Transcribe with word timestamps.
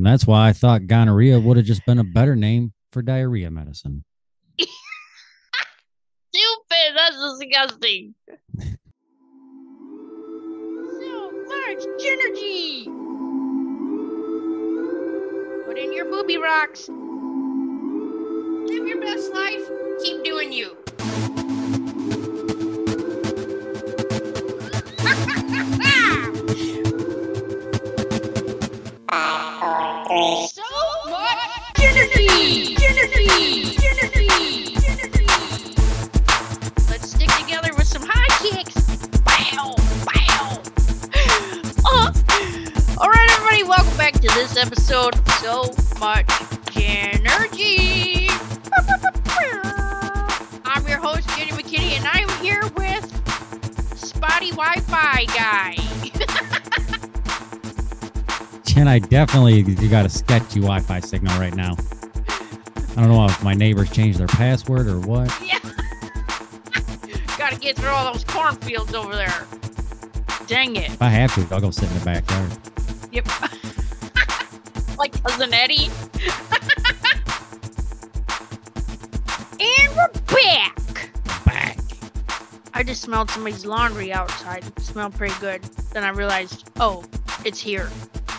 And 0.00 0.06
that's 0.06 0.26
why 0.26 0.48
I 0.48 0.54
thought 0.54 0.86
gonorrhea 0.86 1.38
would 1.38 1.58
have 1.58 1.66
just 1.66 1.84
been 1.84 1.98
a 1.98 2.04
better 2.04 2.34
name 2.34 2.72
for 2.90 3.02
diarrhea 3.02 3.50
medicine. 3.50 4.02
Stupid. 4.58 4.72
That's 6.96 7.38
disgusting. 7.38 8.14
so 8.56 8.64
much 11.48 11.84
energy. 12.02 12.84
Put 15.66 15.76
in 15.76 15.92
your 15.92 16.06
booby 16.06 16.38
rocks. 16.38 16.88
Live 16.88 18.88
your 18.88 19.02
best 19.02 19.34
life. 19.34 19.68
Keep 20.02 20.24
doing 20.24 20.50
you. 20.50 20.78
To 44.20 44.28
this 44.34 44.56
episode. 44.58 45.14
So 45.40 45.72
much 45.98 46.30
energy. 46.76 48.28
I'm 50.66 50.86
your 50.86 50.98
host, 50.98 51.26
Jenny 51.30 51.52
McKinney, 51.52 51.96
and 51.96 52.06
I'm 52.06 52.28
here 52.42 52.60
with 52.76 53.06
Spotty 53.98 54.50
Wi-Fi 54.50 55.24
guy. 55.24 55.74
Jen, 58.64 58.88
I 58.88 58.98
definitely 58.98 59.60
you 59.60 59.88
got 59.88 60.04
a 60.04 60.10
sketchy 60.10 60.60
Wi-Fi 60.60 61.00
signal 61.00 61.40
right 61.40 61.54
now. 61.54 61.74
I 62.96 62.98
don't 63.00 63.08
know 63.08 63.24
if 63.24 63.42
my 63.42 63.54
neighbors 63.54 63.90
changed 63.90 64.18
their 64.18 64.26
password 64.26 64.86
or 64.86 65.00
what. 65.00 65.34
Yeah. 65.42 65.60
Gotta 67.38 67.56
get 67.58 67.76
through 67.76 67.88
all 67.88 68.12
those 68.12 68.24
cornfields 68.24 68.92
over 68.92 69.14
there. 69.14 69.46
Dang 70.46 70.76
it. 70.76 70.90
If 70.90 71.00
I 71.00 71.08
have 71.08 71.34
to, 71.36 71.54
I'll 71.54 71.60
go 71.62 71.70
sit 71.70 71.90
in 71.90 71.98
the 71.98 72.04
backyard. 72.04 72.52
Yep. 73.12 73.26
like 75.00 75.22
cousin 75.24 75.52
Eddie. 75.64 75.88
and 79.58 79.96
we're 79.96 80.10
back. 80.26 81.10
Back. 81.46 81.78
I 82.74 82.82
just 82.82 83.00
smelled 83.00 83.30
somebody's 83.30 83.64
laundry 83.64 84.12
outside. 84.12 84.66
It 84.66 84.78
smelled 84.80 85.14
pretty 85.14 85.34
good. 85.40 85.62
Then 85.94 86.04
I 86.04 86.10
realized, 86.10 86.70
oh, 86.78 87.02
it's 87.46 87.58
here. 87.58 87.88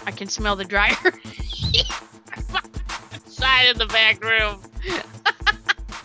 I 0.05 0.11
can 0.11 0.27
smell 0.27 0.55
the 0.55 0.63
dryer. 0.63 0.95
Side 3.25 3.69
of 3.71 3.79
the 3.79 3.87
back 3.87 4.23
room. 4.23 4.61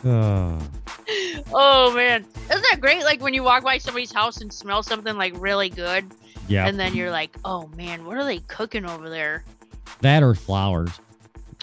Oh, 0.07 0.59
Oh 1.53 1.93
man, 1.95 2.25
isn't 2.51 2.67
that 2.71 2.81
great? 2.81 3.05
Like 3.05 3.21
when 3.21 3.35
you 3.35 3.43
walk 3.43 3.63
by 3.63 3.77
somebody's 3.79 4.11
house 4.13 4.41
and 4.41 4.51
smell 4.53 4.83
something 4.83 5.17
like 5.17 5.35
really 5.37 5.69
good, 5.69 6.07
yeah. 6.49 6.67
and 6.67 6.81
then 6.81 6.95
you're 6.97 7.11
like, 7.13 7.37
"Oh 7.45 7.69
man, 7.77 8.05
what 8.05 8.17
are 8.17 8.25
they 8.25 8.39
cooking 8.41 8.85
over 8.85 9.09
there?" 9.09 9.45
That 10.01 10.23
or 10.23 10.35
flowers. 10.35 10.91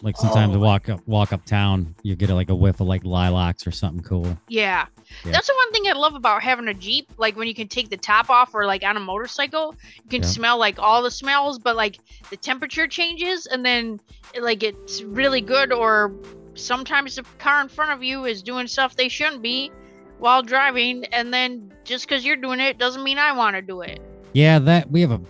Like 0.02 0.17
sometimes 0.17 0.53
Oh. 0.56 0.59
walk 0.59 0.89
up 0.89 1.00
walk 1.08 1.31
uptown, 1.31 1.95
you 2.03 2.16
get 2.16 2.30
like 2.30 2.50
a 2.50 2.56
whiff 2.56 2.81
of 2.81 2.88
like 2.88 3.06
lilacs 3.06 3.66
or 3.66 3.72
something 3.72 4.03
cool. 4.03 4.38
Yeah. 4.50 4.86
Yeah. 5.23 5.31
that's 5.31 5.48
the 5.48 5.53
one 5.53 5.72
thing 5.72 5.84
I 5.88 5.94
love 5.94 6.16
about 6.16 6.42
having 6.44 6.67
a 6.67 6.73
Jeep. 6.73 7.09
Like 7.17 7.38
when 7.38 7.48
you 7.48 7.53
can 7.53 7.67
take 7.70 7.90
the 7.90 7.95
top 7.98 8.30
off, 8.30 8.53
or 8.53 8.66
like 8.66 8.84
on 8.84 8.98
a 8.98 9.00
motorcycle, 9.00 9.75
you 10.03 10.09
can 10.09 10.23
Yeah. 10.23 10.28
smell 10.28 10.58
like 10.58 10.78
all 10.80 11.03
the 11.03 11.12
smells, 11.12 11.58
but 11.59 11.75
like 11.78 12.00
the 12.31 12.36
temperature 12.38 12.88
changes, 12.88 13.45
and 13.45 13.64
then 13.66 14.00
like 14.42 14.62
it's 14.64 15.03
really 15.03 15.40
good. 15.42 15.72
Or 15.72 16.12
sometimes 16.56 17.16
the 17.16 17.23
car 17.40 17.62
in 17.62 17.70
front 17.70 17.92
of 17.92 18.03
you 18.03 18.25
is 18.25 18.42
doing 18.44 18.68
stuff 18.68 18.95
they 18.95 19.08
shouldn't 19.09 19.42
be 19.42 19.72
while 20.18 20.42
driving, 20.44 21.06
and 21.14 21.34
then 21.34 21.72
just 21.86 22.07
because 22.09 22.25
you're 22.25 22.36
doing 22.36 22.59
it 22.59 22.78
doesn't 22.78 23.03
mean 23.03 23.19
I 23.19 23.31
want 23.34 23.56
to 23.56 23.62
do 23.62 23.81
it. 23.81 24.02
Yeah, 24.34 24.59
that 24.59 24.90
we 24.91 25.00
have 25.02 25.12
a 25.12 25.22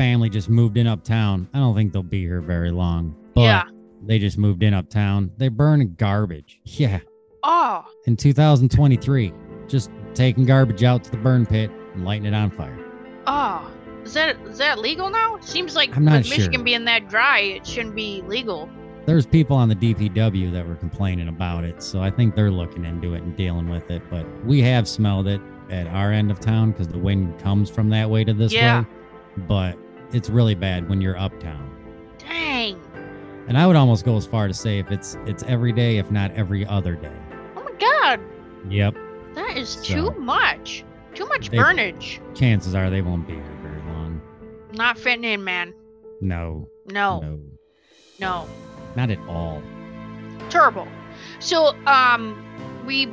family 0.00 0.30
just 0.30 0.48
moved 0.48 0.78
in 0.78 0.86
uptown. 0.86 1.46
I 1.52 1.58
don't 1.58 1.74
think 1.74 1.92
they'll 1.92 2.02
be 2.02 2.20
here 2.22 2.40
very 2.40 2.70
long. 2.70 3.14
But 3.34 3.42
Yeah. 3.42 3.64
they 4.06 4.18
just 4.18 4.38
moved 4.38 4.62
in 4.62 4.72
uptown. 4.72 5.30
They 5.36 5.48
burn 5.48 5.94
garbage. 5.98 6.58
Yeah. 6.64 7.00
Oh, 7.42 7.84
In 8.06 8.16
2023. 8.16 9.32
Just 9.68 9.90
taking 10.14 10.46
garbage 10.46 10.82
out 10.84 11.04
to 11.04 11.10
the 11.10 11.18
burn 11.18 11.44
pit 11.44 11.70
and 11.94 12.04
lighting 12.06 12.24
it 12.26 12.34
on 12.34 12.50
fire. 12.50 12.78
oh. 13.26 13.70
Is 14.02 14.14
that 14.14 14.36
is 14.48 14.56
that 14.56 14.78
legal 14.78 15.10
now? 15.10 15.38
Seems 15.42 15.76
like 15.76 15.94
I'm 15.94 16.06
not 16.06 16.22
with 16.22 16.30
Michigan 16.30 16.64
being 16.64 16.86
that 16.86 17.10
dry, 17.10 17.40
it 17.40 17.66
shouldn't 17.66 17.94
be 17.94 18.22
legal. 18.26 18.66
There's 19.04 19.26
people 19.26 19.56
on 19.58 19.68
the 19.68 19.74
DPW 19.76 20.50
that 20.52 20.66
were 20.66 20.74
complaining 20.76 21.28
about 21.28 21.64
it, 21.64 21.82
so 21.82 22.00
I 22.00 22.10
think 22.10 22.34
they're 22.34 22.50
looking 22.50 22.86
into 22.86 23.12
it 23.12 23.22
and 23.22 23.36
dealing 23.36 23.68
with 23.68 23.90
it. 23.90 24.00
But 24.10 24.24
we 24.46 24.62
have 24.62 24.88
smelled 24.88 25.28
it 25.28 25.40
at 25.68 25.86
our 25.88 26.12
end 26.12 26.30
of 26.30 26.40
town 26.40 26.70
because 26.72 26.88
the 26.88 26.98
wind 26.98 27.38
comes 27.40 27.68
from 27.68 27.90
that 27.90 28.08
way 28.08 28.24
to 28.24 28.32
this 28.32 28.52
Yeah. 28.54 28.80
way. 28.80 28.86
But 29.46 29.78
it's 30.12 30.28
really 30.30 30.54
bad 30.54 30.88
when 30.88 31.00
you're 31.00 31.18
uptown. 31.18 31.70
Dang. 32.18 32.80
And 33.48 33.58
I 33.58 33.66
would 33.66 33.76
almost 33.76 34.04
go 34.04 34.16
as 34.16 34.26
far 34.26 34.46
to 34.48 34.54
say 34.54 34.78
if 34.78 34.90
it's 34.90 35.16
it's 35.26 35.42
every 35.44 35.72
day, 35.72 35.98
if 35.98 36.10
not 36.10 36.30
every 36.32 36.64
other 36.66 36.94
day. 36.94 37.12
Oh 37.56 37.62
my 37.64 37.72
god. 37.78 38.20
Yep. 38.68 38.94
That 39.34 39.56
is 39.56 39.68
So- 39.70 39.82
too 40.12 40.20
much. 40.20 40.84
Too 41.14 41.26
much 41.26 41.50
They- 41.50 41.58
burnage. 41.58 42.20
Chances 42.36 42.74
are 42.74 42.90
they 42.90 43.02
won't 43.02 43.26
be 43.26 43.34
here 43.34 43.42
very 43.62 43.80
long. 43.92 44.20
Not 44.72 44.98
fitting 44.98 45.24
in, 45.24 45.42
man. 45.42 45.74
No. 46.20 46.68
No, 46.86 47.20
No. 47.20 47.40
no. 48.20 48.46
Not 48.96 49.10
at 49.10 49.18
all. 49.28 49.62
Terrible. 50.50 50.86
So, 51.38 51.74
um, 51.86 52.36
we 52.86 53.08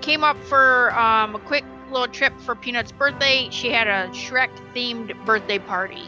came 0.00 0.24
up 0.24 0.36
for 0.44 0.92
um, 0.98 1.34
a 1.34 1.38
quick 1.38 1.64
little 1.90 2.08
trip 2.08 2.32
for 2.40 2.54
Peanut's 2.54 2.92
birthday. 2.92 3.48
She 3.50 3.70
had 3.70 3.86
a 3.86 4.08
Shrek 4.12 4.50
themed 4.74 5.12
birthday 5.24 5.58
party. 5.58 6.02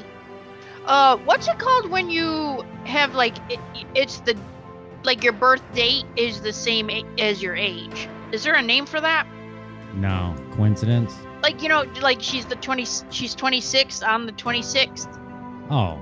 Uh, 0.87 1.17
what's 1.19 1.49
it 1.49 1.59
called 1.59 1.91
when 1.91 2.11
you 2.11 2.65
have 2.85 3.15
like 3.15 3.37
it, 3.51 3.59
it's 3.95 4.21
the 4.21 4.37
like 5.05 5.23
your 5.25 5.33
birth 5.33 5.63
date 5.75 6.05
is 6.17 6.41
the 6.43 6.53
same 6.53 6.91
as 7.19 7.43
your 7.43 7.57
age? 7.57 8.09
Is 8.33 8.45
there 8.45 8.55
a 8.55 8.63
name 8.63 8.87
for 8.87 9.01
that? 9.01 9.27
No. 9.95 10.35
Coincidence? 10.53 11.15
Like 11.43 11.63
you 11.63 11.69
know, 11.69 11.83
like 12.01 12.23
she's 12.23 12.47
the 12.47 12.57
twenty, 12.57 12.87
she's 13.11 13.35
twenty 13.35 13.61
six 13.61 14.03
on 14.03 14.27
the 14.27 14.33
twenty 14.33 14.63
sixth. 14.63 15.09
Oh. 15.71 16.01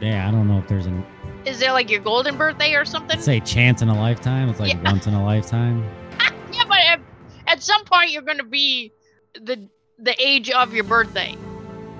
Yeah, 0.00 0.28
I 0.28 0.32
don't 0.32 0.48
know 0.48 0.58
if 0.58 0.66
there's 0.66 0.86
an 0.86 1.04
Is 1.44 1.60
there 1.60 1.72
like 1.72 1.88
your 1.88 2.00
golden 2.00 2.36
birthday 2.36 2.74
or 2.74 2.84
something? 2.84 3.20
say 3.20 3.38
chance 3.40 3.80
in 3.82 3.88
a 3.88 3.94
lifetime. 3.96 4.48
It's 4.48 4.58
like 4.60 4.72
Yeah. 4.74 4.90
once 4.92 5.06
in 5.06 5.14
a 5.14 5.24
lifetime. 5.24 5.84
Yeah, 6.52 6.62
but 6.68 6.78
at, 6.78 7.00
at 7.48 7.62
some 7.64 7.84
point 7.84 8.12
you're 8.12 8.22
going 8.22 8.38
to 8.38 8.44
be 8.44 8.92
the 9.34 9.68
the 9.98 10.14
age 10.24 10.50
of 10.50 10.72
your 10.72 10.84
birthday. 10.84 11.34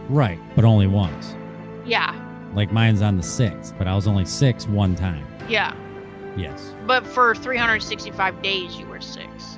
Right. 0.09 0.39
But 0.55 0.65
only 0.65 0.87
once. 0.87 1.35
Yeah, 1.85 2.15
Like 2.55 2.73
mine's 2.73 3.03
on 3.03 3.17
the 3.17 3.23
sixth, 3.23 3.75
but 3.79 3.87
I 3.89 3.95
was 3.95 4.07
only 4.07 4.25
six 4.25 4.67
one 4.69 4.95
time. 4.95 5.27
yeah. 5.49 5.75
Yes. 6.37 6.73
But 6.85 7.07
for 7.07 7.33
365 7.37 8.43
days 8.43 8.77
you 8.77 8.87
were 8.87 9.01
six. 9.01 9.57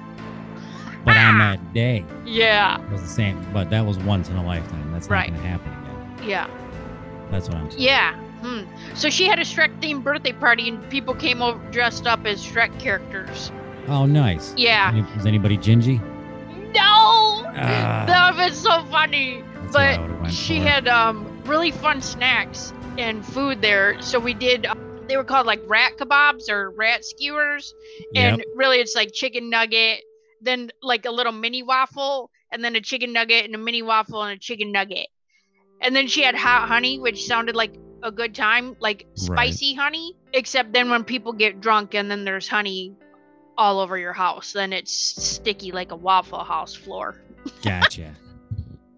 But 1.07 1.17
on 1.17 1.37
Ah! 1.37 1.39
that 1.53 1.73
day, 1.73 2.05
Yeah, 2.27 2.79
it 2.83 2.91
was 2.91 3.01
the 3.01 3.09
same. 3.09 3.47
But 3.53 3.71
that 3.71 3.87
was 3.87 3.97
once 3.99 4.29
in 4.29 4.37
a 4.37 4.45
lifetime. 4.45 4.93
That's 4.93 5.09
not 5.09 5.15
Right. 5.17 5.31
going 5.31 5.41
to 5.43 5.49
happen 5.49 5.73
again. 5.73 6.29
yeah, 6.29 6.47
That's 7.31 7.49
what 7.49 7.57
I'm 7.59 7.71
saying. 7.71 7.83
yeah. 7.83 8.15
Hmm. 8.43 8.65
So 8.95 9.09
she 9.09 9.25
had 9.27 9.39
a 9.39 9.43
Shrek 9.43 9.71
themed 9.81 10.03
birthday 10.03 10.33
party 10.33 10.69
and 10.69 10.87
people 10.91 11.15
came 11.15 11.41
over 11.41 11.59
dressed 11.71 12.07
up 12.07 12.27
as 12.27 12.45
Shrek 12.45 12.79
characters. 12.79 13.51
Oh, 13.89 14.05
nice. 14.05 14.53
Yeah. 14.59 14.91
Any, 14.93 15.01
is 15.17 15.25
anybody 15.25 15.57
gingy? 15.57 15.99
No! 16.75 16.83
Ah. 16.83 18.05
that 18.07 18.07
would 18.35 18.39
have 18.43 18.51
been 18.51 18.55
so 18.55 18.85
funny. 18.91 19.43
That's 19.63 19.75
what 19.75 19.83
I 19.83 19.97
but 20.09 20.21
went 20.21 20.33
she 20.35 20.59
for. 20.59 20.67
had 20.69 20.89
um 20.89 21.27
really 21.47 21.71
fun 21.71 22.03
snacks 22.03 22.75
and 22.99 23.25
food 23.25 23.63
there. 23.63 24.01
So 24.03 24.19
we 24.19 24.35
did. 24.35 24.67
um, 24.67 24.83
they 25.09 25.17
were 25.17 25.25
called 25.25 25.47
like 25.47 25.61
rat 25.69 25.93
kebabs 25.99 26.49
or 26.51 26.71
rat 26.71 27.05
skewers, 27.05 27.73
Yep. 28.13 28.33
and 28.35 28.45
really 28.57 28.79
it's 28.79 28.95
like 28.97 29.13
chicken 29.13 29.51
nugget, 29.51 30.01
then 30.43 30.71
like 30.83 31.05
a 31.07 31.11
little 31.13 31.33
mini 31.33 31.63
waffle, 31.63 32.31
and 32.51 32.65
then 32.65 32.75
a 32.75 32.81
chicken 32.81 33.13
nugget 33.13 33.45
and 33.45 33.55
a 33.55 33.59
mini 33.59 33.83
waffle 33.83 34.23
and 34.23 34.37
a 34.37 34.39
chicken 34.41 34.73
nugget. 34.73 35.07
And 35.81 35.95
then 35.95 36.09
she 36.09 36.23
had 36.23 36.35
hot 36.35 36.67
honey, 36.69 36.99
which 36.99 37.25
sounded 37.27 37.55
like 37.55 37.75
a 38.03 38.11
good 38.11 38.35
time, 38.35 38.75
like 38.81 39.07
spicy 39.15 39.75
honey. 39.75 40.17
Except 40.33 40.73
then 40.73 40.91
when 40.91 41.05
people 41.05 41.33
get 41.33 41.61
drunk 41.61 41.95
and 41.95 42.11
then 42.11 42.25
there's 42.25 42.49
honey 42.49 42.95
all 43.57 43.79
over 43.79 43.97
your 43.97 44.13
house, 44.13 44.53
then 44.53 44.73
it's 44.73 44.93
sticky 44.93 45.71
like 45.73 45.93
a 45.93 45.97
Waffle 45.97 46.43
House 46.45 46.75
floor. 46.75 47.23
Gotcha. 47.63 48.15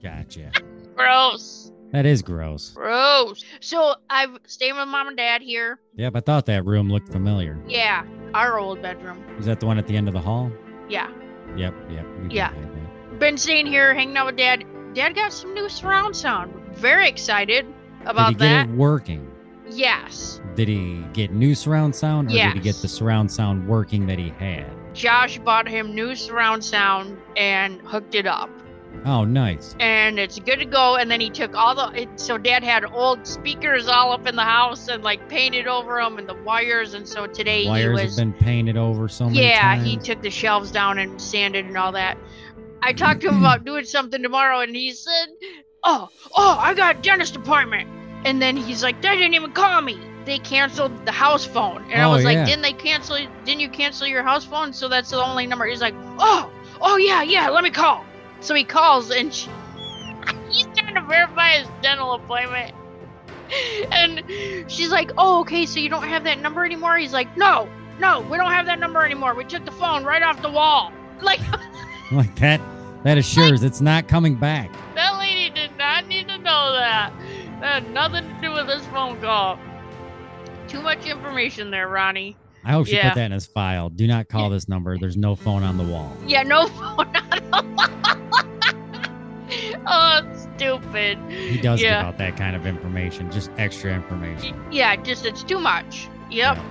gotcha. 0.03 0.51
Gross. 0.97 1.71
That 1.93 2.05
is 2.05 2.23
gross. 2.23 2.71
Gross. 2.71 3.45
So 3.61 3.95
I've 4.11 4.39
stayed 4.47 4.73
with 4.73 4.89
mom 4.89 5.09
and 5.09 5.17
dad 5.17 5.41
here. 5.41 5.81
Yep, 5.97 6.17
I 6.17 6.21
thought 6.21 6.47
that 6.47 6.65
room 6.65 6.91
looked 6.91 7.11
familiar. 7.11 7.59
Yeah, 7.67 8.05
our 8.35 8.59
old 8.59 8.83
bedroom. 8.83 9.25
Is 9.39 9.47
that 9.47 9.61
the 9.61 9.67
one 9.67 9.79
at 9.79 9.87
the 9.87 9.97
end 9.97 10.07
of 10.07 10.15
the 10.15 10.21
hall? 10.21 10.53
Yeah. 10.89 11.11
Yep, 11.57 11.75
yep. 11.91 12.07
Yeah. 12.31 12.53
Been 13.19 13.39
staying 13.39 13.67
here, 13.67 13.95
hanging 13.95 14.17
out 14.17 14.27
with 14.27 14.37
dad. 14.37 14.65
Dad 14.95 15.15
got 15.15 15.33
some 15.33 15.55
new 15.55 15.69
surround 15.69 16.15
sound. 16.15 16.53
Very 16.77 17.09
excited 17.09 17.67
about 18.05 18.29
Did 18.29 18.37
about 18.37 18.61
you 18.61 18.65
get 18.65 18.69
it 18.69 18.77
working? 18.77 19.31
Yes. 19.71 20.41
Did 20.55 20.69
he 20.69 21.05
get 21.13 21.33
new 21.33 21.55
surround 21.55 21.95
sound 21.95 22.29
or 22.29 22.33
did 22.33 22.55
he 22.55 22.61
get 22.61 22.77
the 22.77 22.89
surround 22.89 23.31
sound 23.31 23.67
working 23.67 24.07
that 24.07 24.19
he 24.19 24.31
had? 24.31 24.67
Josh 24.95 25.39
bought 25.39 25.69
him 25.69 25.95
new 25.95 26.15
surround 26.15 26.65
sound 26.65 27.19
and 27.37 27.81
hooked 27.83 28.15
it 28.15 28.27
up. 28.27 28.51
Oh, 29.05 29.25
nice. 29.25 29.75
and 29.81 30.19
it's 30.19 30.39
good 30.39 30.59
to 30.59 30.65
go. 30.65 30.97
And 30.97 31.11
then 31.11 31.21
he 31.21 31.31
took 31.31 31.55
all 31.55 31.75
the 31.75 32.03
it, 32.03 32.09
so 32.17 32.37
dad 32.39 32.63
had 32.65 32.85
old 32.85 33.27
speakers 33.27 33.89
all 33.89 34.13
up 34.13 34.27
in 34.27 34.37
the 34.37 34.45
house 34.45 34.89
and 34.89 35.03
like 35.03 35.29
painted 35.29 35.67
over 35.67 35.97
them 36.01 36.19
and 36.19 36.29
the 36.29 36.35
wires. 36.35 36.95
And 36.95 37.09
so 37.09 37.27
today 37.27 37.67
Wires 37.67 37.85
he 38.01 38.07
was 38.07 38.17
have 38.17 38.17
been 38.17 38.33
painted 38.33 38.77
over 38.77 39.09
so 39.09 39.27
many 39.27 39.41
yeah 39.47 39.75
times. 39.77 39.85
he 39.87 39.97
took 39.97 40.23
the 40.23 40.31
shelves 40.31 40.71
down 40.71 40.99
and 40.99 41.21
sanded 41.21 41.65
and 41.67 41.77
all 41.77 41.93
that. 41.93 42.19
I 42.83 42.93
talked 43.05 43.21
to 43.23 43.29
him 43.29 43.39
about 43.39 43.65
doing 43.65 43.85
something 43.85 44.23
tomorrow, 44.23 44.61
and 44.61 44.75
he 44.75 44.93
said, 44.93 45.29
"Oh, 45.85 46.09
oh, 46.37 46.57
I 46.61 46.75
got 46.75 46.97
a 46.97 47.01
dentist 47.01 47.37
appointment." 47.37 47.89
And 48.25 48.43
then 48.43 48.57
he's 48.57 48.83
like, 48.83 49.01
"They 49.03 49.15
didn't 49.17 49.35
even 49.35 49.53
call 49.53 49.81
me. 49.81 49.99
They 50.25 50.39
canceled 50.39 51.07
the 51.07 51.13
house 51.13 51.45
phone." 51.45 51.85
And 51.91 52.03
I 52.03 52.05
Oh, 52.05 52.13
was 52.15 52.25
like, 52.25 52.35
yeah. 52.35 52.45
"Didn't 52.47 52.63
they 52.63 52.73
cancel? 52.73 53.17
Didn't 53.45 53.61
you 53.61 53.69
cancel 53.69 54.07
your 54.07 54.23
house 54.23 54.45
phone? 54.45 54.73
So 54.73 54.89
that's 54.89 55.11
the 55.11 55.23
only 55.23 55.47
number." 55.47 55.67
He's 55.67 55.81
like, 55.81 55.95
"Oh, 56.19 56.51
oh 56.81 56.97
yeah, 56.97 57.23
yeah. 57.23 57.49
Let 57.49 57.65
me 57.65 57.71
call." 57.71 58.05
So 58.41 58.55
he 58.55 58.65
calls, 58.65 59.11
and 59.11 59.33
she, 59.33 59.51
he's 60.51 60.67
trying 60.77 60.95
to 60.95 61.03
verify 61.03 61.59
his 61.59 61.69
dental 61.83 62.13
appointment. 62.15 62.75
And 63.91 64.23
she's 64.71 64.91
like, 64.91 65.11
"Oh, 65.17 65.41
okay. 65.41 65.65
So 65.65 65.81
you 65.81 65.89
don't 65.89 66.07
have 66.07 66.25
that 66.25 66.39
number 66.43 66.67
anymore?" 66.67 66.99
He's 66.99 67.15
like, 67.15 67.35
"No, 67.35 67.67
no, 67.99 68.21
we 68.21 68.37
don't 68.37 68.51
have 68.51 68.67
that 68.67 68.79
number 68.79 69.03
anymore. 69.03 69.35
We 69.35 69.45
took 69.45 69.65
the 69.65 69.71
phone 69.71 70.05
right 70.05 70.23
off 70.23 70.43
the 70.43 70.51
wall." 70.51 70.93
Like 71.23 71.41
like 72.13 72.37
that. 72.37 72.61
That 73.05 73.17
assures 73.19 73.63
it's 73.63 73.81
not 73.81 74.07
coming 74.07 74.35
back. 74.37 74.71
that 74.95 75.19
lady 75.19 75.49
did 75.51 75.71
not 75.79 76.07
need 76.07 76.29
to 76.29 76.37
know 76.39 76.73
that. 76.75 77.11
That 77.61 77.83
had 77.83 77.93
nothing 77.93 78.29
to 78.29 78.41
do 78.41 78.53
with 78.53 78.67
this 78.67 78.85
phone 78.89 79.21
call. 79.21 79.59
Too 80.69 80.81
much 80.83 81.07
information 81.07 81.71
there, 81.71 81.89
Ronnie. 81.89 82.37
I 82.69 82.73
hope 82.73 82.87
she 82.87 82.97
Yeah. 82.97 83.09
put 83.09 83.15
that 83.17 83.25
in 83.25 83.33
his 83.33 83.47
file. 83.47 83.89
Do 83.89 84.07
not 84.07 84.29
call 84.29 84.51
this 84.51 84.69
number. 84.69 84.99
There's 84.99 85.17
no 85.17 85.35
phone 85.35 85.63
on 85.63 85.79
the 85.79 85.85
wall. 85.85 86.15
Yeah, 86.27 86.43
no 86.43 86.67
phone 86.69 87.17
on 87.17 87.31
the 87.41 87.51
wall. 87.51 87.65
oh, 89.87 90.21
stupid. 90.55 91.19
He 91.31 91.59
does 91.61 91.81
Yeah. 91.81 92.01
give 92.03 92.09
out 92.09 92.19
that 92.19 92.37
kind 92.37 92.55
of 92.55 92.67
information, 92.67 93.31
just 93.31 93.51
extra 93.57 93.95
information. 93.95 94.55
Yeah, 94.71 94.97
just 94.97 95.25
it's 95.25 95.43
too 95.43 95.59
much. 95.59 96.09
Yep. 96.31 96.57
Yeah. 96.59 96.63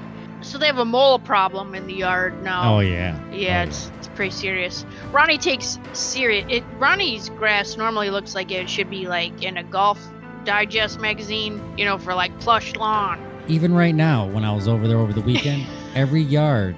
So 0.41 0.59
they 0.59 0.67
have 0.67 0.77
a 0.77 0.85
mole 0.85 1.17
problem 1.17 1.73
in 1.73 1.87
the 1.87 1.95
yard 1.95 2.43
now. 2.43 2.75
Oh 2.75 2.79
yeah. 2.79 3.19
Yeah, 3.31 3.61
Oh, 3.61 3.63
it's 3.69 3.91
it's 3.97 4.07
pretty 4.09 4.29
serious. 4.29 4.85
Ronnie 5.11 5.39
takes 5.39 5.79
serious. 5.93 6.45
It 6.47 6.63
Ronnie's 6.77 7.29
grass 7.29 7.75
normally 7.75 8.11
looks 8.11 8.35
like 8.35 8.51
it 8.51 8.69
should 8.69 8.91
be 8.91 9.07
like 9.07 9.41
in 9.43 9.57
a 9.57 9.63
golf 9.63 9.99
digest 10.45 10.99
magazine, 11.01 11.59
you 11.75 11.85
know, 11.85 11.97
for 11.97 12.13
like 12.13 12.39
plush 12.39 12.75
lawn. 12.75 13.19
Even 13.47 13.73
right 13.73 13.95
now, 13.95 14.27
when 14.27 14.45
I 14.45 14.53
was 14.53 14.67
over 14.67 14.87
there 14.87 14.99
over 14.99 15.11
the 15.11 15.21
weekend, 15.21 15.65
every 15.95 16.21
yard 16.21 16.75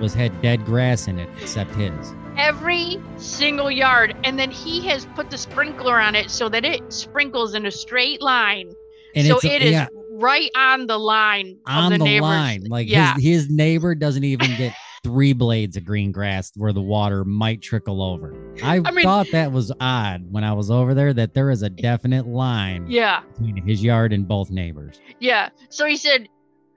was 0.00 0.14
had 0.14 0.40
dead 0.42 0.64
grass 0.64 1.08
in 1.08 1.18
it 1.18 1.28
except 1.40 1.74
his. 1.74 2.14
Every 2.36 3.02
single 3.16 3.70
yard, 3.70 4.16
and 4.22 4.38
then 4.38 4.50
he 4.50 4.86
has 4.88 5.06
put 5.16 5.30
the 5.30 5.38
sprinkler 5.38 6.00
on 6.00 6.14
it 6.14 6.30
so 6.30 6.48
that 6.48 6.64
it 6.64 6.92
sprinkles 6.92 7.54
in 7.54 7.66
a 7.66 7.70
straight 7.70 8.22
line. 8.22 8.72
And 9.14 9.26
so 9.26 9.38
it 9.42 9.62
is 9.62 9.72
yeah, 9.72 9.88
right 10.12 10.50
on 10.56 10.86
the 10.86 10.98
line 10.98 11.58
on 11.66 11.92
of 11.92 11.98
the, 11.98 12.04
the, 12.04 12.20
line. 12.20 12.64
Like 12.68 12.88
yeah, 12.88 13.14
his 13.14 13.24
his 13.24 13.50
neighbor 13.50 13.94
doesn't 13.94 14.24
even 14.24 14.54
get 14.56 14.72
three 15.02 15.32
blades 15.32 15.76
of 15.76 15.84
green 15.84 16.12
grass 16.12 16.52
where 16.56 16.72
the 16.72 16.82
water 16.82 17.24
might 17.24 17.62
trickle 17.62 18.02
over. 18.02 18.34
I, 18.62 18.80
I 18.84 18.90
mean- 18.90 19.04
thought 19.04 19.28
that 19.32 19.52
was 19.52 19.72
odd 19.80 20.30
when 20.30 20.44
I 20.44 20.52
was 20.52 20.70
over 20.70 20.94
there 20.94 21.12
that 21.14 21.34
there 21.34 21.50
is 21.50 21.62
a 21.62 21.70
definite 21.70 22.26
line 22.26 22.86
yeah, 22.88 23.22
between 23.32 23.56
his 23.66 23.82
yard 23.82 24.12
and 24.12 24.26
both 24.26 24.50
neighbors. 24.50 25.00
yeah. 25.18 25.48
So 25.70 25.86
he 25.86 25.96
said, 25.96 26.28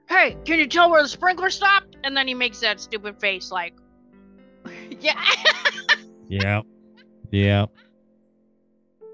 "Hey, 0.08 0.36
can 0.44 0.58
you 0.58 0.66
tell 0.66 0.90
where 0.90 1.02
the 1.02 1.08
sprinkler 1.08 1.50
stopped?" 1.50 1.96
And 2.04 2.16
then 2.16 2.26
he 2.28 2.34
makes 2.34 2.60
that 2.60 2.80
stupid 2.80 3.18
face, 3.20 3.50
like, 3.50 3.74
"Yeah." 5.00 5.20
yeah. 6.28 6.60
Yeah. 7.30 7.66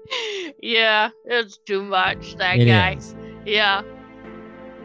yeah, 0.61 1.09
it's 1.25 1.57
too 1.65 1.83
much. 1.83 2.35
That 2.37 2.57
It 2.57 2.65
guy. 2.65 2.93
is. 2.93 3.15
Yeah. 3.45 3.81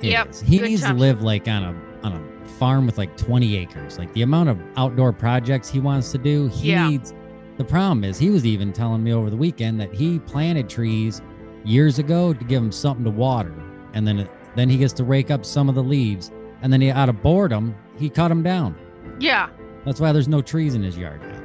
It 0.03 0.11
Yep, 0.11 0.29
is. 0.31 0.41
He 0.41 0.59
good 0.59 0.69
needs 0.69 0.83
job. 0.83 0.93
to 0.93 0.99
live 0.99 1.23
like 1.23 1.49
on 1.49 1.63
a 1.65 2.07
on 2.07 2.13
a 2.13 2.49
farm 2.59 2.87
with 2.87 2.99
like 2.99 3.17
20 3.17 3.57
acres. 3.57 3.99
Like 3.99 4.13
the 4.13 4.23
amount 4.23 4.51
of 4.51 4.61
outdoor 4.77 5.13
projects 5.13 5.69
he 5.71 5.81
wants 5.81 6.13
to 6.13 6.19
do, 6.19 6.49
he 6.49 6.71
Yeah. 6.71 6.89
needs 6.89 7.15
the 7.57 7.65
problem 7.65 8.05
is 8.05 8.19
he 8.19 8.31
was 8.31 8.45
even 8.45 8.73
telling 8.73 9.03
me 9.03 9.13
over 9.13 9.31
the 9.31 9.37
weekend 9.37 9.81
that 9.81 9.93
he 9.95 10.19
planted 10.19 10.69
trees 10.69 11.23
years 11.65 11.99
ago 11.99 12.33
to 12.35 12.45
give 12.45 12.63
him 12.63 12.73
something 12.73 13.05
to 13.05 13.11
water. 13.11 13.55
And 13.95 14.07
then 14.07 14.19
it, 14.19 14.31
then 14.57 14.69
he 14.69 14.77
gets 14.77 14.93
to 14.95 15.05
rake 15.05 15.31
up 15.31 15.45
some 15.45 15.69
of 15.69 15.75
the 15.75 15.83
leaves 15.83 16.31
and 16.63 16.73
then 16.73 16.81
he 16.81 16.91
out 16.91 17.09
of 17.09 17.23
boredom, 17.23 17.75
he 17.99 18.09
cut 18.09 18.29
them 18.29 18.43
down. 18.43 18.75
Yeah. 19.21 19.51
That's 19.85 20.01
why 20.01 20.13
there's 20.13 20.29
no 20.29 20.41
trees 20.41 20.75
in 20.75 20.83
his 20.83 20.97
yard 20.97 21.21
now. 21.23 21.41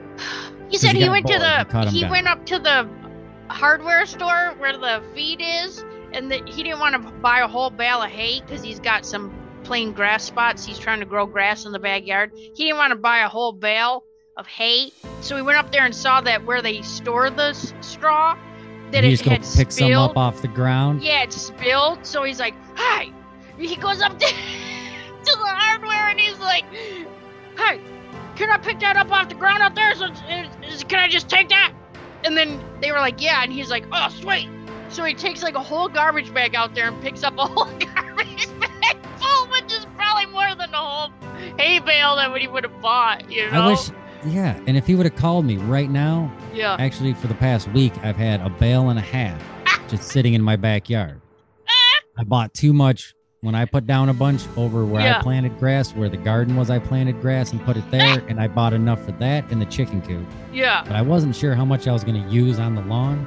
He 0.70 0.78
said 0.78 0.96
he 0.96 1.04
he 1.04 1.10
went 1.10 1.26
bored 1.26 1.40
to 1.40 1.68
the 1.68 1.78
'em 1.78 1.88
he 1.88 2.06
went 2.06 2.28
up 2.28 2.46
to 2.46 2.60
the 2.60 2.88
hardware 3.50 4.06
store 4.06 4.54
where 4.60 4.78
the 4.78 5.04
feed 5.14 5.42
is, 5.42 5.84
and 6.14 6.32
that 6.32 6.48
he 6.48 6.64
didn't 6.64 6.80
want 6.80 6.94
to 6.94 7.12
buy 7.20 7.40
a 7.40 7.48
whole 7.48 7.70
bale 7.70 8.02
of 8.02 8.10
hay 8.10 8.42
because 8.42 8.64
he's 8.64 8.80
got 8.80 9.06
some 9.06 9.34
plain 9.64 9.92
grass 9.92 10.24
spots. 10.24 10.66
He's 10.66 10.80
trying 10.80 11.00
to 11.00 11.06
grow 11.06 11.26
grass 11.26 11.66
in 11.66 11.72
the 11.72 11.80
backyard. 11.80 12.32
He 12.34 12.66
didn't 12.66 12.78
want 12.78 12.92
to 12.92 12.98
buy 12.98 13.20
a 13.20 13.28
whole 13.28 13.52
bale 13.52 14.04
of 14.38 14.48
hay, 14.48 14.92
so 15.22 15.36
we 15.36 15.42
went 15.42 15.58
up 15.58 15.72
there 15.72 15.86
and 15.86 15.94
saw 15.94 16.22
that 16.22 16.46
where 16.46 16.62
they 16.62 16.82
store 16.82 17.30
the 17.30 17.54
straw, 17.82 18.38
that 18.92 19.04
he 19.04 19.10
it 19.10 19.12
just 19.14 19.24
go 19.24 19.32
had 19.32 19.42
pick 19.42 19.72
some 19.72 19.88
spilled. 19.88 20.12
up 20.12 20.18
off 20.18 20.42
the 20.42 20.48
ground. 20.48 21.04
Yeah, 21.04 21.24
it 21.24 21.34
spilled. 21.34 22.06
So 22.06 22.24
he's 22.24 22.40
like, 22.40 22.56
"Hi." 22.76 23.12
He 23.58 23.76
goes 23.76 24.02
up 24.02 24.18
to, 24.20 24.26
to 24.26 24.34
the 25.26 25.46
hardware 25.46 26.10
and 26.10 26.20
he's 26.20 26.40
like, 26.40 26.64
"Hey, 27.58 27.82
can 28.36 28.50
I 28.50 28.58
pick 28.58 28.80
that 28.80 28.96
up 28.96 29.12
off 29.12 29.30
the 29.30 29.36
ground 29.36 29.62
out 29.62 29.76
there? 29.76 29.94
So, 29.96 30.08
can 30.88 31.00
I 31.00 31.08
just 31.10 31.30
take 31.30 31.50
that?" 31.50 31.74
And 32.24 32.36
then 32.38 32.64
they 32.82 32.92
were 32.92 33.00
like, 33.00 33.22
"Yeah." 33.22 33.44
And 33.44 33.52
he's 33.52 33.70
like, 33.70 33.86
"Oh, 33.92 34.10
sweet." 34.10 34.50
So 34.90 35.04
he 35.04 35.14
takes 35.14 35.44
like 35.44 35.56
a 35.56 35.62
whole 35.62 35.88
garbage 35.88 36.34
bag 36.34 36.56
out 36.56 36.74
there 36.74 36.88
and 36.88 37.02
picks 37.02 37.24
up 37.24 37.38
a 37.38 37.46
whole 37.46 37.66
garbage 37.78 38.48
bag 38.60 38.98
full, 39.18 39.48
which 39.48 39.72
is 39.72 39.86
probably 39.96 40.26
more 40.28 40.56
than 40.56 40.72
the 40.72 40.78
whole 40.78 41.12
hay 41.58 41.80
bale 41.80 42.16
that 42.16 42.36
he 42.38 42.48
would 42.48 42.64
have 42.64 42.82
bought. 42.82 43.30
You 43.30 43.52
know? 43.52 43.62
I 43.62 43.68
wish 43.70 43.92
yeah, 44.28 44.60
and 44.68 44.76
if 44.78 44.86
he 44.88 44.96
would 44.96 45.06
have 45.06 45.16
called 45.16 45.46
me 45.46 45.58
right 45.58 45.90
now, 45.90 46.32
Yeah. 46.54 46.76
Actually, 46.80 47.14
for 47.14 47.28
the 47.28 47.36
past 47.36 47.68
week, 47.72 47.94
I've 48.04 48.16
had 48.18 48.42
a 48.42 48.50
bale 48.50 48.90
and 48.90 49.00
a 49.00 49.04
half 49.04 49.42
just 49.90 50.04
sitting 50.10 50.34
in 50.34 50.42
my 50.42 50.56
backyard. 50.56 51.22
I 52.18 52.24
bought 52.26 52.54
too 52.54 52.74
much 52.74 53.14
when 53.42 53.56
I 53.56 53.64
put 53.64 53.88
down 53.88 54.10
a 54.10 54.14
bunch 54.14 54.42
over 54.58 54.84
where 54.84 55.02
Yeah. 55.02 55.20
I 55.20 55.22
planted 55.22 55.58
grass, 55.58 55.94
where 55.96 56.10
the 56.10 56.18
garden 56.18 56.56
was, 56.58 56.70
I 56.70 56.80
planted 56.80 57.22
grass 57.22 57.52
and 57.54 57.64
put 57.64 57.78
it 57.78 57.90
there, 57.92 58.20
and 58.28 58.40
I 58.42 58.48
bought 58.48 58.74
enough 58.74 59.04
for 59.06 59.14
that 59.14 59.50
in 59.52 59.60
the 59.60 59.66
chicken 59.66 60.02
coop. 60.02 60.26
Yeah. 60.52 60.84
But 60.86 60.96
I 60.98 61.02
wasn't 61.02 61.36
sure 61.36 61.56
how 61.56 61.64
much 61.66 61.88
I 61.88 61.94
was 61.94 62.04
going 62.04 62.22
to 62.22 62.30
use 62.30 62.60
on 62.60 62.76
the 62.76 62.82
lawn, 62.82 63.26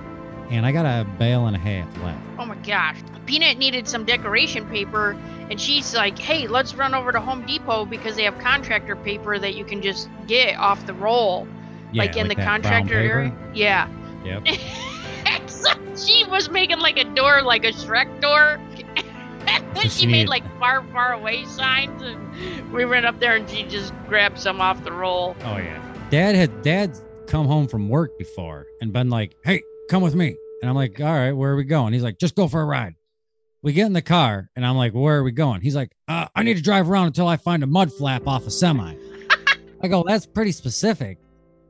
and 0.51 0.67
I 0.67 0.73
got 0.73 0.85
a 0.85 1.05
bale 1.19 1.47
and 1.47 1.57
a 1.57 1.59
half 1.59 1.87
left. 2.03 2.21
Oh 2.39 2.45
my 2.45 2.57
gosh. 2.57 2.99
Peanut 3.27 3.59
needed 3.59 3.87
some 3.89 4.05
decoration 4.05 4.67
paper, 4.69 5.17
and 5.51 5.61
she's 5.61 5.95
like, 5.95 6.19
hey, 6.19 6.49
let's 6.49 6.75
run 6.75 6.95
over 6.95 7.13
to 7.13 7.21
Home 7.21 7.47
Depot 7.47 7.85
because 7.85 8.17
they 8.17 8.25
have 8.25 8.39
contractor 8.39 8.97
paper 8.97 9.39
that 9.39 9.55
you 9.55 9.65
can 9.65 9.81
just 9.81 10.09
get 10.27 10.57
off 10.57 10.87
the 10.87 10.95
roll, 10.95 11.47
Yeah, 11.93 12.03
like 12.03 12.17
in 12.17 12.29
the 12.29 12.35
contractor 12.35 12.95
area. 12.95 13.33
Yeah. 13.55 13.89
Yep. 14.25 15.49
so 15.49 15.71
she 15.97 16.25
was 16.25 16.51
making 16.51 16.79
like 16.81 16.99
a 16.99 17.05
door, 17.05 17.43
like 17.43 17.65
a 17.65 17.73
Shrek 17.73 18.21
door. 18.21 18.61
then 19.47 19.83
she 19.83 19.89
she 19.89 20.07
made 20.07 20.29
like 20.29 20.45
far, 20.59 20.83
far 20.93 21.13
away 21.13 21.45
signs, 21.45 22.03
and 22.03 22.73
we 22.73 22.85
went 22.85 23.07
up 23.07 23.19
there 23.21 23.37
and 23.37 23.49
she 23.49 23.63
just 23.65 23.93
grabbed 24.09 24.39
some 24.39 24.61
off 24.61 24.83
the 24.85 24.93
roll. 24.93 25.37
Oh 25.45 25.57
yeah. 25.57 25.81
Dad 26.11 26.35
had 26.35 26.63
dad's 26.63 27.03
come 27.27 27.47
home 27.47 27.67
from 27.67 27.89
work 27.89 28.19
before 28.19 28.67
and 28.81 28.93
been 28.93 29.09
like, 29.09 29.35
"Hey, 29.43 29.63
come 29.93 30.03
with 30.03 30.15
me." 30.15 30.35
And 30.63 30.69
I'm 30.71 30.75
like, 30.75 30.99
"All 31.01 31.07
right, 31.07 31.33
where 31.33 31.53
are 31.53 31.57
we 31.57 31.65
going?" 31.65 31.93
He's 31.93 32.03
like, 32.03 32.19
"Just 32.19 32.35
go 32.35 32.49
for 32.49 32.61
a 32.61 32.65
ride." 32.65 32.95
We 33.63 33.73
get 33.73 33.87
in 33.87 33.93
the 33.93 34.03
car 34.03 34.49
and 34.57 34.67
I'm 34.67 34.77
like, 34.77 34.93
"Where 34.93 35.19
are 35.19 35.23
we 35.23 35.33
going?" 35.33 35.61
He's 35.61 35.77
like, 35.77 35.93
uh, 36.09 36.27
"I 36.35 36.43
need 36.43 36.57
to 36.57 36.63
drive 36.63 36.91
around 36.91 37.09
until 37.09 37.29
I 37.29 37.37
find 37.37 37.63
a 37.63 37.67
mud 37.67 37.93
flap 37.93 38.27
off 38.27 38.47
a 38.47 38.51
semi." 38.51 38.95
I 39.83 39.89
go, 39.89 40.03
"That's 40.07 40.27
pretty 40.27 40.53
specific." 40.53 41.19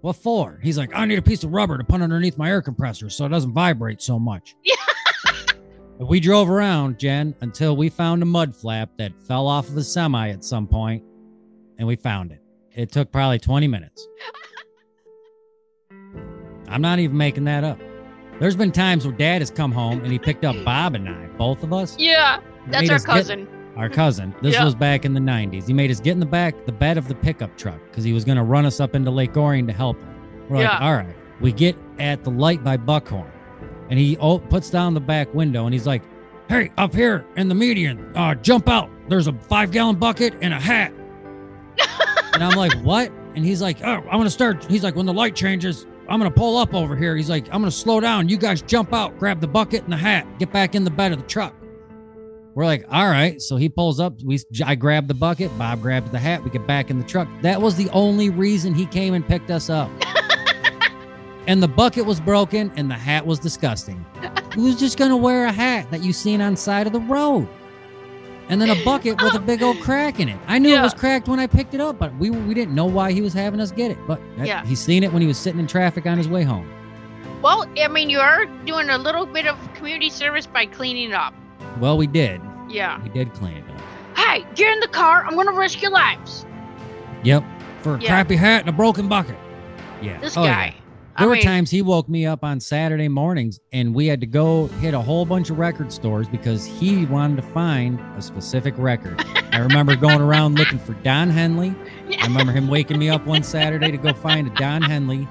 What 0.03 0.17
for? 0.17 0.59
He's 0.63 0.79
like, 0.79 0.91
"I 0.95 1.05
need 1.05 1.19
a 1.19 1.23
piece 1.23 1.43
of 1.45 1.53
rubber 1.53 1.77
to 1.79 1.85
put 1.85 2.01
underneath 2.01 2.39
my 2.39 2.49
air 2.49 2.63
compressor 2.63 3.11
so 3.11 3.27
it 3.27 3.31
doesn't 3.31 3.53
vibrate 3.53 4.01
so 4.01 4.19
much." 4.19 4.55
Yeah. 4.65 6.07
we 6.09 6.19
drove 6.21 6.51
around, 6.51 6.99
Jen, 6.99 7.35
until 7.43 7.77
we 7.77 7.89
found 7.89 8.23
a 8.23 8.27
mud 8.27 8.57
flap 8.57 8.91
that 8.99 9.13
fell 9.29 9.47
off 9.47 9.69
of 9.69 9.77
a 9.77 9.85
semi 9.85 10.31
at 10.31 10.43
some 10.43 10.67
point, 10.67 11.05
and 11.79 11.87
we 11.87 11.97
found 11.97 12.33
it. 12.33 12.41
It 12.75 12.91
took 12.91 13.13
probably 13.13 13.39
20 13.39 13.69
minutes. 13.69 14.09
I'm 16.69 16.81
not 16.81 16.99
even 16.99 17.17
making 17.17 17.45
that 17.45 17.63
up. 17.63 17.79
There's 18.43 18.57
been 18.57 18.73
times 18.73 19.07
where 19.07 19.15
dad 19.15 19.41
has 19.41 19.53
come 19.53 19.71
home 19.71 20.01
and 20.03 20.11
he 20.11 20.19
picked 20.19 20.45
up 20.45 20.57
Bob 20.65 20.97
and 20.97 21.09
I, 21.09 21.27
both 21.39 21.63
of 21.63 21.73
us. 21.73 21.95
Yeah, 21.97 22.41
that's 22.67 22.91
our 22.91 22.97
us 22.97 23.05
get- 23.07 23.13
cousin. 23.15 23.49
our 23.77 23.89
cousin. 23.89 24.35
This 24.43 24.55
Yeah. 24.55 24.65
was 24.65 24.75
back 24.75 25.05
in 25.05 25.15
the 25.15 25.21
90s. 25.21 25.69
He 25.69 25.73
made 25.73 25.93
us 25.93 26.01
get 26.01 26.11
in 26.11 26.19
the 26.19 26.27
back, 26.27 26.67
the 26.67 26.73
bed 26.73 26.99
of 26.99 27.07
the 27.07 27.15
pickup 27.15 27.57
truck, 27.57 27.79
because 27.89 28.03
he 28.03 28.13
was 28.13 28.25
going 28.25 28.39
to 28.39 28.43
run 28.43 28.67
us 28.67 28.81
up 28.81 28.97
into 28.97 29.13
Lake 29.13 29.37
Orion 29.37 29.69
to 29.69 29.73
help 29.73 29.97
him. 29.97 30.09
We're 30.49 30.63
Yeah. 30.63 30.71
like, 30.73 30.81
all 30.83 30.95
right. 30.97 31.15
We 31.41 31.53
get 31.53 31.77
at 32.01 32.25
the 32.25 32.31
light 32.31 32.65
by 32.65 32.77
Buckhorn, 32.79 33.31
and 33.91 33.97
he 33.97 34.17
oh, 34.21 34.41
puts 34.41 34.71
down 34.71 34.95
the 34.95 35.01
back 35.01 35.33
window 35.33 35.67
and 35.67 35.73
he's 35.73 35.87
like, 35.87 36.03
"Hey, 36.49 36.73
up 36.77 36.93
here 36.97 37.25
in 37.37 37.47
the 37.47 37.55
median, 37.55 38.05
uh, 38.17 38.35
jump 38.35 38.69
out. 38.69 38.91
There's 39.09 39.29
a 39.29 39.33
five 39.35 39.71
gallon 39.71 39.95
bucket 39.95 40.35
and 40.43 40.53
a 40.53 40.59
hat." 40.59 40.93
and 42.35 42.43
I'm 42.43 42.57
like, 42.59 42.73
"What?" 42.83 43.13
And 43.37 43.45
he's 43.45 43.63
like, 43.63 43.79
"Oh, 43.85 44.03
I'm 44.11 44.19
gonna 44.19 44.31
start." 44.31 44.65
He's 44.69 44.83
like, 44.83 44.97
"When 44.97 45.07
the 45.07 45.13
light 45.13 45.37
changes, 45.37 45.87
I'm 46.09 46.19
gonna 46.19 46.31
pull 46.31 46.57
up 46.57 46.75
over 46.75 46.97
here." 46.97 47.17
He's 47.17 47.31
like, 47.31 47.47
"I'm 47.47 47.61
gonna 47.61 47.71
slow 47.71 48.01
down. 48.01 48.29
You 48.29 48.37
guys 48.37 48.63
jump 48.63 48.93
out, 48.93 49.19
grab 49.19 49.41
the 49.41 49.49
bucket 49.49 49.85
and 49.85 49.93
the 49.93 49.97
hat, 49.97 50.27
get 50.39 50.53
back 50.53 50.75
in 50.75 50.85
the 50.85 50.91
bed 50.91 51.13
of 51.13 51.19
the 51.19 51.27
truck." 51.27 51.55
We're 52.55 52.67
like, 52.67 52.85
all 52.91 53.09
right. 53.09 53.41
So 53.41 53.57
he 53.57 53.69
pulls 53.69 53.99
up. 53.99 54.21
We 54.23 54.39
I 54.65 54.75
grab 54.75 55.09
the 55.09 55.15
bucket. 55.15 55.57
Bob 55.59 55.81
grabs 55.81 56.11
the 56.11 56.19
hat. 56.19 56.45
We 56.45 56.51
get 56.51 56.67
back 56.67 56.91
in 56.91 56.99
the 56.99 57.05
truck. 57.05 57.29
That 57.41 57.61
was 57.61 57.77
the 57.77 57.89
only 57.91 58.29
reason 58.29 58.75
he 58.75 58.85
came 58.87 59.15
and 59.15 59.27
picked 59.27 59.51
us 59.51 59.71
up. 59.71 59.91
and 61.47 61.63
the 61.63 61.69
bucket 61.69 62.05
was 62.05 62.21
broken 62.21 62.71
and 62.77 62.91
the 62.91 62.95
hat 62.95 63.27
was 63.27 63.39
disgusting. 63.39 64.05
Who's 64.55 64.79
just 64.79 64.99
gonna 64.99 65.17
wear 65.17 65.47
a 65.47 65.53
hat 65.53 65.91
that 65.91 66.03
you 66.03 66.13
seen 66.13 66.43
on 66.43 66.57
side 66.57 66.87
of 66.87 66.93
the 66.93 67.01
road? 67.01 67.49
And 68.49 68.61
then 68.61 68.71
a 68.71 68.85
bucket 68.85 69.21
with 69.23 69.35
a 69.35 69.41
big 69.41 69.63
old 69.63 69.81
crack 69.81 70.21
in 70.21 70.29
it. 70.29 70.39
I 70.47 70.59
knew 70.59 70.75
it 70.77 70.81
was 70.83 70.95
cracked 70.95 71.29
when 71.29 71.39
I 71.41 71.47
picked 71.47 71.75
it 71.75 71.81
up, 71.81 71.99
but 71.99 72.15
we 72.17 72.31
we 72.31 72.55
didn't 72.55 72.75
know 72.75 72.85
why 72.87 73.13
he 73.13 73.21
was 73.23 73.33
having 73.33 73.61
us 73.61 73.71
get 73.71 73.91
it. 73.91 73.99
But 74.07 74.21
that- 74.39 74.47
Yeah. 74.47 74.65
he 74.67 74.75
seen 74.75 75.03
it 75.05 75.13
when 75.13 75.23
he 75.23 75.29
was 75.29 75.39
sitting 75.39 75.61
in 75.61 75.67
traffic 75.67 76.07
on 76.07 76.19
his 76.19 76.29
way 76.29 76.43
home. 76.43 76.69
Well, 77.43 77.67
I 77.83 77.89
mean, 77.89 78.09
you 78.11 78.19
are 78.21 78.47
doing 78.67 78.89
a 78.91 78.99
little 78.99 79.27
bit 79.27 79.47
of 79.47 79.57
community 79.75 80.11
service 80.11 80.47
by 80.47 80.67
cleaning 80.67 81.11
it 81.11 81.15
up. 81.15 81.35
Well, 81.81 81.97
we 81.97 82.07
did. 82.07 82.41
Yeah. 82.69 83.03
We 83.03 83.09
did 83.09 83.33
clean 83.33 83.57
it 83.57 83.65
up. 83.71 84.19
Hey, 84.19 84.45
get 84.55 84.73
in 84.73 84.81
the 84.81 84.89
car. 84.89 85.25
I'm 85.27 85.35
gonna 85.35 85.53
risk 85.53 85.83
your 85.83 85.91
lives. 85.91 86.45
Yep. 87.25 87.43
For 87.83 87.97
a 87.97 88.01
Yeah. 88.01 88.09
crappy 88.09 88.37
hat 88.37 88.61
and 88.61 88.69
a 88.69 88.73
broken 88.73 89.09
bucket. 89.09 89.37
Yeah. 90.01 90.19
This 90.21 90.37
Oh, 90.37 90.45
yeah. 90.45 90.55
guy. 90.55 90.75
There 91.19 91.27
I 91.27 91.29
were 91.29 91.35
mean, 91.35 91.43
times 91.45 91.71
he 91.71 91.83
woke 91.83 92.09
me 92.09 92.25
up 92.25 92.43
on 92.43 92.59
Saturday 92.59 93.09
mornings 93.09 93.61
and 93.73 93.95
we 93.95 94.07
had 94.07 94.19
to 94.23 94.27
go 94.27 94.69
hit 94.81 94.95
a 94.95 95.01
whole 95.01 95.27
bunch 95.27 95.51
of 95.51 95.59
record 95.59 95.93
stores 95.93 96.27
because 96.27 96.65
he 96.65 97.05
wanted 97.07 97.37
to 97.37 97.43
find 97.43 98.01
a 98.17 98.23
specific 98.23 98.73
record. 98.79 99.23
I 99.53 99.59
remember 99.59 99.95
going 99.95 100.23
around 100.23 100.57
looking 100.59 100.79
for 100.79 100.95
Don 100.95 101.29
Henley. 101.29 101.75
I 102.19 102.25
remember 102.27 102.51
him 102.53 102.67
waking 102.67 102.99
me 102.99 103.11
up 103.11 103.27
one 103.27 103.43
Saturday 103.43 103.91
to 103.91 103.99
go 103.99 104.15
find 104.15 104.47
a 104.47 104.51
Don 104.55 104.81
Henley 104.81 105.29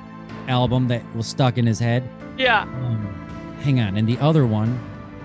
album 0.48 0.88
that 0.90 1.04
was 1.16 1.26
stuck 1.26 1.58
in 1.58 1.66
his 1.66 1.80
head. 1.80 2.08
Yeah. 2.38 2.62
Um, 2.62 3.58
hang 3.64 3.80
on. 3.80 3.98
And 3.98 4.08
the 4.08 4.20
other 4.20 4.46
one, 4.46 4.80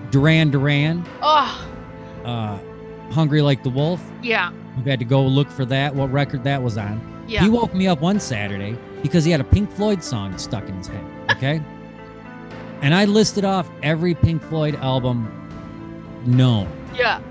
Duran 0.09 0.49
Duran, 0.49 1.05
Oh, 1.21 1.69
uh, 2.25 2.57
Hungry 3.11 3.43
Like 3.43 3.61
the 3.61 3.69
Wolf. 3.69 4.03
yeah. 4.23 4.51
We 4.83 4.89
had 4.89 4.99
to 4.99 5.05
go 5.05 5.23
look 5.25 5.49
for 5.49 5.65
that, 5.65 5.93
what 5.95 6.11
record 6.11 6.43
that 6.45 6.61
was 6.61 6.77
on. 6.77 6.99
Yeah. 7.27 7.41
He 7.43 7.49
woke 7.49 7.73
me 7.75 7.87
up 7.87 7.99
one 8.01 8.19
Saturday 8.19 8.77
because 9.07 9.23
he 9.25 9.31
had 9.31 9.41
a 9.41 9.45
Pink 9.45 9.71
Floyd 9.71 10.03
song 10.03 10.37
stuck 10.37 10.67
in 10.67 10.75
his 10.75 10.87
head. 10.87 11.03
Okay. 11.31 11.61
and 12.81 12.93
I 12.93 13.05
listed 13.05 13.45
off 13.45 13.69
every 13.83 14.13
Pink 14.15 14.41
Floyd 14.43 14.75
album 14.75 15.31
known, 16.25 16.67
yeah. 16.95 17.21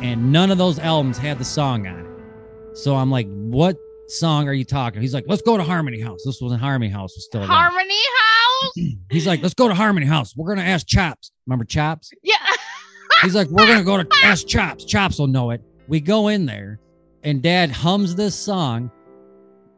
and 0.00 0.32
none 0.32 0.50
of 0.50 0.58
those 0.58 0.78
albums 0.78 1.18
had 1.18 1.38
the 1.38 1.44
song 1.44 1.86
on 1.86 2.00
it. 2.00 2.76
So 2.76 2.94
I'm 2.96 3.10
like, 3.10 3.26
what 3.28 3.76
song 4.08 4.48
are 4.48 4.52
you 4.52 4.64
talking? 4.64 5.00
He's 5.00 5.14
like, 5.14 5.24
let's 5.26 5.42
go 5.42 5.56
to 5.56 5.62
Harmony 5.62 6.00
House. 6.00 6.22
This 6.24 6.40
wasn't 6.40 6.60
Harmony 6.60 6.90
House, 6.90 7.14
was 7.16 7.24
still 7.24 7.40
around. 7.40 7.50
Harmony 7.50 7.94
House. 7.94 8.96
He's 9.10 9.26
like, 9.26 9.42
let's 9.42 9.54
go 9.54 9.68
to 9.68 9.74
Harmony 9.74 10.06
House. 10.06 10.34
We're 10.36 10.54
gonna 10.54 10.66
ask 10.68 10.86
Chops. 10.86 11.32
Remember 11.46 11.64
Chops? 11.64 12.10
Yeah. 12.22 12.34
He's 13.22 13.34
like, 13.34 13.48
we're 13.48 13.66
gonna 13.66 13.84
go 13.84 14.02
to 14.02 14.08
ask 14.24 14.46
Chops. 14.46 14.84
Chops 14.84 15.18
will 15.18 15.26
know 15.26 15.50
it. 15.50 15.62
We 15.88 16.00
go 16.00 16.28
in 16.28 16.46
there, 16.46 16.80
and 17.22 17.42
Dad 17.42 17.70
hums 17.70 18.14
this 18.14 18.34
song, 18.34 18.90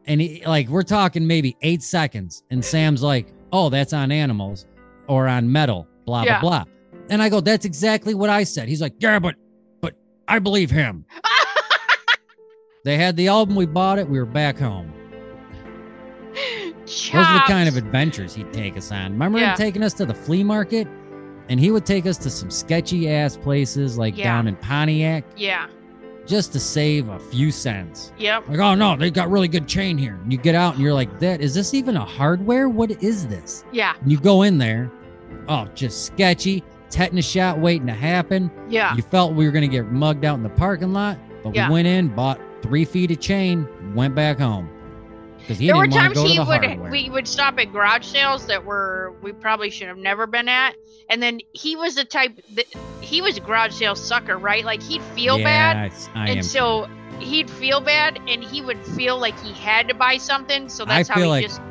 and 0.09 0.19
he 0.19 0.43
like 0.45 0.67
we're 0.67 0.83
talking 0.83 1.25
maybe 1.25 1.55
eight 1.61 1.81
seconds, 1.81 2.43
and 2.51 2.63
Sam's 2.63 3.01
like, 3.01 3.27
oh, 3.53 3.69
that's 3.69 3.93
on 3.93 4.11
Animals 4.11 4.65
or 5.07 5.27
on 5.27 5.49
Meddle, 5.49 5.87
blah 6.05 6.23
Yeah. 6.23 6.41
blah 6.41 6.63
blah. 6.65 6.73
And 7.09 7.21
I 7.21 7.29
go, 7.29 7.39
that's 7.39 7.63
exactly 7.65 8.13
what 8.13 8.29
I 8.29 8.43
said. 8.43 8.67
He's 8.67 8.81
like, 8.81 8.93
yeah, 8.99 9.17
but 9.19 9.35
but 9.81 9.95
I 10.27 10.39
believe 10.39 10.69
him. 10.69 11.05
They 12.85 12.95
had 12.97 13.17
the 13.17 13.27
album, 13.27 13.55
we 13.55 13.65
bought 13.65 13.99
it, 13.99 14.07
we 14.07 14.17
were 14.19 14.25
back 14.25 14.57
home. 14.57 14.91
Those 16.85 17.13
are 17.13 17.33
the 17.33 17.43
kind 17.45 17.67
of 17.67 17.75
adventures 17.75 18.33
he'd 18.33 18.51
take 18.53 18.77
us 18.77 18.89
on. 18.91 19.11
Remember 19.11 19.37
Yeah. 19.37 19.51
him 19.51 19.57
taking 19.57 19.83
us 19.83 19.93
to 19.95 20.05
the 20.05 20.13
flea 20.13 20.43
market? 20.45 20.87
And 21.49 21.59
he 21.59 21.71
would 21.71 21.85
take 21.85 22.05
us 22.05 22.17
to 22.19 22.29
some 22.29 22.49
sketchy 22.49 23.09
ass 23.09 23.35
places 23.35 23.97
like 23.97 24.17
Yeah. 24.17 24.23
down 24.23 24.47
in 24.47 24.55
Pontiac 24.55 25.25
Yeah. 25.35 25.67
Just 26.29 26.53
to 26.53 26.59
save 26.59 27.09
a 27.09 27.19
few 27.19 27.51
cents. 27.51 28.13
Yep. 28.19 28.47
Like, 28.49 28.59
oh 28.59 28.75
no, 28.75 28.95
they 28.95 29.09
got 29.11 29.29
really 29.31 29.47
good 29.47 29.67
chain 29.67 29.97
here. 29.97 30.19
And 30.21 30.31
you 30.31 30.37
get 30.37 30.55
out 30.55 30.75
and 30.75 30.83
you're 30.83 30.93
like, 30.93 31.19
that 31.19 31.41
is 31.41 31.53
this 31.53 31.73
even 31.73 31.97
a 31.97 32.05
hardware? 32.05 32.69
What 32.69 32.91
is 33.03 33.27
this? 33.27 33.65
Yeah. 33.71 33.95
And 34.01 34.11
you 34.11 34.19
go 34.19 34.43
in 34.43 34.57
there, 34.59 34.91
oh, 35.47 35.65
just 35.73 36.05
sketchy, 36.05 36.63
tetanus 36.89 37.27
shot 37.27 37.59
waiting 37.59 37.87
to 37.87 37.93
happen. 37.93 38.51
Yeah. 38.69 38.95
You 38.95 39.01
felt 39.01 39.33
we 39.33 39.45
were 39.45 39.51
gonna 39.51 39.67
get 39.67 39.91
mugged 39.91 40.23
out 40.23 40.35
in 40.35 40.43
the 40.43 40.49
parking 40.49 40.93
lot, 40.93 41.17
but 41.43 41.55
Yeah. 41.55 41.67
we 41.67 41.73
went 41.73 41.87
in, 41.87 42.09
bought 42.09 42.39
three 42.61 42.85
feet 42.85 43.09
of 43.11 43.19
chain, 43.19 43.67
went 43.95 44.13
back 44.15 44.39
home. 44.39 44.69
Because 45.49 45.65
there 45.65 45.75
were 45.75 45.87
didn't 45.87 45.95
want 46.03 46.13
to 46.13 46.19
times 46.19 46.29
he 46.31 46.37
the 46.37 46.45
would 46.45 46.63
hardware. 46.63 46.91
we 46.91 47.09
would 47.09 47.27
stop 47.27 47.57
at 47.57 47.73
garage 47.73 48.05
sales 48.05 48.45
that 48.45 48.63
were 48.65 49.15
we 49.23 49.31
probably 49.33 49.71
should 49.71 49.87
have 49.87 49.97
never 49.97 50.27
been 50.27 50.47
at 50.47 50.75
and 51.09 51.23
then 51.23 51.39
he 51.53 51.75
was 51.75 51.95
the 51.95 52.05
type 52.05 52.39
that 52.53 52.65
he 53.01 53.19
was 53.19 53.37
a 53.37 53.39
garage 53.39 53.73
sale 53.73 53.95
sucker 53.95 54.37
right 54.37 54.63
like 54.63 54.79
he'd 54.79 55.01
feel 55.15 55.39
yeah, 55.39 55.73
bad 55.73 55.91
I, 56.13 56.19
I 56.19 56.27
and 56.27 56.37
am. 56.37 56.43
so 56.43 56.87
he'd 57.17 57.49
feel 57.49 57.81
bad 57.81 58.19
and 58.27 58.43
he 58.43 58.61
would 58.61 58.77
feel 58.85 59.17
like 59.17 59.39
he 59.39 59.51
had 59.53 59.87
to 59.87 59.95
buy 59.95 60.17
something 60.17 60.69
so 60.69 60.83
I 60.83 60.87
that's 60.87 61.09
how 61.09 61.19
he 61.19 61.25
like- 61.25 61.45
just 61.47 61.61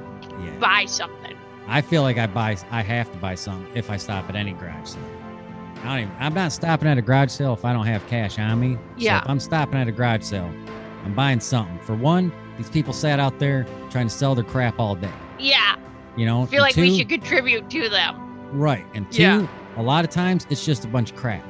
yeah. 0.43 0.59
buy 0.59 0.85
something 0.87 1.37
I 1.69 1.81
feel 1.81 2.03
like 2.03 2.19
I 2.19 2.27
buy 2.27 2.57
I 2.73 2.83
have 2.83 3.13
to 3.13 3.19
buy 3.19 3.37
something 3.37 3.71
if 3.77 3.91
I 3.91 3.97
stop 3.97 4.29
at 4.29 4.35
any 4.35 4.55
garage 4.55 4.89
sale. 4.89 5.03
I 5.85 5.85
don't 5.85 5.99
even, 6.01 6.15
I'm 6.19 6.35
not 6.35 6.51
stopping 6.51 6.89
at 6.89 6.99
a 6.99 7.03
garage 7.03 7.31
sale 7.31 7.53
if 7.53 7.65
I 7.65 7.73
don't 7.73 7.87
have 7.87 8.05
cash 8.09 8.39
on 8.39 8.59
me. 8.59 8.77
Yeah. 8.97 9.21
So 9.21 9.25
if 9.25 9.31
I'm 9.31 9.39
stopping 9.39 9.79
at 9.79 9.87
a 9.87 9.93
garage 9.93 10.25
sale, 10.25 10.51
I'm 11.09 11.15
buying 11.15 11.41
something. 11.41 11.79
For 11.81 11.95
one, 11.95 12.31
these 12.59 12.69
people 12.69 12.93
sat 12.93 13.19
out 13.19 13.39
there 13.39 13.67
trying 13.89 14.09
to 14.09 14.13
sell 14.15 14.35
their 14.35 14.45
crap 14.45 14.79
all 14.79 14.95
day. 14.95 15.11
yeah 15.39 15.77
You 16.17 16.27
know, 16.27 16.43
I 16.43 16.47
feel 16.47 16.61
like 16.61 16.77
we 16.77 16.97
should 16.99 17.09
contribute 17.09 17.71
to 17.71 17.89
them 17.89 18.25
right. 18.53 18.85
And 18.95 19.11
two, 19.11 19.23
Yeah. 19.23 19.47
a 19.79 19.83
lot 19.83 20.05
of 20.05 20.11
times 20.11 20.47
it's 20.51 20.65
just 20.67 20.85
a 20.85 20.89
bunch 20.89 21.11
of 21.13 21.17
crap. 21.17 21.43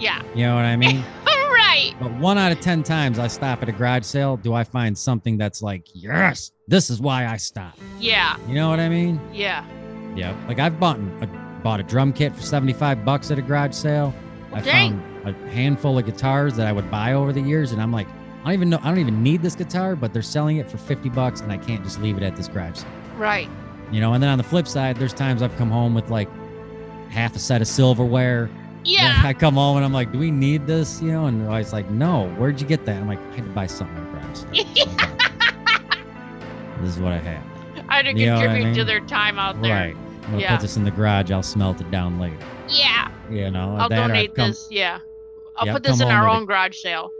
yeah 0.00 0.20
You 0.34 0.46
know 0.46 0.56
what 0.56 0.64
I 0.64 0.76
mean? 0.76 1.04
right 1.26 1.94
but 2.00 2.10
one 2.14 2.38
out 2.38 2.50
of 2.50 2.60
ten 2.60 2.82
times 2.82 3.18
I 3.20 3.28
stop 3.28 3.62
at 3.62 3.68
a 3.68 3.72
garage 3.72 4.04
sale, 4.04 4.36
do 4.36 4.52
I 4.52 4.64
find 4.64 4.96
something 4.98 5.36
that's 5.38 5.62
like, 5.62 5.86
yes, 5.94 6.50
this 6.66 6.90
is 6.90 7.00
why 7.00 7.26
I 7.26 7.36
stopped. 7.36 7.78
yeah 8.00 8.36
You 8.48 8.54
know 8.54 8.68
what 8.68 8.80
I 8.80 8.88
mean? 8.88 9.20
yeah 9.32 9.64
Yeah, 10.16 10.34
like 10.48 10.58
I've 10.58 10.80
bought 10.80 10.98
a, 11.20 11.28
bought 11.62 11.78
a 11.78 11.84
drum 11.84 12.12
kit 12.12 12.34
for 12.34 12.42
seventy 12.42 12.72
five 12.72 13.04
bucks 13.04 13.30
at 13.30 13.38
a 13.38 13.42
garage 13.42 13.74
sale. 13.74 14.12
I 14.52 14.60
Dang. 14.60 15.00
found 15.22 15.36
a 15.36 15.50
handful 15.50 15.98
of 15.98 16.04
guitars 16.04 16.56
that 16.56 16.66
I 16.66 16.72
would 16.72 16.90
buy 16.90 17.12
over 17.14 17.32
the 17.32 17.40
years, 17.40 17.70
and 17.72 17.80
I'm 17.80 17.92
like, 17.92 18.08
I 18.42 18.46
don't 18.46 18.54
even 18.54 18.70
know, 18.70 18.78
I 18.82 18.88
don't 18.88 18.98
even 18.98 19.22
need 19.22 19.40
this 19.42 19.54
guitar, 19.54 19.94
but 19.96 20.12
they're 20.12 20.20
selling 20.22 20.56
it 20.56 20.68
for 20.70 20.76
fifty 20.78 21.08
bucks, 21.08 21.40
and 21.40 21.52
I 21.52 21.58
can't 21.58 21.82
just 21.84 22.00
leave 22.00 22.16
it 22.16 22.22
at 22.22 22.34
this 22.36 22.48
garage 22.48 22.78
sale. 22.78 22.90
right 23.16 23.48
You 23.92 24.00
know, 24.00 24.14
and 24.14 24.22
then 24.22 24.30
on 24.30 24.38
the 24.38 24.44
flip 24.44 24.66
side, 24.66 24.96
there's 24.96 25.12
times 25.14 25.42
I've 25.42 25.56
come 25.56 25.70
home 25.70 25.94
with 25.94 26.10
like 26.10 26.28
half 27.08 27.36
a 27.36 27.38
set 27.38 27.60
of 27.60 27.68
silverware. 27.68 28.50
yeah 28.84 29.20
I 29.24 29.32
come 29.32 29.54
home 29.54 29.76
and 29.76 29.84
I'm 29.84 29.92
like, 29.92 30.10
do 30.12 30.18
we 30.18 30.30
need 30.32 30.66
this? 30.66 31.00
You 31.02 31.12
know, 31.12 31.26
and 31.26 31.48
I 31.48 31.58
was 31.58 31.72
like, 31.72 31.88
no, 31.90 32.28
where'd 32.38 32.60
you 32.60 32.66
get 32.66 32.84
that? 32.86 32.96
I'm 33.00 33.06
like, 33.06 33.20
I 33.32 33.34
had 33.36 33.44
to 33.44 33.50
buy 33.52 33.66
something 33.66 33.96
at 33.96 34.12
garage 34.12 34.38
sale. 34.76 34.86
This 36.80 36.96
is 36.96 37.00
what 37.00 37.12
I 37.12 37.18
have. 37.18 37.44
i 37.88 37.96
had 37.98 38.06
to 38.06 38.18
You 38.18 38.32
what 38.32 38.38
I 38.38 38.46
contribute 38.46 38.74
to 38.74 38.84
their 38.84 39.00
time 39.00 39.38
out 39.38 39.60
there 39.62 39.72
Right. 39.72 39.96
I'm 40.24 40.30
gonna 40.32 40.38
Yeah. 40.38 40.56
put 40.56 40.62
this 40.62 40.76
in 40.76 40.82
the 40.82 40.90
garage. 40.90 41.30
I'll 41.30 41.42
smelt 41.42 41.80
it 41.80 41.90
down 41.92 42.18
later. 42.18 42.36
yeah 42.68 43.08
You 43.30 43.50
know, 43.52 43.76
i'll 43.78 43.88
donate 43.88 44.34
come- 44.34 44.48
this 44.48 44.66
yeah 44.70 44.98
i'll 45.56 45.66
Yeah, 45.66 45.74
put 45.74 45.82
this 45.84 46.00
in 46.00 46.08
our 46.08 46.28
own 46.28 46.44
garage 46.46 46.76
sale 46.76 47.12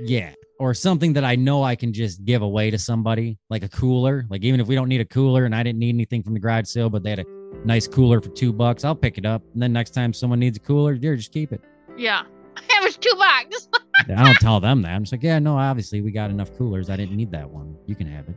Yeah. 0.00 0.34
Or 0.62 0.74
something 0.74 1.12
that 1.14 1.24
I 1.24 1.34
know 1.34 1.64
I 1.64 1.74
can 1.74 1.92
just 1.92 2.24
give 2.24 2.40
away 2.40 2.70
to 2.70 2.78
somebody, 2.78 3.36
like 3.50 3.64
a 3.64 3.68
cooler. 3.68 4.26
Like 4.30 4.44
even 4.44 4.60
if 4.60 4.68
we 4.68 4.76
don't 4.76 4.88
need 4.88 5.00
a 5.00 5.04
cooler 5.04 5.44
and 5.44 5.56
I 5.56 5.64
didn't 5.64 5.80
need 5.80 5.88
anything 5.88 6.22
from 6.22 6.34
the 6.34 6.38
garage 6.38 6.68
sale, 6.68 6.88
but 6.88 7.02
they 7.02 7.10
had 7.10 7.18
a 7.18 7.24
nice 7.64 7.88
cooler 7.88 8.20
for 8.20 8.28
two 8.28 8.52
bucks, 8.52 8.84
I'll 8.84 8.94
pick 8.94 9.18
it 9.18 9.26
up. 9.26 9.42
And 9.54 9.60
then 9.60 9.72
next 9.72 9.90
time 9.90 10.12
someone 10.12 10.38
needs 10.38 10.58
a 10.58 10.60
cooler, 10.60 10.94
here, 10.94 11.16
just 11.16 11.32
keep 11.32 11.52
it. 11.52 11.60
yeah 11.96 12.22
it 12.56 12.84
was 12.84 12.96
two 12.96 13.12
bucks 13.18 13.68
I 14.08 14.22
don't 14.22 14.36
tell 14.36 14.60
them 14.60 14.82
that. 14.82 14.90
I'm 14.92 15.02
just 15.02 15.12
like, 15.12 15.24
yeah, 15.24 15.40
no, 15.40 15.58
obviously 15.58 16.00
we 16.00 16.12
got 16.12 16.30
enough 16.30 16.56
coolers. 16.56 16.90
I 16.90 16.96
didn't 16.96 17.16
need 17.16 17.32
that 17.32 17.50
one. 17.50 17.76
You 17.86 17.96
can 17.96 18.06
have 18.06 18.28
it. 18.28 18.36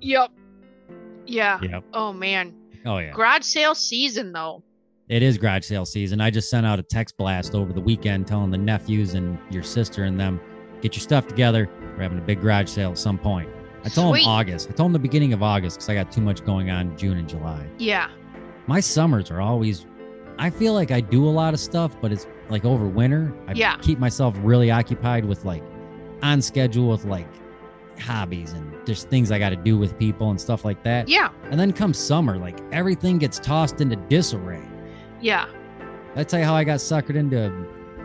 Yep. 0.00 0.32
Yeah. 1.24 1.60
Yep. 1.62 1.84
Oh 1.94 2.12
man. 2.12 2.52
Oh 2.84 2.98
yeah. 2.98 3.12
Garage 3.12 3.44
sale 3.44 3.76
season 3.76 4.32
though. 4.32 4.64
It 5.08 5.22
is 5.22 5.38
garage 5.38 5.64
sale 5.64 5.84
season. 5.84 6.20
I 6.20 6.30
just 6.30 6.50
sent 6.50 6.66
out 6.66 6.80
a 6.80 6.82
text 6.82 7.16
blast 7.16 7.54
over 7.54 7.72
the 7.72 7.80
weekend 7.80 8.26
telling 8.26 8.50
the 8.50 8.58
nephews 8.58 9.14
and 9.14 9.38
your 9.52 9.62
sister 9.62 10.04
and 10.04 10.18
them, 10.18 10.40
get 10.80 10.94
your 10.94 11.00
stuff 11.02 11.26
together. 11.26 11.68
We're 11.96 12.02
having 12.02 12.18
a 12.18 12.22
big 12.22 12.40
garage 12.40 12.68
sale 12.68 12.90
at 12.92 12.98
some 12.98 13.18
point. 13.18 13.48
I 13.84 13.88
told 13.88 14.14
Sweet. 14.14 14.22
them 14.24 14.28
August. 14.30 14.68
I 14.68 14.72
told 14.72 14.88
them 14.88 14.92
the 14.92 14.98
beginning 14.98 15.32
of 15.32 15.42
August 15.42 15.76
because 15.78 15.88
I 15.88 15.94
got 15.94 16.12
too 16.12 16.20
much 16.20 16.44
going 16.44 16.70
on 16.70 16.96
June 16.98 17.16
and 17.18 17.28
July. 17.28 17.66
Yeah. 17.78 18.10
My 18.66 18.80
summers 18.80 19.30
are 19.30 19.40
always, 19.40 19.86
I 20.38 20.50
feel 20.50 20.74
like 20.74 20.90
I 20.90 21.00
do 21.00 21.26
a 21.26 21.30
lot 21.30 21.54
of 21.54 21.60
stuff, 21.60 21.96
but 22.00 22.12
it's 22.12 22.26
like 22.50 22.64
over 22.64 22.86
winter. 22.86 23.32
I 23.48 23.52
Yeah. 23.52 23.76
keep 23.80 23.98
myself 23.98 24.34
really 24.42 24.70
occupied 24.70 25.24
with 25.24 25.44
like 25.44 25.62
on 26.22 26.42
schedule 26.42 26.88
with 26.90 27.04
like 27.06 27.26
hobbies 27.98 28.52
and 28.52 28.70
just 28.86 29.08
things 29.08 29.30
I 29.30 29.38
got 29.38 29.50
to 29.50 29.56
do 29.56 29.78
with 29.78 29.98
people 29.98 30.30
and 30.30 30.40
stuff 30.40 30.64
like 30.64 30.82
that. 30.84 31.08
Yeah. 31.08 31.30
And 31.50 31.58
then 31.58 31.72
comes 31.72 31.98
summer, 31.98 32.36
like 32.38 32.58
everything 32.72 33.18
gets 33.18 33.38
tossed 33.38 33.80
into 33.80 33.96
disarray. 33.96 34.62
Yeah. 35.20 35.46
I 36.16 36.24
tell 36.24 36.40
you 36.40 36.44
how 36.46 36.54
I 36.54 36.64
got 36.64 36.78
suckered 36.80 37.14
into 37.14 37.50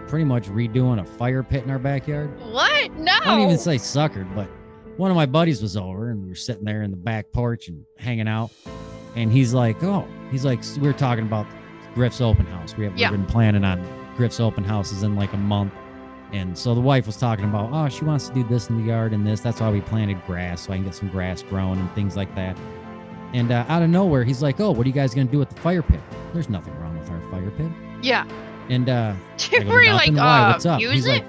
pretty 0.07 0.25
much 0.25 0.47
redoing 0.50 1.00
a 1.01 1.05
fire 1.05 1.43
pit 1.43 1.63
in 1.63 1.69
our 1.71 1.79
backyard. 1.79 2.29
What? 2.51 2.91
No. 2.93 3.13
I 3.13 3.25
don't 3.25 3.41
even 3.41 3.57
say 3.57 3.75
suckered, 3.77 4.33
but 4.35 4.47
one 4.97 5.12
of 5.12 5.15
my 5.17 5.25
buddies 5.25 5.62
was 5.62 5.75
over 5.75 6.09
and 6.09 6.21
we 6.24 6.29
were 6.29 6.35
sitting 6.35 6.63
there 6.63 6.83
in 6.83 6.91
the 6.91 6.97
back 6.97 7.31
porch 7.31 7.67
and 7.67 7.83
hanging 7.97 8.27
out. 8.27 8.51
And 9.15 9.31
he's 9.31 9.53
like, 9.53 9.81
Oh, 9.83 10.07
he's 10.31 10.45
like, 10.45 10.62
we 10.79 10.88
are 10.88 10.93
talking 10.93 11.25
about 11.25 11.45
Griff's 11.93 12.21
open 12.21 12.45
house. 12.45 12.75
We 12.77 12.85
have 12.85 12.97
Yeah. 12.97 13.12
been 13.12 13.25
planning 13.25 13.63
on 13.63 13.85
Griff's 14.17 14.39
open 14.39 14.63
houses 14.63 15.03
in 15.03 15.15
like 15.15 15.33
a 15.33 15.38
month. 15.38 15.74
And 16.33 16.57
so 16.57 16.74
the 16.75 16.81
wife 16.81 17.05
was 17.05 17.17
talking 17.17 17.45
about, 17.45 17.69
oh, 17.71 17.88
she 17.88 18.03
wants 18.03 18.27
to 18.29 18.33
do 18.35 18.43
this 18.43 18.69
in 18.69 18.77
the 18.77 18.83
yard 18.83 19.13
and 19.13 19.25
this. 19.25 19.39
That's 19.41 19.62
why 19.62 19.69
we 19.71 19.79
planted 19.81 20.21
grass 20.25 20.62
so 20.65 20.74
I 20.74 20.77
can 20.77 20.85
get 20.85 20.95
some 20.95 21.09
grass 21.09 21.41
growing 21.43 21.79
and 21.79 21.89
things 21.93 22.15
like 22.17 22.33
that. 22.35 22.57
And 23.33 23.51
uh, 23.51 23.65
out 23.67 23.81
of 23.83 23.89
nowhere, 23.89 24.24
he's 24.24 24.41
like, 24.41 24.59
oh, 24.59 24.71
what 24.71 24.85
are 24.85 24.89
you 24.89 24.93
guys 24.93 25.13
going 25.13 25.27
to 25.27 25.31
do 25.31 25.39
with 25.39 25.50
the 25.50 25.59
fire 25.62 25.81
pit? 25.81 26.00
There's 26.33 26.50
nothing 26.50 26.77
wrong 26.79 26.97
with 26.97 27.09
our 27.09 27.19
fire 27.31 27.51
pit. 27.51 27.67
Yeah. 28.01 28.25
And 28.69 28.89
uh, 28.89 29.13
I 29.51 29.60
go, 29.63 29.69
Were 29.69 29.84
like, 29.86 30.12
"Nothing? 30.12 30.15
Why? 30.15 30.39
uh, 30.39 30.51
What's 30.53 30.65
up? 30.65 30.79
use 30.81 30.91
he's 30.93 31.05
it? 31.05 31.10
like, 31.24 31.25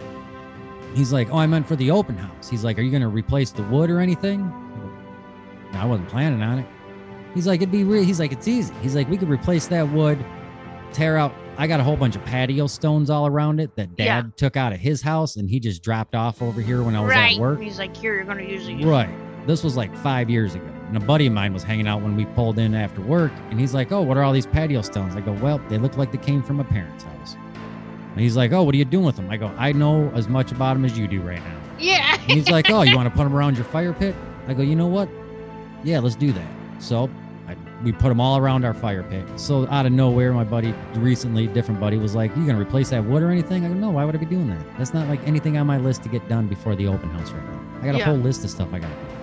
he's 0.97 1.13
like, 1.13 1.29
oh, 1.31 1.39
I 1.39 1.47
meant 1.47 1.67
for 1.69 1.77
the 1.77 1.91
open 1.91 2.17
house. 2.17 2.49
He's 2.49 2.65
like, 2.65 2.79
are 2.79 2.83
you 2.83 2.91
gonna 2.91 3.09
replace 3.09 3.51
the 3.51 3.63
wood 3.65 3.91
or 3.91 4.01
anything? 4.01 4.41
I 4.43 5.71
go, 5.71 5.73
"No, 5.73 5.81
I 5.81 5.85
wasn't 5.85 6.09
planning 6.09 6.43
on 6.43 6.59
it. 6.61 6.67
He's 7.35 7.47
like, 7.47 7.61
it'd 7.61 7.71
be 7.71 7.85
real. 7.85 8.03
He's 8.03 8.19
like, 8.19 8.33
it's 8.33 8.49
easy. 8.49 8.73
He's 8.81 8.95
like, 8.95 9.11
we 9.11 9.19
could 9.19 9.29
replace 9.29 9.67
that 9.67 9.87
wood, 9.93 10.25
tear 10.93 11.19
out. 11.19 11.35
I 11.59 11.67
got 11.67 11.81
a 11.81 11.83
whole 11.85 11.97
bunch 11.97 12.17
of 12.17 12.25
patio 12.25 12.67
stones 12.67 13.11
all 13.11 13.27
around 13.27 13.61
it 13.61 13.75
that 13.77 13.95
Dad 13.97 14.05
Yeah. 14.05 14.23
took 14.37 14.57
out 14.57 14.73
of 14.73 14.79
his 14.81 15.03
house, 15.03 15.37
and 15.37 15.49
he 15.51 15.61
just 15.61 15.83
dropped 15.83 16.15
off 16.15 16.41
over 16.41 16.61
here 16.63 16.83
when 16.83 16.97
I 16.97 17.01
was 17.01 17.11
right. 17.11 17.35
at 17.35 17.41
work. 17.41 17.61
He's 17.61 17.79
like, 17.79 17.95
here, 17.95 18.15
you're 18.15 18.25
gonna 18.25 18.43
use 18.43 18.67
it. 18.69 18.83
Right. 18.85 19.11
This 19.47 19.63
was 19.63 19.77
like 19.77 19.95
five 19.99 20.31
years 20.31 20.55
ago. 20.55 20.71
And 20.89 20.97
a 20.97 21.01
buddy 21.01 21.27
of 21.27 21.33
mine 21.33 21.53
was 21.53 21.63
hanging 21.65 21.89
out 21.89 22.01
when 22.03 22.15
we 22.17 22.27
pulled 22.27 22.59
in 22.59 22.75
after 22.75 23.01
work. 23.01 23.33
And 23.51 23.59
he's 23.59 23.75
like, 23.75 23.91
Oh, 23.93 24.03
what 24.03 24.17
are 24.17 24.23
all 24.23 24.33
these 24.33 24.47
patio 24.47 24.83
stones? 24.83 25.17
I 25.17 25.21
go, 25.21 25.33
Well, 25.33 25.59
they 25.69 25.79
look 25.79 25.97
like 25.97 26.13
they 26.13 26.19
came 26.19 26.43
from 26.43 26.61
a 26.61 26.65
parent's 26.65 27.03
house. 27.05 27.35
And 28.13 28.21
he's 28.21 28.37
like, 28.37 28.53
Oh, 28.53 28.63
what 28.63 28.75
are 28.75 28.79
you 28.79 28.85
doing 28.85 29.05
with 29.05 29.17
them? 29.17 29.29
I 29.31 29.37
go, 29.37 29.49
I 29.59 29.73
know 29.73 30.11
as 30.15 30.29
much 30.29 30.53
about 30.53 30.75
them 30.75 30.85
as 30.85 30.97
you 30.97 31.09
do 31.09 31.21
right 31.23 31.41
now. 31.43 31.57
Yeah. 31.79 32.15
And 32.23 32.33
he's 32.33 32.49
like, 32.51 32.71
Oh, 32.71 32.83
you 32.83 32.95
want 33.01 33.09
to 33.09 33.15
put 33.17 33.25
them 33.25 33.35
around 33.35 33.57
your 33.57 33.65
fire 33.65 33.93
pit? 33.93 34.15
I 34.47 34.55
go, 34.55 34.63
You 34.63 34.77
know 34.77 34.87
what? 34.87 35.09
Yeah, 35.83 35.99
let's 35.99 36.15
do 36.17 36.33
that. 36.33 36.47
So 36.79 37.11
I, 37.49 37.57
we 37.83 37.91
put 37.93 38.09
them 38.09 38.21
all 38.21 38.39
around 38.39 38.65
our 38.65 38.75
fire 38.75 39.03
pit. 39.03 39.25
So 39.41 39.67
out 39.69 39.87
of 39.87 39.93
nowhere, 39.93 40.33
my 40.33 40.45
buddy 40.45 40.73
recently, 40.95 41.47
different 41.49 41.81
buddy, 41.81 41.99
was 41.99 42.15
like, 42.15 42.31
You 42.37 42.45
going 42.45 42.57
to 42.57 42.63
replace 42.63 42.91
that 42.91 43.05
wood 43.05 43.25
or 43.25 43.31
anything? 43.31 43.65
I 43.65 43.69
go, 43.69 43.75
No, 43.75 43.91
why 43.91 44.05
would 44.05 44.15
I 44.15 44.19
be 44.19 44.27
doing 44.27 44.49
that? 44.51 44.65
That's 44.79 44.95
not 44.95 45.09
like 45.09 45.21
anything 45.27 45.59
on 45.59 45.67
my 45.67 45.79
list 45.79 46.05
to 46.05 46.09
get 46.09 46.27
done 46.29 46.47
before 46.47 46.77
the 46.77 46.87
open 46.87 47.11
house 47.11 47.33
right 47.33 47.45
now. 47.45 47.61
I 47.83 47.87
got 47.87 47.95
a 47.97 47.99
Yeah. 47.99 48.05
whole 48.05 48.17
list 48.19 48.45
of 48.45 48.51
stuff 48.51 48.69
I 48.73 48.79
got 48.79 48.89
to 48.89 48.95
do. 48.95 49.16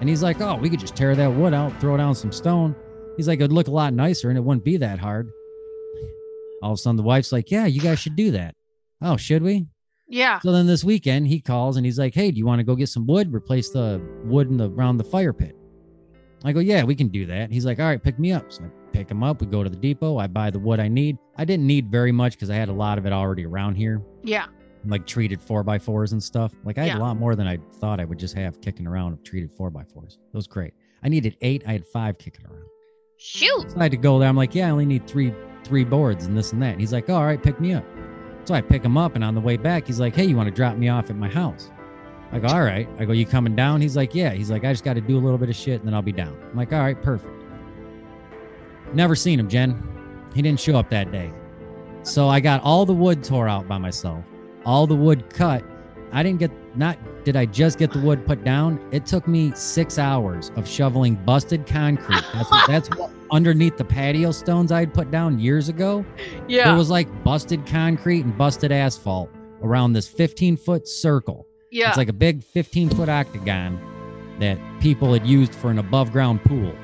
And 0.00 0.08
he's 0.08 0.22
like, 0.22 0.40
Oh, 0.40 0.56
we 0.56 0.68
could 0.70 0.80
just 0.80 0.96
tear 0.96 1.14
that 1.14 1.32
wood 1.32 1.54
out, 1.54 1.78
throw 1.80 1.96
down 1.96 2.14
some 2.14 2.32
stone. 2.32 2.74
He's 3.16 3.28
like, 3.28 3.38
It'd 3.40 3.52
look 3.52 3.68
a 3.68 3.72
lot 3.72 3.92
nicer 3.94 4.28
and 4.30 4.38
it 4.38 4.42
wouldn't 4.42 4.64
be 4.64 4.76
that 4.78 4.98
hard. 4.98 5.30
All 6.62 6.72
of 6.72 6.74
a 6.74 6.80
sudden, 6.80 6.96
the 6.96 7.02
wife's 7.02 7.32
like, 7.32 7.50
Yeah, 7.50 7.66
you 7.66 7.80
guys 7.80 7.98
should 7.98 8.16
do 8.16 8.30
that. 8.32 8.54
Oh, 9.02 9.16
should 9.16 9.42
we? 9.42 9.66
yeah. 10.08 10.40
So 10.40 10.52
then 10.52 10.66
this 10.66 10.82
weekend 10.84 11.28
he 11.28 11.40
calls 11.40 11.76
and 11.76 11.86
he's 11.86 11.98
like, 11.98 12.14
"Hey, 12.14 12.30
do 12.32 12.38
you 12.38 12.44
want 12.44 12.58
to 12.58 12.64
go 12.64 12.74
get 12.74 12.88
some 12.88 13.06
wood? 13.06 13.32
Replace 13.32 13.70
the 13.70 14.02
wood 14.24 14.50
in 14.50 14.56
the 14.56 14.68
around 14.68 14.96
the 14.98 15.04
fire 15.04 15.32
pit." 15.32 15.54
I 16.44 16.52
go, 16.52 16.58
"Yeah, 16.60 16.82
we 16.84 16.94
can 16.96 17.08
do 17.08 17.26
that." 17.26 17.50
He's 17.52 17.64
like, 17.64 17.78
"All 17.78 17.86
right, 17.86 18.02
pick 18.02 18.18
me 18.18 18.32
up." 18.32 18.52
So 18.52 18.64
I 18.64 18.68
pick 18.92 19.08
him 19.10 19.22
up. 19.22 19.40
We 19.40 19.46
go 19.46 19.62
to 19.62 19.70
the 19.70 19.76
depot. 19.76 20.18
I 20.18 20.26
buy 20.26 20.50
the 20.50 20.58
wood 20.58 20.80
I 20.80 20.88
need. 20.88 21.16
I 21.36 21.44
didn't 21.44 21.66
need 21.66 21.90
very 21.92 22.10
much 22.12 22.32
because 22.32 22.50
I 22.50 22.56
had 22.56 22.68
a 22.68 22.72
lot 22.72 22.98
of 22.98 23.06
it 23.06 23.12
already 23.12 23.46
around 23.46 23.76
here, 23.76 24.02
Yeah. 24.24 24.46
Like 24.84 25.06
treated 25.06 25.40
four 25.40 25.62
by 25.62 25.78
fours 25.78 26.12
and 26.12 26.22
stuff. 26.22 26.52
Like 26.64 26.78
I 26.78 26.82
had 26.82 26.88
Yeah. 26.88 26.98
a 26.98 27.00
lot 27.02 27.16
more 27.18 27.34
than 27.36 27.46
I 27.46 27.58
thought 27.80 28.00
I 28.00 28.04
would 28.04 28.18
just 28.18 28.34
have 28.34 28.60
kicking 28.60 28.86
around 28.86 29.12
of 29.12 29.22
treated 29.22 29.52
four 29.52 29.70
by 29.70 29.84
fours. 29.84 30.18
It 30.32 30.36
was 30.36 30.46
great. 30.46 30.72
I 31.02 31.08
needed 31.08 31.36
eight. 31.42 31.62
I 31.66 31.72
had 31.72 31.86
five 31.86 32.18
kicking 32.18 32.46
around. 32.46 32.64
Shoot. 33.18 33.70
So 33.72 33.78
I 33.78 33.82
had 33.84 33.92
to 33.92 33.98
go 33.98 34.18
there. 34.18 34.28
I'm 34.28 34.36
like, 34.36 34.54
yeah, 34.54 34.68
I 34.68 34.70
only 34.70 34.86
need 34.86 35.06
three 35.06 35.34
three 35.64 35.84
boards 35.84 36.24
and 36.24 36.36
this 36.36 36.52
and 36.52 36.62
that. 36.62 36.72
And 36.72 36.80
he's 36.80 36.92
like, 36.92 37.10
oh, 37.10 37.14
all 37.14 37.24
right, 37.26 37.42
pick 37.42 37.60
me 37.60 37.74
up. 37.74 37.84
So 38.44 38.54
I 38.54 38.62
pick 38.62 38.82
him 38.82 38.96
up, 38.96 39.14
and 39.14 39.22
on 39.22 39.34
the 39.34 39.40
way 39.42 39.58
back, 39.58 39.86
he's 39.86 40.00
like, 40.00 40.16
hey, 40.16 40.24
you 40.24 40.34
want 40.34 40.48
to 40.48 40.54
drop 40.54 40.76
me 40.78 40.88
off 40.88 41.10
at 41.10 41.16
my 41.16 41.28
house? 41.28 41.70
I 42.32 42.38
go, 42.38 42.48
all 42.48 42.62
right. 42.62 42.88
I 42.98 43.04
go, 43.04 43.12
you 43.12 43.26
coming 43.26 43.54
down? 43.54 43.82
He's 43.82 43.94
like, 43.96 44.14
yeah. 44.14 44.30
He's 44.30 44.50
like, 44.50 44.64
I 44.64 44.72
just 44.72 44.84
got 44.84 44.94
to 44.94 45.02
do 45.02 45.18
a 45.18 45.20
little 45.20 45.36
bit 45.36 45.50
of 45.50 45.56
shit, 45.56 45.80
and 45.80 45.86
then 45.86 45.92
I'll 45.94 46.00
be 46.00 46.12
down. 46.12 46.34
I'm 46.50 46.56
like, 46.56 46.72
all 46.72 46.80
right, 46.80 47.00
perfect. 47.02 47.30
Never 48.94 49.14
seen 49.14 49.38
him, 49.38 49.48
Jen. 49.48 49.82
He 50.34 50.40
didn't 50.42 50.60
show 50.60 50.76
up 50.76 50.88
that 50.90 51.12
day. 51.12 51.30
So 52.02 52.28
I 52.28 52.40
got 52.40 52.62
all 52.62 52.86
the 52.86 52.94
wood 52.94 53.22
tore 53.22 53.48
out 53.48 53.68
by 53.68 53.76
myself, 53.78 54.24
all 54.64 54.86
the 54.86 54.94
wood 54.96 55.32
cut. 55.32 55.64
I 56.12 56.22
didn't 56.22 56.40
get 56.40 56.50
not 56.76 56.98
did 57.24 57.36
I 57.36 57.46
just 57.46 57.78
get 57.78 57.92
the 57.92 58.00
wood 58.00 58.26
put 58.26 58.42
down? 58.44 58.80
It 58.92 59.06
took 59.06 59.28
me 59.28 59.52
six 59.54 59.98
hours 59.98 60.50
of 60.56 60.66
shoveling 60.68 61.14
busted 61.26 61.66
concrete. 61.66 62.24
That's 62.32 62.50
what, 62.50 62.66
that's 62.66 62.88
what 62.96 63.10
underneath 63.30 63.76
the 63.76 63.84
patio 63.84 64.32
stones 64.32 64.72
I 64.72 64.80
had 64.80 64.92
put 64.94 65.10
down 65.10 65.38
years 65.38 65.68
ago. 65.68 66.04
Yeah. 66.48 66.64
There 66.68 66.76
was 66.76 66.90
like 66.90 67.06
busted 67.22 67.64
concrete 67.66 68.24
and 68.24 68.36
busted 68.36 68.72
asphalt 68.72 69.30
around 69.62 69.92
this 69.92 70.08
15 70.08 70.56
foot 70.56 70.88
circle. 70.88 71.46
yeah. 71.70 71.88
It's 71.88 71.98
like 71.98 72.08
a 72.08 72.12
big 72.14 72.42
15 72.42 72.90
foot 72.90 73.08
octagon 73.08 73.78
that 74.40 74.58
people 74.80 75.12
had 75.12 75.26
used 75.26 75.54
for 75.54 75.70
an 75.70 75.78
above 75.78 76.10
ground 76.12 76.42
pool. 76.44 76.74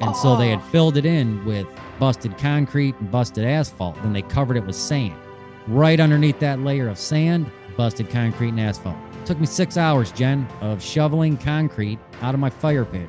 And 0.00 0.14
so 0.14 0.36
they 0.36 0.50
had 0.50 0.58
Oh. 0.60 0.68
filled 0.70 0.96
it 0.98 1.06
in 1.06 1.42
with 1.46 1.66
busted 1.98 2.36
concrete 2.38 2.94
and 3.00 3.10
busted 3.10 3.44
asphalt. 3.44 3.96
Then 4.02 4.12
they 4.12 4.22
covered 4.22 4.56
it 4.58 4.66
with 4.66 4.76
sand. 4.76 5.14
Right 5.68 5.98
underneath 5.98 6.38
that 6.40 6.60
layer 6.60 6.88
of 6.88 6.98
sand, 6.98 7.50
busted 7.76 8.08
concrete 8.10 8.50
and 8.50 8.60
asphalt. 8.60 8.96
Took 9.24 9.40
me 9.40 9.46
six 9.46 9.76
hours, 9.76 10.12
Jen, 10.12 10.46
of 10.60 10.82
shoveling 10.82 11.36
concrete 11.36 11.98
out 12.22 12.34
of 12.34 12.40
my 12.40 12.50
fire 12.50 12.84
pit 12.84 13.08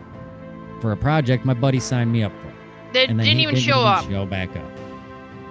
for 0.82 0.91
a 0.91 0.98
project 0.98 1.46
my 1.46 1.54
buddy 1.54 1.80
signed 1.80 2.12
me 2.12 2.24
up 2.24 2.32
for. 2.41 2.54
they 2.93 3.06
And 3.06 3.20
then 3.20 3.26
didn't 3.26 3.39
he 3.39 3.43
even 3.43 3.56
show 3.56 3.80
up. 3.82 4.10
Show 4.10 4.26
back 4.26 4.56
up. 4.56 4.72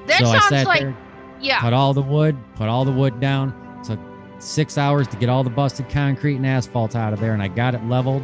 That 0.07 0.21
so 0.21 0.27
I 0.27 0.39
sounds 0.39 0.49
sat 0.49 0.67
like 0.67 0.81
there, 0.81 0.97
yeah. 1.41 1.61
cut 1.61 1.73
all 1.73 1.93
the 1.95 2.03
wood, 2.03 2.37
put 2.55 2.69
all 2.69 2.85
the 2.85 2.93
wood 2.93 3.21
down. 3.21 3.55
Took 3.85 3.99
six 4.39 4.79
hours 4.79 5.07
to 5.09 5.17
get 5.17 5.29
all 5.29 5.43
the 5.43 5.51
busted 5.51 5.89
concrete 5.89 6.37
and 6.37 6.47
asphalt 6.47 6.95
out 6.95 7.13
of 7.13 7.21
there, 7.21 7.33
and 7.33 7.43
I 7.43 7.49
got 7.49 7.75
it 7.75 7.85
leveled. 7.85 8.23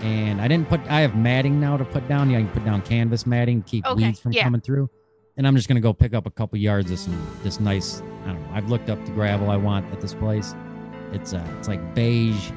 And 0.00 0.40
I 0.40 0.48
didn't 0.48 0.68
put. 0.68 0.80
I 0.88 1.00
have 1.00 1.16
matting 1.16 1.58
now 1.58 1.76
to 1.76 1.84
put 1.84 2.06
down. 2.06 2.30
Yeah, 2.30 2.38
you 2.38 2.44
can 2.44 2.52
put 2.54 2.64
down 2.64 2.82
canvas 2.82 3.26
matting, 3.26 3.62
keep 3.62 3.86
Okay, 3.86 4.06
weeds 4.08 4.20
from 4.20 4.32
yeah. 4.32 4.44
coming 4.44 4.60
through. 4.60 4.90
And 5.36 5.46
I'm 5.46 5.54
just 5.54 5.68
gonna 5.68 5.80
go 5.80 5.92
pick 5.92 6.14
up 6.14 6.26
a 6.26 6.30
couple 6.30 6.58
yards 6.58 6.90
of 6.90 6.98
some 6.98 7.36
this 7.42 7.60
nice. 7.60 8.00
I 8.24 8.28
don't 8.32 8.42
know. 8.42 8.48
I've 8.54 8.70
looked 8.70 8.88
up 8.88 9.04
the 9.04 9.12
gravel 9.12 9.50
I 9.50 9.56
want 9.56 9.90
at 9.92 10.00
this 10.00 10.14
place. 10.14 10.54
It's 11.12 11.34
uh, 11.34 11.46
it's 11.58 11.68
like 11.68 11.94
beige. 11.94 12.50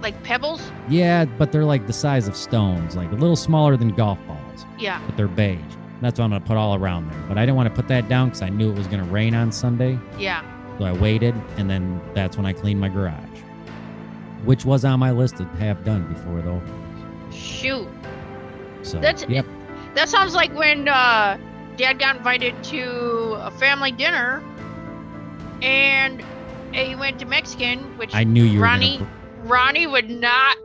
Like 0.00 0.20
pebbles. 0.22 0.62
Yeah, 0.88 1.24
but 1.24 1.52
they're 1.52 1.64
like 1.64 1.86
the 1.86 1.92
size 1.92 2.28
of 2.28 2.36
stones, 2.36 2.96
like 2.96 3.10
a 3.10 3.16
little 3.16 3.36
smaller 3.36 3.76
than 3.76 3.90
golf 3.90 4.18
balls 4.26 4.64
Yeah. 4.78 5.02
but 5.06 5.16
they're 5.16 5.28
beige. 5.28 5.58
That's 6.00 6.18
what 6.18 6.24
I'm 6.24 6.30
gonna 6.30 6.44
put 6.44 6.56
all 6.56 6.74
around 6.76 7.10
there. 7.10 7.20
But 7.28 7.36
I 7.36 7.42
didn't 7.42 7.56
want 7.56 7.68
to 7.68 7.74
put 7.74 7.88
that 7.88 8.08
down 8.08 8.28
because 8.28 8.42
I 8.42 8.48
knew 8.48 8.70
it 8.70 8.78
was 8.78 8.86
gonna 8.86 9.04
rain 9.04 9.34
on 9.34 9.50
Sunday. 9.52 9.98
Yeah. 10.18 10.42
So 10.78 10.84
I 10.86 10.92
waited, 10.92 11.34
and 11.58 11.68
then 11.68 12.00
that's 12.14 12.36
when 12.38 12.46
I 12.46 12.52
cleaned 12.54 12.80
my 12.80 12.88
garage, 12.88 13.40
which 14.44 14.64
was 14.64 14.84
on 14.84 14.98
my 15.00 15.10
list 15.10 15.36
to 15.38 15.44
have 15.44 15.84
done 15.84 16.10
before 16.12 16.40
though. 16.40 16.62
Shoot. 17.32 17.86
So 18.82 18.98
That's 18.98 19.24
yep, 19.28 19.44
That 19.94 20.08
sounds 20.08 20.34
like 20.34 20.54
when 20.54 20.88
uh, 20.88 21.36
Dad 21.80 21.98
got 21.98 22.16
invited 22.16 22.62
to 22.64 23.38
a 23.40 23.50
family 23.52 23.90
dinner, 23.90 24.42
and 25.62 26.22
he 26.74 26.94
went 26.94 27.18
to 27.20 27.24
Mexican, 27.24 27.96
which 27.96 28.14
I 28.14 28.22
knew 28.22 28.44
you 28.44 28.58
were. 28.58 28.66
Ronnie 28.66 28.98
Gonna, 28.98 29.10
Ronnie 29.44 29.86
would 29.86 30.10
not 30.10 30.58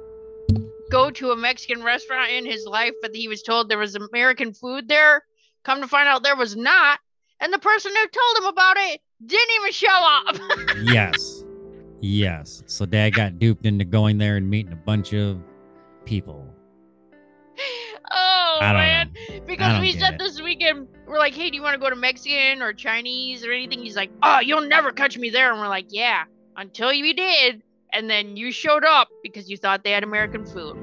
go 0.91 1.09
to 1.11 1.31
a 1.31 1.37
Mexican 1.37 1.83
restaurant 1.83 2.31
in 2.31 2.45
his 2.45 2.65
life, 2.65 2.91
but 3.01 3.15
he 3.15 3.29
was 3.29 3.41
told 3.43 3.69
there 3.69 3.77
was 3.77 3.95
American 3.95 4.53
food 4.53 4.89
there. 4.89 5.23
Come 5.63 5.79
to 5.79 5.87
find 5.87 6.09
out, 6.09 6.21
there 6.21 6.35
was 6.35 6.57
not, 6.57 6.99
and 7.39 7.53
the 7.53 7.59
person 7.59 7.93
who 7.95 8.07
told 8.09 8.37
him 8.37 8.45
about 8.47 8.75
it 8.77 8.99
didn't 9.25 9.55
even 9.61 9.71
show 9.71 9.87
up. 9.87 10.35
yes, 10.83 11.45
yes. 12.01 12.61
So 12.65 12.85
Dad 12.85 13.13
got 13.13 13.39
duped 13.39 13.65
into 13.65 13.85
going 13.85 14.17
there 14.17 14.35
and 14.35 14.49
meeting 14.49 14.73
a 14.73 14.75
bunch 14.75 15.13
of 15.13 15.39
people. 16.03 16.45
oh 18.11 18.44
man. 18.61 19.11
know. 19.29 19.39
Because 19.45 19.79
we 19.81 19.91
said 19.93 20.13
it. 20.15 20.19
this 20.19 20.41
weekend, 20.41 20.87
we're 21.07 21.17
like, 21.19 21.33
hey, 21.33 21.49
do 21.49 21.55
you 21.55 21.61
want 21.61 21.73
to 21.75 21.79
go 21.79 21.89
to 21.89 21.95
Mexican 21.95 22.61
or 22.61 22.73
Chinese 22.73 23.45
or 23.45 23.51
anything? 23.51 23.79
He's 23.79 23.95
like, 23.95 24.11
oh, 24.23 24.39
you'll 24.39 24.67
never 24.67 24.91
catch 24.91 25.17
me 25.17 25.29
there. 25.29 25.51
And 25.51 25.59
we're 25.59 25.67
like, 25.67 25.87
yeah, 25.89 26.23
until 26.57 26.91
you 26.93 27.13
did. 27.13 27.61
And 27.93 28.09
then 28.09 28.35
you 28.35 28.51
showed 28.51 28.83
up 28.83 29.07
because 29.23 29.49
you 29.49 29.55
thought 29.57 29.83
they 29.83 29.91
had 29.91 30.03
American 30.03 30.45
food. 30.45 30.75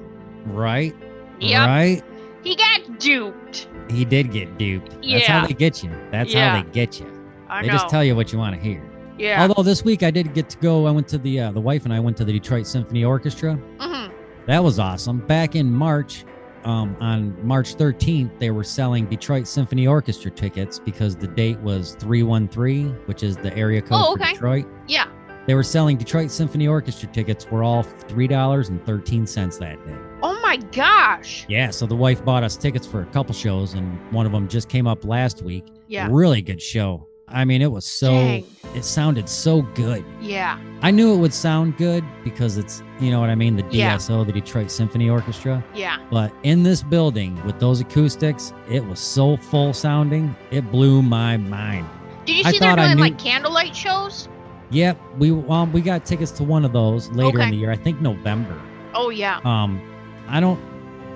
Right. 0.47 0.95
Yep. 1.41 1.67
Right. 1.69 2.03
He 2.43 2.57
got 2.57 2.99
duped. 2.99 3.69
He 3.91 4.05
did 4.05 4.33
get 4.33 4.57
duped. 4.59 4.97
Yeah. 5.03 5.19
That's 5.19 5.27
how 5.29 5.47
they 5.47 5.55
get 5.55 5.83
you. 5.83 5.91
That's 6.11 6.33
Yeah. 6.33 6.57
how 6.57 6.63
they 6.63 6.71
get 6.71 6.99
you. 7.01 7.07
I 7.49 7.63
They 7.63 7.69
know. 7.69 7.75
just 7.75 7.89
tell 7.89 8.03
you 8.03 8.17
what 8.17 8.33
you 8.33 8.39
want 8.39 8.55
to 8.55 8.61
hear. 8.61 8.83
yeah. 9.19 9.43
Although 9.43 9.63
this 9.63 9.85
week 9.85 10.03
I 10.03 10.11
did 10.11 10.33
get 10.35 10.49
to 10.51 10.57
go. 10.59 10.87
I 10.87 10.91
went 10.91 11.07
to 11.09 11.19
the 11.19 11.39
uh, 11.41 11.53
the 11.53 11.61
wife 11.61 11.85
and 11.85 11.93
I 11.93 12.01
went 12.01 12.17
to 12.17 12.25
the 12.25 12.33
Detroit 12.33 12.67
Symphony 12.67 13.05
Orchestra. 13.05 13.55
hmm 13.79 14.11
That 14.47 14.65
was 14.65 14.79
awesome. 14.79 15.19
Back 15.19 15.55
in 15.55 15.71
March, 15.71 16.25
um, 16.65 16.97
on 17.01 17.37
March 17.47 17.75
13th, 17.77 18.39
they 18.39 18.51
were 18.51 18.65
selling 18.65 19.07
Detroit 19.07 19.47
Symphony 19.47 19.87
Orchestra 19.87 20.31
tickets 20.31 20.79
because 20.79 21.17
the 21.17 21.27
date 21.29 21.59
was 21.61 21.95
313, 21.97 22.91
which 23.07 23.23
is 23.23 23.37
the 23.37 23.57
area 23.57 23.81
code 23.83 23.91
Oh, 24.01 24.17
for. 24.17 24.25
Detroit. 24.25 24.67
Yeah. 24.87 25.07
They 25.47 25.55
were 25.55 25.65
selling 25.65 25.97
Detroit 25.97 26.31
Symphony 26.31 26.69
Orchestra 26.69 27.09
tickets 27.09 27.51
were 27.51 27.65
all 27.65 27.83
$3.13 27.83 29.59
that 29.59 29.87
day. 29.87 29.97
Oh 30.23 30.39
my 30.41 30.57
gosh. 30.71 31.45
Yeah, 31.49 31.71
so 31.71 31.87
the 31.87 31.97
wife 31.97 32.25
bought 32.25 32.45
us 32.45 32.57
tickets 32.57 32.87
for 32.87 33.03
a 33.03 33.07
couple 33.07 33.35
shows 33.35 33.75
and 33.75 33.99
one 34.13 34.25
of 34.27 34.33
them 34.33 34.47
just 34.49 34.69
came 34.69 34.87
up 34.87 35.05
last 35.05 35.43
week. 35.43 35.65
Yeah. 35.89 36.07
Really 36.11 36.43
good 36.43 36.63
show. 36.63 37.09
I 37.33 37.45
mean, 37.45 37.63
it 37.63 37.71
was 37.71 37.87
so 37.87 38.11
Dang. 38.13 38.45
it 38.75 38.85
sounded 38.85 39.29
so 39.29 39.63
good. 39.75 40.05
Yeah. 40.21 40.59
I 40.83 40.91
knew 40.91 41.15
it 41.15 41.17
would 41.19 41.33
sound 41.35 41.77
good 41.77 42.05
because 42.25 42.59
it's 42.59 42.83
you 43.01 43.11
know 43.11 43.21
what 43.21 43.31
I 43.31 43.35
mean, 43.35 43.57
the 43.57 43.65
Yeah. 43.71 43.97
DSO, 43.97 44.25
the 44.27 44.33
Detroit 44.33 44.71
Symphony 44.71 45.09
Orchestra. 45.11 45.65
Yeah. 45.75 45.97
But 46.11 46.33
in 46.43 46.63
this 46.63 46.83
building 46.83 47.43
with 47.45 47.59
those 47.59 47.81
acoustics, 47.81 48.53
it 48.71 48.85
was 48.85 49.01
so 49.01 49.37
full 49.37 49.73
sounding, 49.73 50.35
it 50.51 50.71
blew 50.71 51.03
my 51.03 51.37
mind. 51.37 51.87
Did 52.27 52.37
you 52.37 52.43
I 52.47 52.51
see 52.53 52.59
they're 52.59 52.77
doing 52.77 52.97
knew- 52.97 53.01
like 53.03 53.19
candlelight 53.19 53.75
shows? 53.75 54.29
Yep, 54.71 54.99
we 55.19 55.31
um, 55.49 55.71
we 55.73 55.81
got 55.83 56.05
tickets 56.07 56.31
to 56.33 56.45
one 56.45 56.65
of 56.65 56.73
those 56.73 57.11
later 57.11 57.41
in 57.43 57.51
the 57.51 57.57
year. 57.57 57.71
I 57.71 57.77
think 57.77 58.01
November. 58.01 58.59
Oh 58.95 59.11
yeah. 59.11 59.41
Um, 59.45 59.81
I 60.29 60.41
don't, 60.41 60.59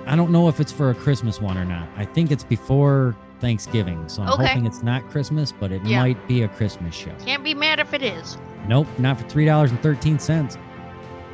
I 0.05 0.15
don't 0.15 0.31
know 0.31 0.47
if 0.47 0.59
it's 0.59 0.71
for 0.71 0.91
a 0.91 0.95
Christmas 0.95 1.41
one 1.41 1.57
or 1.57 1.65
not. 1.65 1.87
I 1.95 2.05
think 2.05 2.31
it's 2.31 2.43
before 2.43 3.15
Thanksgiving, 3.39 4.07
so 4.07 4.23
I'm 4.23 4.29
Okay. 4.29 4.47
hoping 4.47 4.65
it's 4.65 4.83
not 4.83 5.07
Christmas, 5.09 5.51
but 5.51 5.71
it 5.71 5.81
Yeah. 5.85 6.01
might 6.01 6.27
be 6.27 6.43
a 6.43 6.47
Christmas 6.47 6.93
show. 6.95 7.11
Can't 7.25 7.43
be 7.43 7.53
mad 7.53 7.79
if 7.79 7.93
it 7.93 8.01
is. 8.03 8.37
Nope, 8.67 8.87
not 8.97 9.19
for 9.19 9.27
three 9.29 9.45
dollars 9.45 9.71
and 9.71 9.81
thirteen 9.81 10.19
cents. 10.19 10.57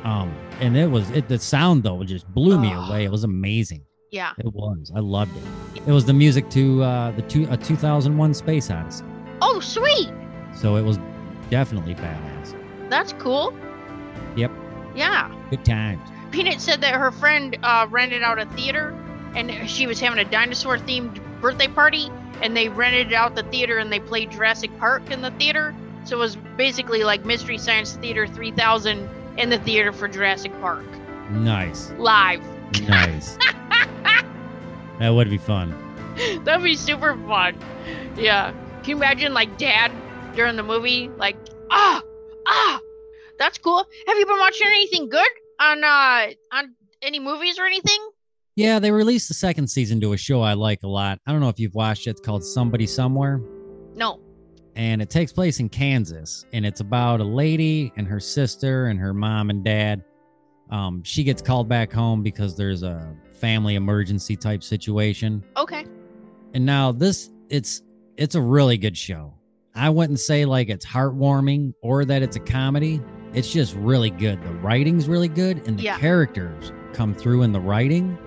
Um, 0.04 0.32
and 0.60 0.76
it 0.76 0.90
was 0.90 1.10
it. 1.10 1.28
The 1.28 1.38
sound 1.38 1.82
though 1.82 2.02
just 2.04 2.28
blew 2.34 2.58
me 2.58 2.72
Oh. 2.74 2.86
away. 2.88 3.04
It 3.04 3.10
was 3.10 3.24
amazing. 3.24 3.82
Yeah. 4.10 4.32
It 4.38 4.52
was. 4.54 4.92
I 4.94 5.00
loved 5.00 5.36
it. 5.36 5.82
It 5.86 5.92
was 5.92 6.04
the 6.04 6.12
music 6.12 6.48
to 6.50 6.82
uh, 6.82 7.10
the 7.12 7.22
two 7.22 7.46
a 7.50 7.56
2001 7.56 8.34
Space 8.34 8.70
Odyssey. 8.70 9.04
Oh 9.42 9.60
sweet. 9.60 10.10
So 10.54 10.76
it 10.76 10.82
was 10.82 10.98
definitely 11.50 11.94
badass. 11.94 12.54
That's 12.90 13.12
cool. 13.14 13.52
Yep. 14.36 14.50
Yeah. 14.94 15.30
Good 15.50 15.64
times. 15.64 16.00
Peanut 16.30 16.60
said 16.60 16.80
that 16.82 16.94
her 16.94 17.10
friend 17.10 17.56
uh, 17.62 17.86
rented 17.90 18.22
out 18.22 18.38
a 18.38 18.46
theater 18.46 18.94
and 19.34 19.68
she 19.68 19.86
was 19.86 19.98
having 20.00 20.18
a 20.18 20.30
dinosaur 20.30 20.78
themed 20.78 21.18
birthday 21.44 21.68
party 21.68 22.10
and 22.40 22.56
they 22.56 22.70
rented 22.70 23.12
out 23.12 23.36
the 23.36 23.42
theater 23.44 23.76
and 23.76 23.92
they 23.92 24.00
played 24.00 24.30
Jurassic 24.30 24.70
Park 24.78 25.10
in 25.10 25.20
the 25.20 25.30
theater. 25.32 25.74
So 26.06 26.16
it 26.16 26.18
was 26.18 26.36
basically 26.56 27.04
like 27.04 27.26
Mystery 27.26 27.58
Science 27.58 27.96
Theater 27.96 28.26
3000 28.26 29.08
in 29.36 29.50
the 29.50 29.58
theater 29.58 29.92
for 29.92 30.08
Jurassic 30.08 30.58
Park 30.60 30.84
Nice, 31.30 31.90
live. 31.98 32.42
nice. 32.88 33.36
that 34.98 35.10
would 35.10 35.28
be 35.28 35.36
fun. 35.38 35.74
That'd 36.44 36.64
be 36.64 36.76
super 36.76 37.14
fun. 37.26 37.56
Yeah. 38.16 38.52
Can 38.82 38.90
you 38.90 38.96
imagine 38.96 39.34
like 39.34 39.58
dad 39.58 39.90
during 40.34 40.56
the 40.56 40.62
movie? 40.62 41.08
Like, 41.16 41.36
ah, 41.70 42.02
ah, 42.46 42.80
that's 43.38 43.58
cool. 43.58 43.84
Have 44.06 44.16
you 44.18 44.24
been 44.26 44.38
watching 44.38 44.66
anything 44.66 45.08
good 45.10 45.26
on 45.60 45.84
uh 45.84 46.26
on 46.52 46.74
any 47.02 47.20
movies 47.20 47.58
or 47.58 47.66
anything? 47.66 47.98
Yeah, 48.56 48.78
they 48.78 48.90
released 48.92 49.28
the 49.28 49.34
second 49.34 49.66
season 49.68 50.00
to 50.00 50.12
a 50.12 50.16
show 50.16 50.40
I 50.42 50.54
like 50.54 50.82
a 50.84 50.88
lot. 50.88 51.18
I 51.26 51.32
don't 51.32 51.40
know 51.40 51.48
if 51.48 51.58
you've 51.58 51.74
watched 51.74 52.06
it. 52.06 52.10
It's 52.10 52.20
called 52.20 52.44
Somebody 52.44 52.86
Somewhere. 52.86 53.40
No. 53.96 54.20
and 54.76 55.00
it 55.00 55.08
takes 55.08 55.32
place 55.32 55.60
in 55.60 55.68
Kansas, 55.68 56.46
and 56.52 56.66
it's 56.66 56.80
about 56.80 57.20
a 57.20 57.24
lady 57.24 57.92
and 57.96 58.08
her 58.08 58.18
sister 58.18 58.86
and 58.86 58.98
her 58.98 59.14
mom 59.14 59.50
and 59.50 59.64
dad. 59.64 60.02
Um, 60.70 61.00
she 61.04 61.22
gets 61.22 61.40
called 61.40 61.68
back 61.68 61.92
home 61.92 62.24
because 62.24 62.56
there's 62.56 62.82
a 62.82 63.14
family 63.34 63.76
emergency 63.76 64.34
type 64.36 64.64
situation, 64.64 65.44
Okay. 65.56 65.86
and 66.54 66.66
now 66.66 66.90
this 66.90 67.30
it's 67.50 67.82
it's 68.16 68.34
a 68.34 68.40
really 68.40 68.76
good 68.76 68.96
show. 68.98 69.32
I 69.76 69.90
wouldn't 69.90 70.18
say 70.18 70.44
like 70.44 70.68
it's 70.70 70.84
heartwarming 70.86 71.72
or 71.80 72.04
that 72.06 72.22
it's 72.22 72.34
a 72.36 72.40
comedy. 72.40 73.00
It's 73.32 73.52
just 73.52 73.76
really 73.76 74.10
good. 74.10 74.42
The 74.42 74.52
writing's 74.54 75.06
really 75.08 75.28
good, 75.28 75.62
and 75.68 75.78
the 75.78 75.84
Yeah. 75.84 75.98
characters 75.98 76.72
come 76.92 77.14
through 77.14 77.42
in 77.42 77.52
the 77.52 77.60
writing, 77.60 78.18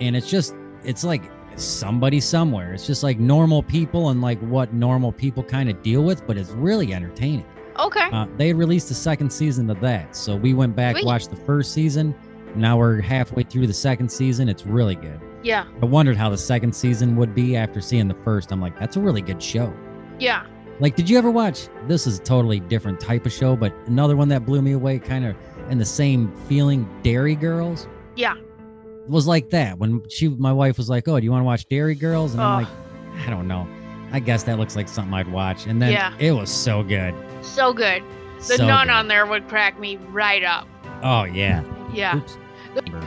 and 0.00 0.16
it's 0.16 0.28
just 0.30 0.54
it's 0.84 1.04
like 1.04 1.22
somebody 1.56 2.20
somewhere. 2.20 2.72
It's 2.74 2.86
just 2.86 3.02
like 3.02 3.18
normal 3.18 3.62
people 3.62 4.10
and 4.10 4.20
like 4.20 4.38
what 4.40 4.72
normal 4.72 5.12
people 5.12 5.42
kind 5.42 5.70
of 5.70 5.82
deal 5.82 6.02
with, 6.02 6.26
but 6.26 6.36
it's 6.36 6.50
really 6.50 6.92
entertaining. 6.92 7.46
Okay. 7.78 8.08
Uh, 8.12 8.26
they 8.36 8.52
released 8.52 8.88
the 8.88 8.94
second 8.94 9.32
season 9.32 9.68
of 9.70 9.80
that, 9.80 10.14
so 10.14 10.36
we 10.36 10.54
went 10.54 10.76
back 10.76 10.96
Sweet. 10.96 11.06
watched 11.06 11.30
the 11.30 11.36
first 11.36 11.72
season. 11.72 12.14
Now 12.54 12.76
we're 12.78 13.00
halfway 13.00 13.42
through 13.42 13.66
the 13.66 13.72
second 13.74 14.08
season. 14.10 14.48
It's 14.48 14.64
really 14.64 14.94
good. 14.94 15.20
yeah. 15.42 15.66
I 15.82 15.86
wondered 15.86 16.16
how 16.16 16.30
the 16.30 16.38
second 16.38 16.72
season 16.74 17.16
would 17.16 17.34
be 17.34 17.56
after 17.56 17.80
seeing 17.80 18.06
the 18.06 18.14
first. 18.14 18.52
I'm 18.52 18.60
like, 18.60 18.78
that's 18.78 18.96
a 18.96 19.00
really 19.00 19.22
good 19.22 19.42
show. 19.42 19.72
Yeah. 20.20 20.46
Like, 20.80 20.94
did 20.96 21.08
you 21.10 21.18
ever 21.18 21.30
watch? 21.32 21.68
This 21.88 22.06
is 22.06 22.18
a 22.18 22.22
totally 22.22 22.60
different 22.60 23.00
type 23.00 23.26
of 23.26 23.32
show, 23.32 23.56
but 23.56 23.72
another 23.86 24.16
one 24.16 24.28
that 24.28 24.44
blew 24.46 24.62
me 24.62 24.72
away, 24.72 24.98
kind 25.00 25.24
of 25.24 25.36
in 25.68 25.78
the 25.78 25.84
same 25.84 26.32
feeling. 26.48 26.88
Derry 27.02 27.34
Girls 27.34 27.88
Yeah. 28.16 28.34
Was 29.08 29.26
like 29.26 29.50
that 29.50 29.78
when 29.78 30.08
she, 30.08 30.28
my 30.28 30.52
wife 30.52 30.78
was 30.78 30.88
like, 30.88 31.06
"Oh, 31.08 31.18
do 31.18 31.24
you 31.24 31.30
want 31.30 31.42
to 31.42 31.46
watch 31.46 31.68
Derry 31.68 31.94
Girls?" 31.94 32.32
And 32.32 32.42
I'm 32.42 32.64
like, 32.64 32.72
I 33.26 33.30
don't 33.30 33.46
know. 33.46 33.68
I 34.12 34.20
guess 34.20 34.44
that 34.44 34.58
looks 34.58 34.76
like 34.76 34.88
something 34.88 35.12
I'd 35.12 35.30
watch. 35.30 35.66
And 35.66 35.82
then 35.82 35.92
Yeah. 35.92 36.14
it 36.18 36.32
was 36.32 36.50
so 36.50 36.82
good. 36.82 37.14
So 37.42 37.72
good. 37.72 38.02
The 38.38 38.44
So 38.58 38.66
nun 38.66 38.86
good. 38.86 38.92
on 38.94 39.08
there 39.08 39.26
would 39.26 39.48
crack 39.48 39.78
me 39.78 39.96
right 40.10 40.42
up. 40.44 40.66
Oh 41.02 41.24
yeah. 41.24 41.62
Yeah. 41.92 42.16
Oops. 42.16 42.38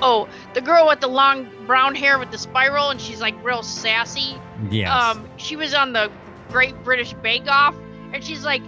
Oh, 0.01 0.29
the 0.53 0.61
girl 0.61 0.87
with 0.87 0.99
the 1.01 1.07
long 1.07 1.49
brown 1.65 1.95
hair 1.95 2.19
with 2.19 2.31
the 2.31 2.37
spiral 2.37 2.89
and 2.89 3.01
she's 3.01 3.19
like 3.21 3.41
real 3.43 3.63
sassy. 3.63 4.35
Yes. 4.69 4.91
Um, 4.91 5.27
she 5.37 5.55
was 5.55 5.73
on 5.73 5.93
the 5.93 6.11
Great 6.49 6.81
British 6.83 7.13
Bake 7.13 7.47
Off 7.47 7.75
and 8.13 8.23
she's 8.23 8.45
like, 8.45 8.61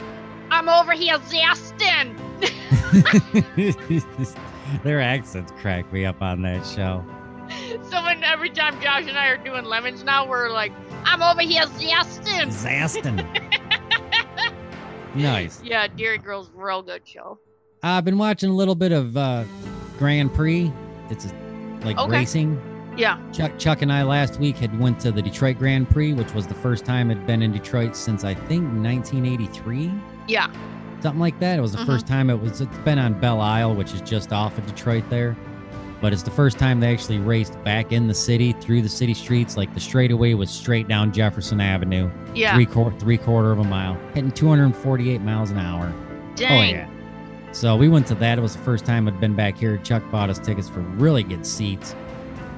I'm 0.50 0.68
over 0.68 0.94
here 0.94 1.18
zesting. 1.20 2.15
Their 4.84 5.02
accents 5.02 5.52
crack 5.62 5.92
me 5.92 6.06
up 6.06 6.22
on 6.22 6.42
that 6.44 6.65
show. 6.65 7.04
So 7.90 8.04
when 8.04 8.24
every 8.24 8.50
time 8.50 8.80
Josh 8.82 9.06
and 9.08 9.18
I 9.18 9.28
are 9.28 9.38
doing 9.38 9.66
lemons 9.66 10.04
now, 10.04 10.28
we're 10.28 10.50
like, 10.52 10.72
I'm 11.06 11.22
over 11.22 11.42
here 11.42 11.64
zesting. 11.64 12.48
Zaston. 12.52 13.26
nice. 15.16 15.62
Yeah, 15.64 15.88
Derry 15.88 16.18
Girl's 16.18 16.50
real 16.54 16.82
good 16.82 17.08
show. 17.08 17.40
I've 17.84 18.06
been 18.06 18.18
watching 18.18 18.50
a 18.50 18.54
little 18.54 18.76
bit 18.76 18.92
of 18.92 19.16
uh 19.18 19.44
Grand 19.98 20.34
Prix. 20.34 20.72
It's 21.10 21.26
a, 21.26 21.32
like 21.86 21.98
Okay. 21.98 22.12
racing. 22.12 22.62
Yeah. 22.98 23.20
Chuck 23.32 23.58
Chuck 23.58 23.82
and 23.82 23.92
I 23.92 24.04
last 24.04 24.40
week 24.40 24.58
had 24.58 24.78
went 24.80 25.00
to 25.02 25.12
the 25.12 25.22
Detroit 25.22 25.58
Grand 25.58 25.90
Prix, 25.90 26.14
which 26.14 26.34
was 26.34 26.48
the 26.48 26.54
first 26.56 26.86
time 26.86 27.10
I'd 27.12 27.26
been 27.26 27.42
in 27.42 27.52
Detroit 27.52 27.96
since 27.96 28.24
I 28.24 28.34
think 28.34 28.66
1983, 28.74 29.92
Yeah. 30.28 30.48
something 31.02 31.20
like 31.20 31.40
that. 31.40 31.58
It 31.58 31.62
was 31.62 31.72
the 31.72 31.78
Mhm. 31.80 31.86
first 31.86 32.08
time 32.08 32.30
it 32.30 32.40
was. 32.42 32.62
It's 32.62 32.78
been 32.80 33.00
on 33.00 33.14
Belle 33.20 33.40
Isle, 33.42 33.76
which 33.76 33.94
is 33.94 34.02
just 34.02 34.34
off 34.34 34.58
of 34.58 34.66
Detroit 34.66 35.04
there, 35.10 35.38
but 36.02 36.14
it's 36.14 36.24
the 36.24 36.32
first 36.32 36.58
time 36.58 36.80
they 36.80 36.92
actually 36.94 37.18
raced 37.20 37.62
back 37.64 37.92
in 37.92 38.08
the 38.08 38.14
city 38.14 38.54
through 38.54 38.82
the 38.82 38.90
city 38.90 39.14
streets. 39.14 39.58
Like 39.58 39.74
the 39.74 39.80
straightaway 39.80 40.34
was 40.34 40.50
straight 40.50 40.88
down 40.88 41.12
Jefferson 41.12 41.60
Avenue, 41.62 42.10
Yeah. 42.34 42.54
three 42.56 42.66
quarter 42.66 42.98
three 43.00 43.18
quarter 43.18 43.52
of 43.52 43.60
a 43.60 43.64
mile, 43.64 43.96
hitting 44.14 44.32
248 44.32 45.22
miles 45.22 45.52
an 45.52 45.58
hour. 45.60 45.94
Dang. 46.36 46.52
Oh 46.60 46.78
yeah. 46.78 46.90
So 47.52 47.76
we 47.76 47.90
went 47.90 48.06
to 48.08 48.16
that. 48.16 48.38
It 48.38 48.42
was 48.42 48.56
the 48.56 48.62
first 48.62 48.86
time 48.86 49.08
I'd 49.08 49.20
been 49.20 49.36
back 49.36 49.58
here. 49.58 49.78
Chuck 49.78 50.04
bought 50.12 50.30
us 50.30 50.38
tickets 50.40 50.70
for 50.70 50.82
really 50.82 51.24
good 51.24 51.46
seats. 51.46 51.96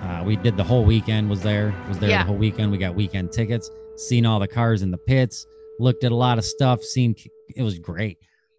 Uh, 0.01 0.23
we 0.25 0.35
did 0.35 0.57
the 0.57 0.63
whole 0.63 0.83
weekend. 0.83 1.29
Was 1.29 1.41
there? 1.41 1.73
Was 1.87 1.97
there 1.99 2.09
Yeah. 2.09 2.23
the 2.23 2.27
whole 2.27 2.35
weekend? 2.37 2.71
We 2.71 2.77
got 2.77 2.93
weekend 2.95 3.31
tickets. 3.31 3.69
Seen 3.95 4.25
all 4.25 4.39
the 4.39 4.47
cars 4.47 4.81
in 4.81 4.91
the 4.91 4.97
pits. 4.97 5.45
Looked 5.79 6.03
at 6.03 6.11
a 6.11 6.15
lot 6.15 6.37
of 6.37 6.43
stuff. 6.45 6.83
Seen 6.83 7.15
it 7.55 7.63
was 7.63 7.79
great. 7.79 8.17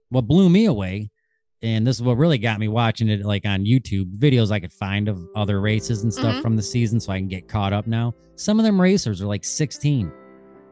What 0.09 0.23
blew 0.27 0.49
me 0.49 0.65
away, 0.67 1.11
and 1.63 1.87
this 1.87 1.97
is 1.97 2.03
what 2.03 2.17
really 2.17 2.39
got 2.39 2.59
me 2.61 2.69
watching 2.69 3.09
it, 3.09 3.25
like 3.25 3.47
on 3.47 3.65
YouTube 3.65 4.17
videos 4.19 4.51
I 4.51 4.61
could 4.61 4.73
find 4.73 5.09
of 5.09 5.19
other 5.37 5.61
races 5.61 6.03
and 6.03 6.13
stuff 6.13 6.37
Mhm. 6.37 6.43
from 6.43 6.57
the 6.57 6.63
season, 6.63 6.99
so 7.01 7.13
I 7.13 7.19
can 7.19 7.29
get 7.29 7.49
caught 7.49 7.73
up 7.73 7.87
now. 7.87 8.15
Some 8.37 8.59
of 8.59 8.65
them 8.65 8.81
racers 8.81 9.23
are 9.23 9.27
like 9.27 9.45
16. 9.45 10.11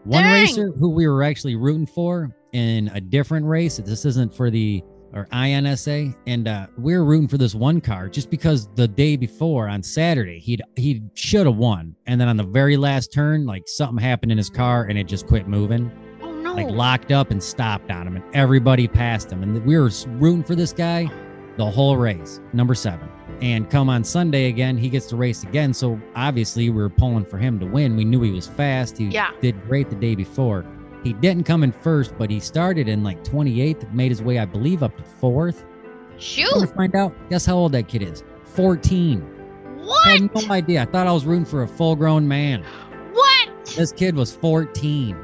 One 0.05 0.23
Dang. 0.23 0.33
racer 0.43 0.73
who 0.79 0.91
we 0.91 1.07
were 1.07 1.23
actually 1.23 1.57
rooting 1.57 1.87
for 1.87 2.35
in 2.53 2.91
a 2.95 3.01
different 3.01 3.47
race. 3.47 3.77
This 3.77 4.05
isn't 4.05 4.35
for 4.35 4.51
the 4.51 4.83
or 5.13 5.27
IMSA, 5.33 6.15
and 6.29 6.47
uh, 6.47 6.69
we 6.79 6.97
were 6.97 7.05
rooting 7.05 7.27
for 7.27 7.37
this 7.37 7.53
one 7.53 7.81
car 7.81 8.09
just 8.09 8.31
because 8.31 8.69
the 8.77 8.87
day 8.87 9.17
before 9.17 9.69
on 9.69 9.83
Saturday 9.83 10.39
he'd 10.39 10.63
he 10.77 11.03
should 11.15 11.47
have 11.47 11.57
won, 11.57 11.97
and 12.07 12.21
then 12.21 12.29
on 12.29 12.37
the 12.37 12.45
very 12.45 12.77
last 12.77 13.13
turn, 13.13 13.45
like 13.45 13.65
something 13.67 13.99
happened 13.99 14.31
in 14.31 14.39
his 14.39 14.49
car 14.49 14.85
and 14.85 14.97
it 14.97 15.09
just 15.09 15.27
quit 15.27 15.49
moving, 15.49 15.91
no. 16.57 16.63
like 16.65 16.75
locked 16.75 17.13
up 17.13 17.31
and 17.31 17.43
stopped 17.43 17.91
on 17.91 18.07
him, 18.07 18.17
and 18.17 18.25
everybody 18.35 18.87
passed 18.89 19.31
him, 19.31 19.43
and 19.43 19.65
we 19.65 19.77
were 19.79 19.91
rooting 20.09 20.43
for 20.45 20.55
this 20.55 20.73
guy 20.73 21.11
the 21.57 21.71
whole 21.71 21.97
race, 21.97 22.41
number 22.53 22.75
seven. 22.75 23.09
And 23.43 23.69
come 23.71 23.89
on 23.89 24.05
Sunday 24.05 24.49
again, 24.49 24.77
he 24.77 24.89
gets 24.89 25.07
to 25.07 25.17
race 25.17 25.43
again. 25.45 25.73
So 25.73 25.99
obviously 26.15 26.69
we 26.69 26.77
were 26.77 26.91
pulling 26.91 27.25
for 27.25 27.39
him 27.39 27.59
to 27.61 27.67
win. 27.67 27.97
We 27.97 28.05
knew 28.05 28.21
he 28.23 28.31
was 28.31 28.47
fast. 28.47 28.99
He 28.99 29.07
Yeah. 29.07 29.31
did 29.41 29.63
great 29.67 29.89
the 29.89 29.97
day 29.97 30.15
before. 30.15 30.65
He 31.03 31.15
didn't 31.15 31.45
come 31.45 31.65
in 31.65 31.73
first, 31.73 32.15
but 32.19 32.31
he 32.31 32.39
started 32.39 32.87
in 32.87 33.03
like 33.03 33.25
28th, 33.25 33.91
made 33.95 34.11
his 34.11 34.23
way, 34.23 34.39
I 34.39 34.45
believe, 34.45 34.83
up 34.83 34.95
to 34.99 35.03
fourth. 35.03 35.61
Come 35.63 36.19
to 36.19 36.23
Shoot. 36.23 36.75
find 36.77 36.95
out, 36.95 37.15
guess 37.31 37.47
how 37.47 37.57
old 37.57 37.73
that 37.73 37.89
kid 37.89 38.03
is? 38.03 38.23
14. 38.45 39.23
I 39.23 39.83
What? 39.87 40.07
had 40.09 40.35
no 40.35 40.55
idea. 40.55 40.83
I 40.83 40.85
thought 40.85 41.07
I 41.07 41.13
was 41.13 41.25
rooting 41.25 41.47
for 41.47 41.63
a 41.63 41.69
full 41.69 41.97
grown 41.97 42.29
man. 42.29 42.63
What? 43.13 43.49
This 43.77 43.91
kid 43.93 44.15
was 44.17 44.35
14. 44.37 45.17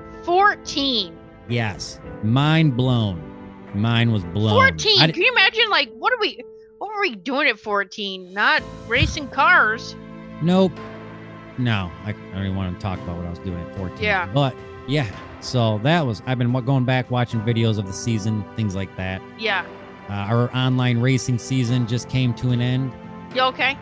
14. 0.66 1.16
Yes. 1.48 2.00
Mind 2.24 2.76
blown. 2.76 3.22
Mine 3.72 4.11
was 4.11 4.24
blown. 4.24 4.55
14. 4.55 5.00
I 5.00 5.12
Can 5.12 5.22
you 5.22 5.31
imagine 5.31 5.70
like 5.70 5.92
what 5.94 6.12
are 6.12 6.18
we 6.18 6.42
what 6.79 6.88
were 6.88 7.00
we 7.00 7.14
doing 7.14 7.48
at 7.48 7.57
14? 7.57 8.33
Not 8.33 8.64
racing 8.88 9.29
cars. 9.29 9.94
Nope. 10.42 10.72
No, 11.57 11.90
I, 12.05 12.11
I 12.11 12.12
don't 12.33 12.44
even 12.46 12.57
want 12.57 12.74
to 12.74 12.83
talk 12.83 12.98
about 13.00 13.16
what 13.16 13.26
I 13.26 13.31
was 13.31 13.38
doing 13.38 13.61
at 13.61 13.76
14. 13.76 14.02
Yeah. 14.02 14.29
But 14.35 14.57
Yeah. 14.88 15.09
So 15.40 15.79
that 15.85 16.05
was 16.05 16.20
I've 16.26 16.38
been 16.38 16.52
going 16.64 16.85
back 16.85 17.12
watching 17.12 17.40
videos 17.42 17.79
of 17.79 17.87
the 17.87 17.92
season, 17.92 18.44
things 18.57 18.74
like 18.74 18.94
that. 18.96 19.22
Yeah. 19.38 19.64
Uh, 20.11 20.14
our 20.14 20.55
online 20.57 21.00
racing 21.00 21.38
season 21.38 21.87
just 21.87 22.09
came 22.09 22.35
to 22.35 22.50
an 22.50 22.61
end 22.61 22.92
You 23.35 23.42
okay? 23.42 23.79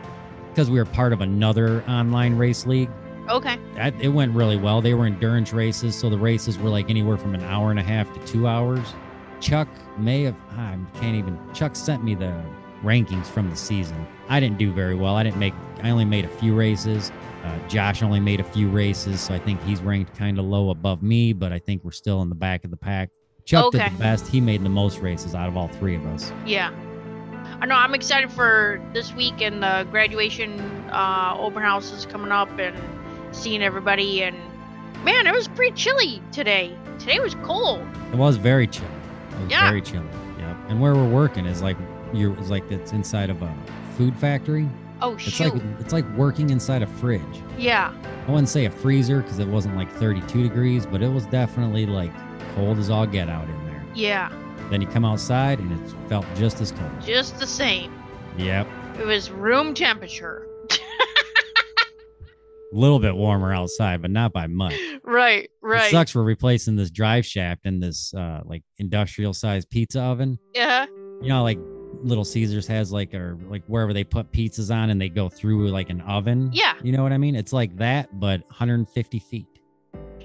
because 0.51 0.71
we 0.71 0.79
were 0.79 0.85
part 0.85 1.15
of 1.15 1.23
another 1.23 1.83
online 1.89 2.37
race 2.37 2.67
league. 2.67 2.91
Okay. 3.29 3.59
That, 3.75 3.95
it 4.01 4.09
went 4.09 4.35
really 4.35 4.57
well. 4.57 4.81
They 4.81 4.95
were 4.95 5.07
endurance 5.07 5.53
races, 5.53 5.95
so 5.97 6.11
the 6.11 6.19
races 6.19 6.59
were 6.59 6.69
like 6.71 6.91
anywhere 6.91 7.17
from 7.17 7.35
an 7.35 7.43
hour 7.45 7.71
and 7.71 7.79
a 7.81 7.83
half 7.83 8.13
to 8.15 8.27
two 8.27 8.47
hours. 8.47 8.95
Chuck 9.41 9.69
may 9.99 10.23
have 10.25 10.37
I 10.57 10.79
can't 10.95 11.17
even. 11.17 11.39
Chuck 11.55 11.77
sent 11.77 12.05
me 12.05 12.15
the 12.15 12.35
rankings 12.83 13.27
from 13.27 13.51
the 13.51 13.57
season. 13.57 14.07
I 14.29 14.41
didn't 14.41 14.59
do 14.59 14.73
very 14.73 14.95
well. 14.95 15.17
I 15.17 15.23
didn't 15.23 15.39
make. 15.39 15.55
I 15.83 15.91
only 15.91 16.05
made 16.05 16.25
a 16.25 16.29
few 16.29 16.55
races. 16.55 17.13
Uh, 17.45 17.59
Josh 17.69 18.03
only 18.03 18.21
made 18.21 18.41
a 18.41 18.45
few 18.45 18.69
races, 18.71 19.21
so 19.21 19.35
I 19.35 19.39
think 19.39 19.63
he's 19.65 19.83
ranked 19.83 20.17
kind 20.17 20.39
of 20.39 20.45
low 20.47 20.71
above 20.71 21.03
me. 21.03 21.33
But 21.33 21.53
I 21.53 21.59
think 21.59 21.85
we're 21.85 21.91
still 21.93 22.23
in 22.23 22.29
the 22.29 22.35
back 22.35 22.65
of 22.65 22.71
the 22.71 22.77
pack. 22.77 23.11
Chuck 23.45 23.67
Okay. 23.67 23.79
did 23.85 23.93
the 23.93 23.99
best. 23.99 24.27
He 24.29 24.41
made 24.41 24.63
the 24.65 24.71
most 24.71 25.01
races 25.01 25.35
out 25.35 25.49
of 25.49 25.57
all 25.57 25.69
three 25.69 25.95
of 25.97 26.07
us. 26.07 26.33
Yeah. 26.47 26.73
I 27.61 27.67
know 27.67 27.75
I'm 27.75 27.95
excited 27.95 28.33
for 28.33 28.81
this 28.95 29.13
week 29.15 29.43
and 29.43 29.63
the 29.63 29.87
graduation 29.91 30.59
uh, 30.91 31.37
open 31.39 31.63
house 31.63 31.93
is 31.93 32.07
coming 32.07 32.33
up 32.33 32.49
and 32.59 32.75
seeing 33.35 33.63
everybody 33.63 34.23
and 34.23 34.37
man, 35.05 35.27
it 35.27 35.35
was 35.35 35.49
pretty 35.49 35.75
chilly 35.77 36.23
today. 36.33 36.75
Today 36.99 37.21
was 37.21 37.35
cold. 37.43 37.85
It 38.13 38.17
was 38.17 38.37
very 38.37 38.67
chilly. 38.67 38.89
It 39.33 39.43
was 39.43 39.51
Yeah. 39.51 39.69
very 39.69 39.83
chilly. 39.83 40.07
Yep. 40.39 40.57
And 40.69 40.81
where 40.81 40.95
we're 40.95 41.09
working 41.09 41.45
is 41.47 41.61
like 41.63 41.77
you're 42.13 42.37
it's 42.39 42.51
like 42.51 42.71
it's 42.71 42.93
inside 42.93 43.29
of 43.31 43.43
a 43.43 43.53
food 43.97 44.15
factory. 44.17 44.69
Oh 45.03 45.15
It's 45.15 45.23
shoot. 45.25 45.53
like 45.55 45.63
it's 45.81 45.93
like 45.93 46.09
working 46.17 46.51
inside 46.51 46.83
a 46.83 46.87
fridge. 46.87 47.23
yeah. 47.59 47.93
I 48.27 48.31
wouldn't 48.31 48.49
say 48.49 48.65
a 48.65 48.71
freezer 48.71 49.21
because 49.21 49.39
it 49.39 49.49
wasn't 49.49 49.77
like 49.77 49.91
32 49.93 50.43
degrees, 50.45 50.87
but 50.87 51.03
it 51.03 51.13
was 51.13 51.27
definitely 51.27 51.85
like 51.85 52.11
cold 52.55 52.79
as 52.79 52.89
all 52.89 53.07
get 53.07 53.29
out 53.29 53.45
in 53.49 53.65
there. 53.67 53.85
Yeah. 53.95 54.31
Then 54.71 54.81
you 54.81 54.87
come 54.87 55.05
outside 55.05 55.59
and 55.59 55.71
it 55.73 55.95
felt 56.09 56.25
just 56.37 56.61
as 56.63 56.73
cold. 56.73 56.91
Just 57.05 57.39
the 57.39 57.47
same. 57.47 57.93
Yep. 58.39 58.67
It 58.99 59.05
was 59.07 59.31
room 59.31 59.75
temperature. 59.75 60.47
A 62.75 62.77
little 62.77 62.99
bit 62.99 63.15
warmer 63.15 63.55
outside, 63.55 64.03
but 64.03 64.11
not 64.11 64.33
by 64.33 64.49
much. 64.49 64.75
Right, 65.05 65.45
It 65.45 65.51
right. 65.63 65.91
sucks 65.93 66.13
we're 66.15 66.25
replacing 66.25 66.75
this 66.75 66.91
drive 66.91 67.25
shaft 67.25 67.67
and 67.67 67.81
this 67.81 68.13
uh 68.15 68.41
like 68.45 68.65
industrial 68.79 69.33
sized 69.33 69.71
pizza 69.71 70.01
oven. 70.03 70.39
Yeah. 70.55 70.87
You 71.23 71.29
know, 71.29 71.43
like 71.45 71.59
Little 72.03 72.25
Caesars 72.25 72.67
has 72.67 72.91
like 72.91 73.15
or 73.15 73.39
like 73.49 73.63
wherever 73.67 73.93
they 73.93 74.03
put 74.03 74.33
pizzas 74.33 74.75
on 74.75 74.91
and 74.91 75.01
they 75.01 75.09
go 75.09 75.29
through 75.29 75.69
like 75.69 75.89
an 75.89 76.01
oven. 76.03 76.51
Yeah. 76.53 76.75
You 76.83 76.91
know 76.93 77.03
what 77.05 77.13
I 77.13 77.19
mean? 77.19 77.37
It's 77.37 77.53
like 77.53 77.77
that, 77.77 78.19
but 78.19 78.41
150 78.49 79.19
feet. 79.21 79.47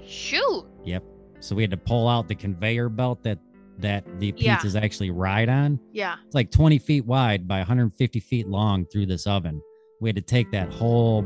Shoot. 0.04 0.64
Yep. 0.84 1.04
So 1.40 1.54
we 1.54 1.62
had 1.62 1.70
to 1.70 1.76
pull 1.76 2.08
out 2.08 2.26
the 2.28 2.34
conveyor 2.34 2.88
belt 2.88 3.22
that 3.22 3.38
that 3.78 4.04
the 4.18 4.34
Yeah. 4.36 4.58
pizzas 4.58 4.80
actually 4.80 5.10
ride 5.10 5.48
on. 5.48 5.78
Yeah. 5.92 6.16
It's 6.26 6.34
like 6.34 6.50
20 6.50 6.78
feet 6.78 7.06
wide 7.06 7.46
by 7.48 7.58
150 7.58 8.20
feet 8.20 8.48
long 8.48 8.84
through 8.86 9.06
this 9.06 9.26
oven. 9.26 9.62
We 10.02 10.08
had 10.08 10.16
to 10.16 10.22
take 10.22 10.50
that 10.52 10.70
whole 10.72 11.24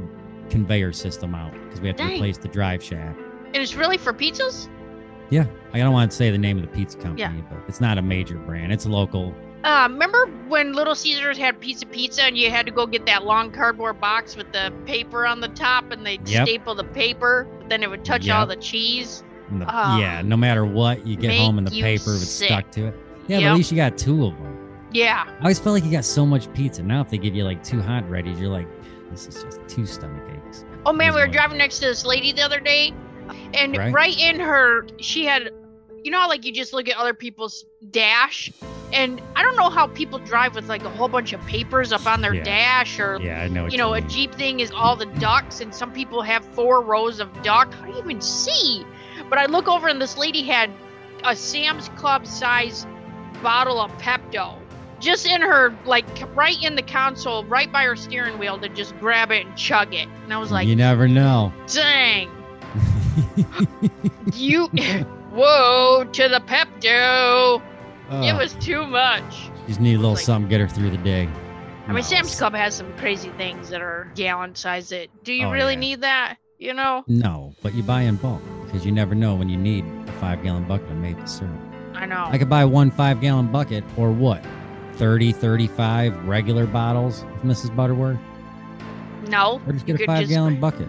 conveyor 0.55 0.93
system 0.93 1.35
out 1.35 1.53
because 1.65 1.81
we 1.81 1.89
had 1.89 1.97
to 1.99 2.05
Dang. 2.05 2.15
replace 2.15 2.39
the 2.39 2.49
drive 2.49 2.83
shaft. 2.83 3.19
And 3.47 3.57
it's 3.57 3.75
really 3.75 3.99
for 3.99 4.13
pizzas? 4.13 4.69
Yeah. 5.31 5.47
I 5.73 5.79
don't 5.79 5.93
want 5.93 6.11
to 6.13 6.17
say 6.17 6.31
the 6.31 6.39
name 6.39 6.57
of 6.59 6.63
the 6.63 6.69
pizza 6.77 6.97
company, 6.99 7.21
Yeah. 7.23 7.33
but 7.51 7.59
it's 7.67 7.81
not 7.81 7.99
a 7.99 8.03
major 8.03 8.37
brand. 8.37 8.73
It's 8.73 8.87
local. 8.87 9.35
Uh, 9.65 9.89
remember 9.91 10.27
when 10.49 10.75
Little 10.75 10.95
Caesars 10.95 11.39
had 11.39 11.59
pizza 11.59 11.87
pizza 11.87 12.23
and 12.25 12.37
you 12.37 12.51
had 12.51 12.67
to 12.67 12.73
go 12.73 12.87
get 12.87 13.05
that 13.07 13.25
long 13.25 13.51
cardboard 13.51 14.01
box 14.01 14.37
with 14.37 14.53
the 14.53 14.73
paper 14.87 15.27
on 15.27 15.41
the 15.41 15.49
top 15.49 15.91
and 15.91 16.05
they'd 16.07 16.27
Yep. 16.29 16.47
staple 16.47 16.75
the 16.75 16.85
paper, 16.85 17.49
but 17.59 17.69
then 17.71 17.83
it 17.83 17.91
would 17.91 18.05
touch 18.05 18.29
all 18.29 18.47
the 18.47 18.57
cheese? 18.57 19.25
And 19.51 19.61
the- 19.63 19.67
Ah. 19.69 19.99
yeah. 19.99 20.23
No 20.23 20.37
matter 20.37 20.65
what, 20.65 21.05
you 21.07 21.17
get 21.17 21.29
Make 21.29 21.41
home 21.41 21.59
and 21.59 21.67
the 21.67 21.75
you 21.75 21.83
paper 21.83 22.11
was 22.11 22.31
sick. 22.31 22.49
stuck 22.49 22.71
to 22.73 22.87
it. 22.89 22.95
Yeah, 23.27 23.39
but 23.39 23.43
Yep. 23.43 23.51
at 23.51 23.57
least 23.57 23.71
you 23.73 23.77
got 23.77 23.97
two 23.99 24.27
of 24.27 24.37
them. 24.37 24.59
Yeah. 24.93 25.25
I 25.27 25.41
always 25.41 25.59
felt 25.59 25.75
like 25.75 25.85
you 25.85 25.91
got 25.91 26.05
so 26.05 26.25
much 26.27 26.53
pizza. 26.53 26.83
Now, 26.83 27.01
if 27.01 27.11
they 27.11 27.19
give 27.19 27.35
you 27.35 27.45
like 27.45 27.65
two 27.65 27.81
hot 27.81 28.05
readies, 28.11 28.39
you're 28.39 28.51
like, 28.51 28.69
this 29.11 29.27
is 29.27 29.43
just 29.43 29.61
two 29.67 29.87
stomach. 29.87 30.23
Oh 30.87 30.93
man, 30.93 31.15
we 31.15 31.21
were 31.21 31.27
driving 31.27 31.59
next 31.59 31.79
to 31.81 31.87
this 31.87 32.05
lady 32.05 32.33
the 32.33 32.43
other 32.43 32.61
day, 32.61 32.93
and 33.55 33.77
Right. 33.77 33.93
right, 33.93 34.19
in 34.19 34.39
her, 34.41 34.87
she 35.01 35.25
had, 35.25 35.51
you 36.03 36.11
know, 36.11 36.27
like 36.29 36.45
you 36.45 36.53
just 36.53 36.73
look 36.73 36.89
at 36.89 36.97
other 36.97 37.15
people's 37.15 37.65
dash, 37.91 38.53
and 38.93 39.21
I 39.35 39.43
don't 39.43 39.57
know 39.57 39.71
how 39.71 39.87
people 39.87 40.19
drive 40.19 40.55
with 40.55 40.69
like 40.69 40.85
a 40.85 40.91
whole 40.91 41.09
bunch 41.09 41.33
of 41.33 41.41
papers 41.47 41.93
up 41.93 42.07
on 42.07 42.21
their 42.21 42.35
Yeah. 42.35 42.43
dash, 42.45 43.01
or 43.01 43.19
Yeah, 43.21 43.41
I 43.43 43.49
know. 43.49 43.67
You 43.67 43.79
know, 43.79 43.95
a 43.95 44.01
mean. 44.01 44.11
Jeep 44.11 44.35
thing 44.35 44.61
is 44.61 44.71
all 44.71 44.95
the 44.97 45.07
ducks, 45.07 45.61
and 45.61 45.75
some 45.75 45.93
people 45.93 46.21
have 46.23 46.45
four 46.55 46.83
rows 46.83 47.19
of 47.21 47.31
duck. 47.43 47.73
How 47.75 47.87
do 47.87 47.93
you 47.93 47.99
even 47.99 48.21
see? 48.21 48.85
But 49.31 49.39
I 49.39 49.47
look 49.47 49.69
over, 49.69 49.89
and 49.89 50.01
this 50.01 50.19
lady 50.19 50.43
had 50.43 50.71
a 51.25 51.35
Sam's 51.35 51.89
Club 51.91 52.27
size 52.27 52.87
bottle 53.43 53.81
of 53.81 53.91
Pepto. 53.99 54.55
Just 55.01 55.27
in 55.27 55.43
her, 55.43 55.77
like 55.85 56.07
right 56.37 56.63
in 56.63 56.77
the 56.77 56.83
console, 56.83 57.45
right 57.45 57.71
by 57.71 57.85
her 57.85 57.97
steering 57.97 58.39
wheel, 58.39 58.59
to 58.59 58.69
just 58.71 58.99
grab 59.01 59.31
it 59.31 59.47
and 59.47 59.57
chug 59.57 59.93
it. 59.95 60.09
And 60.25 60.33
I 60.33 60.39
was 60.39 60.51
like, 60.51 60.67
you 60.67 60.77
never 60.77 61.07
know. 61.09 61.53
dang, 61.67 62.31
you, 64.35 64.67
whoa, 65.33 66.05
to 66.13 66.29
the 66.29 66.41
Pepto. 66.47 67.63
It 68.11 68.37
was 68.37 68.55
too 68.55 68.87
much. 68.87 69.49
Just 69.67 69.81
need 69.81 69.95
a 69.95 69.99
little 69.99 70.13
like- 70.15 70.23
something, 70.25 70.49
get 70.49 70.61
her 70.61 70.69
through 70.69 70.91
the 70.91 70.97
day. 70.99 71.29
I 71.85 71.89
mean, 71.89 71.97
No, 71.97 72.01
Sam's 72.03 72.35
Club 72.37 72.55
has 72.55 72.75
some 72.75 72.97
crazy 72.97 73.29
things 73.31 73.69
that 73.71 73.83
are 73.83 74.11
gallon 74.15 74.55
size. 74.55 74.89
That 74.91 75.09
do 75.25 75.33
you 75.35 75.47
Oh, 75.47 75.51
really 75.51 75.75
yeah. 75.75 75.79
need 75.81 76.01
that? 76.03 76.37
You 76.59 76.73
know, 76.73 77.05
No, 77.09 77.55
but 77.63 77.75
you 77.75 77.83
buy 77.83 78.03
in 78.03 78.17
bulk 78.17 78.41
because 78.65 78.87
you 78.87 78.93
never 78.93 79.15
know 79.15 79.35
when 79.35 79.49
you 79.51 79.57
need 79.59 79.85
a 80.09 80.13
five 80.13 80.43
gallon 80.43 80.65
bucket 80.65 80.89
of 80.91 80.97
maple 80.97 81.27
syrup. 81.27 81.51
I 81.95 82.07
know. 82.07 82.25
I 82.27 82.39
could 82.39 82.49
buy 82.49 82.65
one 82.65 82.91
five 82.91 83.21
gallon 83.21 83.49
bucket 83.53 83.85
or 83.99 84.13
what? 84.13 84.43
30, 84.97 85.33
35 85.33 86.27
regular 86.27 86.67
bottles 86.67 87.23
of 87.23 87.43
Mrs. 87.43 87.75
Butterworth? 87.75 88.19
no, 89.29 89.61
Or 89.67 89.73
just 89.73 89.87
get 89.87 90.01
a 90.01 90.05
five 90.07 90.29
gallon 90.29 90.61
bucket. 90.61 90.89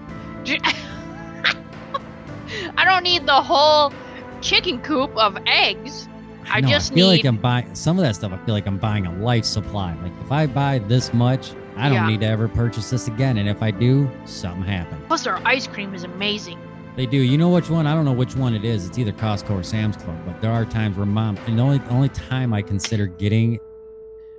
I 2.78 2.84
don't 2.86 3.04
need 3.04 3.26
the 3.26 3.42
whole 3.42 3.94
chicken 4.42 4.82
coop 4.82 5.16
of 5.18 5.38
eggs. 5.46 6.08
I 6.48 6.62
know, 6.62 6.70
just 6.70 6.92
I 6.92 6.96
feel 6.96 7.10
need. 7.10 7.18
like 7.18 7.26
I'm 7.26 7.38
buying 7.38 7.74
some 7.74 7.98
of 7.98 8.04
that 8.04 8.16
stuff. 8.16 8.32
I 8.32 8.38
feel 8.46 8.54
like 8.54 8.68
I'm 8.68 8.78
buying 8.78 9.06
a 9.08 9.14
life 9.24 9.46
supply. 9.46 9.96
Like 10.04 10.12
if 10.24 10.32
I 10.32 10.46
buy 10.46 10.80
this 10.80 11.14
much, 11.14 11.52
I 11.76 11.90
don't 11.90 11.94
Yeah. 11.98 12.08
need 12.08 12.20
to 12.22 12.28
ever 12.28 12.48
purchase 12.48 12.90
this 12.90 13.08
again. 13.08 13.38
And 13.38 13.50
if 13.50 13.64
I 13.64 13.72
do, 13.72 14.10
something 14.26 14.64
happens. 14.64 15.02
Plus, 15.08 15.24
their 15.24 15.38
ice 15.48 15.66
cream 15.66 15.94
is 15.96 16.04
amazing. 16.04 16.60
They 16.96 17.06
do. 17.06 17.18
You 17.18 17.38
know 17.38 17.50
which 17.50 17.70
one? 17.70 17.88
I 17.88 17.94
don't 17.96 18.06
know 18.06 18.14
which 18.14 18.36
one 18.36 18.54
it 18.54 18.64
is. 18.64 18.88
It's 18.88 18.98
either 19.00 19.12
Costco 19.12 19.52
or 19.52 19.64
Sam's 19.64 19.98
Club. 19.98 20.18
But 20.26 20.40
there 20.42 20.52
are 20.52 20.66
times 20.66 20.96
where 20.98 21.06
mom, 21.06 21.38
and 21.48 21.58
the 21.58 21.64
only 21.64 21.82
only 21.90 22.10
time 22.10 22.54
I 22.54 22.62
consider 22.62 23.08
getting 23.08 23.60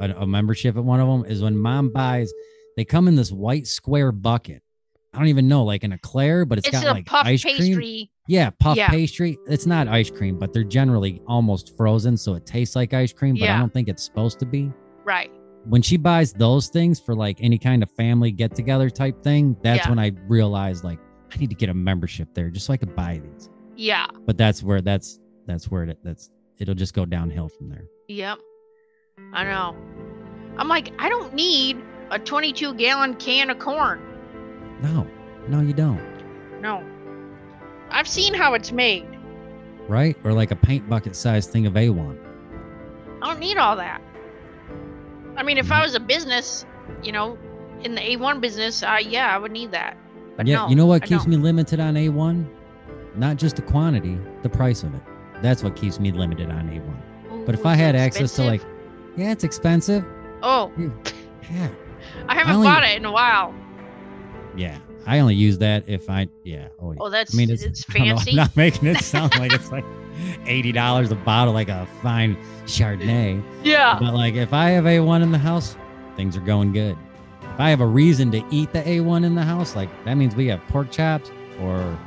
a, 0.00 0.10
a 0.22 0.26
membership 0.26 0.76
at 0.76 0.84
one 0.84 1.00
of 1.00 1.08
them 1.08 1.30
is 1.30 1.42
when 1.42 1.56
mom 1.56 1.90
buys. 1.90 2.32
They 2.76 2.84
come 2.84 3.08
in 3.08 3.16
this 3.16 3.32
white 3.32 3.66
square 3.66 4.12
bucket. 4.12 4.62
I 5.14 5.18
don't 5.18 5.28
even 5.28 5.48
know, 5.48 5.64
like 5.64 5.82
an 5.82 5.92
eclair, 5.92 6.44
but 6.44 6.58
it's 6.58 6.68
It's, 6.68 6.76
got 6.76 6.84
a 6.86 6.92
like 6.92 7.06
puff 7.06 7.24
ice 7.26 7.42
cream. 7.42 8.08
Yeah, 8.28 8.50
puff 8.50 8.76
Yeah. 8.76 8.88
pastry. 8.90 9.38
It's 9.48 9.64
not 9.64 9.88
ice 9.88 10.10
cream, 10.10 10.38
but 10.38 10.52
they're 10.52 10.62
generally 10.64 11.22
almost 11.26 11.74
frozen, 11.76 12.16
so 12.18 12.34
it 12.34 12.44
tastes 12.44 12.76
like 12.76 12.92
ice 12.92 13.12
cream. 13.14 13.36
But 13.38 13.48
I 13.48 13.58
don't 13.58 13.72
think 13.72 13.88
it's 13.88 14.02
supposed 14.04 14.38
to 14.40 14.46
be. 14.46 14.70
Right. 15.04 15.30
When 15.64 15.80
she 15.80 15.96
buys 15.96 16.32
those 16.34 16.68
things 16.68 17.00
for 17.00 17.14
like 17.14 17.38
any 17.40 17.56
kind 17.58 17.82
of 17.82 17.90
family 17.92 18.30
get 18.30 18.54
together 18.54 18.90
type 18.90 19.22
thing, 19.22 19.56
that's 19.62 19.84
Yeah. 19.86 19.88
when 19.90 19.98
I 19.98 20.12
realized 20.28 20.84
like 20.84 20.98
I 21.32 21.38
need 21.38 21.48
to 21.50 21.56
get 21.56 21.70
a 21.70 21.74
membership 21.74 22.28
there 22.34 22.50
just 22.50 22.66
so 22.66 22.72
I 22.72 22.76
could 22.76 22.94
buy 22.94 23.20
these 23.24 23.48
Yeah. 23.74 24.06
but 24.26 24.36
that's 24.38 24.62
where 24.62 24.80
that's 24.80 25.18
that's 25.46 25.68
where 25.70 25.84
it 25.84 25.98
that's 26.04 26.30
it'll 26.58 26.74
just 26.76 26.94
go 26.94 27.04
downhill 27.04 27.48
from 27.48 27.68
there 27.68 27.84
Yep. 28.08 28.38
I 29.32 29.44
know. 29.44 29.76
I'm 30.56 30.68
like, 30.68 30.92
I 30.98 31.08
don't 31.08 31.34
need 31.34 31.78
a 32.10 32.18
22 32.18 32.74
gallon 32.74 33.14
can 33.14 33.50
of 33.50 33.58
corn. 33.58 34.00
no 34.82 35.06
no 35.48 35.60
you 35.60 35.72
don't 35.72 36.00
No. 36.60 36.82
I've 37.90 38.08
seen 38.08 38.34
how 38.34 38.54
it's 38.54 38.72
made. 38.72 39.06
right 39.88 40.16
or 40.24 40.32
like 40.32 40.50
a 40.50 40.56
paint 40.56 40.88
bucket 40.88 41.14
sized 41.14 41.50
thing 41.50 41.66
of 41.66 41.74
a1 41.74 42.18
I 43.22 43.26
don't 43.26 43.40
need 43.40 43.56
all 43.56 43.76
that. 43.76 44.00
I 45.36 45.42
mean, 45.42 45.58
if 45.58 45.72
I 45.72 45.82
was 45.82 45.94
a 45.94 46.00
business, 46.00 46.64
you 47.02 47.12
know, 47.12 47.38
in 47.82 47.94
the 47.94 48.00
A1 48.00 48.40
business, 48.40 48.82
uh, 48.82 48.98
yeah, 49.02 49.34
I 49.34 49.38
would 49.38 49.52
need 49.52 49.70
that. 49.72 49.96
But 50.36 50.46
yeah 50.46 50.56
no, 50.62 50.68
you 50.68 50.76
know 50.76 50.86
what 50.86 51.02
I 51.02 51.06
keeps 51.06 51.26
me 51.26 51.36
limited 51.36 51.80
on 51.80 51.94
a1 51.94 52.46
not 53.16 53.36
just 53.36 53.56
the 53.56 53.62
quantity 53.62 54.18
the 54.42 54.48
price 54.48 54.82
of 54.82 54.94
it 54.94 55.02
that's 55.42 55.62
what 55.62 55.74
keeps 55.74 55.98
me 55.98 56.12
limited 56.12 56.50
on 56.50 56.68
a1 56.68 57.46
but 57.46 57.54
if 57.54 57.64
i 57.64 57.74
had 57.74 57.94
it 57.94 57.98
access 57.98 58.34
to 58.36 58.42
like 58.42 58.60
expensive? 58.60 58.75
Yeah 59.16 59.32
it's 59.32 59.44
expensive 59.44 60.04
oh, 60.42 60.68
hmm. 60.76 60.90
yeah 61.52 61.68
I 62.28 62.34
haven't 62.34 62.54
only- 62.56 62.66
bought 62.66 62.84
it 62.84 62.96
in 62.96 63.04
a 63.04 63.12
while. 63.12 63.54
yeah 64.56 64.78
i 65.06 65.18
only 65.18 65.34
use 65.34 65.58
that 65.58 65.84
if 65.86 66.08
i 66.10 66.26
yeah 66.44 66.68
oh 66.80 66.92
yeah 66.92 66.98
Oh, 67.00 67.10
that's 67.10 67.34
I 67.34 67.36
mean, 67.36 67.50
it's, 67.50 67.62
it's, 67.62 67.84
I 67.94 67.98
know, 68.00 68.16
fancy. 68.16 68.30
I'm 68.32 68.36
not 68.36 68.56
making 68.56 68.88
it 68.88 68.98
sound 68.98 69.36
like 69.38 69.52
it's 69.52 69.70
like 69.76 69.84
eighty 70.46 70.72
dollars 70.72 71.10
a 71.10 71.14
bottle, 71.14 71.52
like 71.54 71.68
a 71.68 71.86
fine 72.02 72.36
Chardonnay. 72.64 73.42
yeah. 73.62 73.98
But 74.00 74.14
like, 74.14 74.34
if 74.34 74.52
I 74.54 74.70
have 74.70 74.84
A1 74.84 75.22
in 75.22 75.30
the 75.30 75.38
house, 75.38 75.76
things 76.16 76.36
are 76.36 76.40
going 76.40 76.72
good. 76.72 76.96
If 77.42 77.60
I 77.60 77.68
have 77.70 77.80
a 77.82 77.86
reason 77.86 78.30
to 78.32 78.42
eat 78.50 78.72
the 78.72 78.80
A1 78.82 79.24
in 79.24 79.34
the 79.34 79.42
house, 79.42 79.76
like 79.76 79.88
that 80.04 80.14
means 80.14 80.34
we 80.34 80.46
have 80.46 80.60
pork 80.68 80.90
chops 80.90 81.30
or 81.60 81.98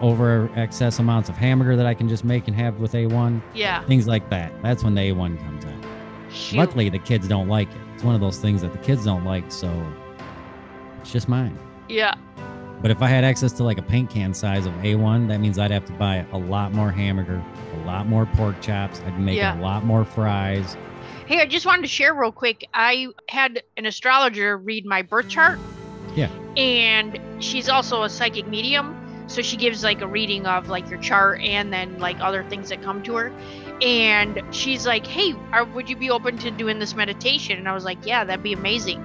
over 0.00 0.48
excess 0.54 0.98
amounts 1.00 1.28
of 1.28 1.34
hamburger 1.36 1.74
that 1.76 1.86
I 1.86 1.94
can 1.94 2.08
just 2.08 2.24
make 2.24 2.46
and 2.48 2.56
have 2.56 2.78
with 2.78 2.92
A1, 2.92 3.42
Yeah. 3.54 3.82
things 3.84 4.06
like 4.06 4.30
that. 4.30 4.52
That's 4.62 4.84
when 4.84 4.94
the 4.94 5.00
A1 5.10 5.36
comes 5.38 5.64
out. 5.64 5.72
Shoot. 6.36 6.58
Luckily, 6.58 6.88
the 6.88 6.98
kids 6.98 7.26
don't 7.26 7.48
like 7.48 7.68
it. 7.70 7.80
It's 7.94 8.04
one 8.04 8.14
of 8.14 8.20
those 8.20 8.38
things 8.38 8.60
that 8.62 8.72
the 8.72 8.78
kids 8.78 9.04
don't 9.04 9.24
like, 9.24 9.50
so 9.50 9.70
it's 11.00 11.10
just 11.10 11.28
mine. 11.28 11.58
Yeah. 11.88 12.14
But 12.82 12.90
if 12.90 13.00
I 13.00 13.06
had 13.08 13.24
access 13.24 13.52
to 13.54 13.64
like 13.64 13.78
a 13.78 13.82
paint 13.82 14.10
can 14.10 14.34
size 14.34 14.66
of 14.66 14.72
A1, 14.74 15.28
that 15.28 15.40
means 15.40 15.58
I'd 15.58 15.70
have 15.70 15.86
to 15.86 15.92
buy 15.94 16.26
a 16.32 16.38
lot 16.38 16.72
more 16.72 16.90
hamburger, 16.90 17.42
a 17.74 17.86
lot 17.86 18.06
more 18.06 18.26
pork 18.26 18.60
chops. 18.60 19.00
I'd 19.06 19.18
make 19.18 19.38
Yeah. 19.38 19.58
a 19.58 19.62
lot 19.62 19.84
more 19.84 20.04
fries. 20.04 20.76
Hey, 21.24 21.40
I 21.40 21.46
just 21.46 21.64
wanted 21.64 21.82
to 21.82 21.88
share 21.88 22.12
real 22.14 22.32
quick. 22.32 22.68
I 22.74 23.08
had 23.30 23.62
an 23.78 23.86
astrologer 23.86 24.58
read 24.58 24.84
my 24.84 25.00
birth 25.02 25.28
chart. 25.28 25.58
Yeah. 26.14 26.28
And 26.56 27.18
she's 27.42 27.68
also 27.68 28.02
a 28.02 28.10
psychic 28.10 28.46
medium. 28.46 28.94
So 29.28 29.42
she 29.42 29.56
gives 29.56 29.82
like 29.82 30.02
a 30.02 30.06
reading 30.06 30.46
of 30.46 30.68
like 30.68 30.88
your 30.88 31.00
chart 31.00 31.40
and 31.40 31.72
then 31.72 31.98
like 31.98 32.20
other 32.20 32.44
things 32.44 32.68
that 32.68 32.82
come 32.82 33.02
to 33.04 33.14
her. 33.16 33.32
And 33.82 34.42
she's 34.50 34.86
like, 34.86 35.06
hey, 35.06 35.34
are, 35.52 35.64
would 35.64 35.90
you 35.90 35.96
be 35.96 36.10
open 36.10 36.38
to 36.38 36.50
doing 36.50 36.78
this 36.78 36.94
meditation? 36.94 37.58
And 37.58 37.68
I 37.68 37.74
was 37.74 37.84
like, 37.84 38.06
yeah, 38.06 38.24
that'd 38.24 38.42
be 38.42 38.52
amazing. 38.52 39.02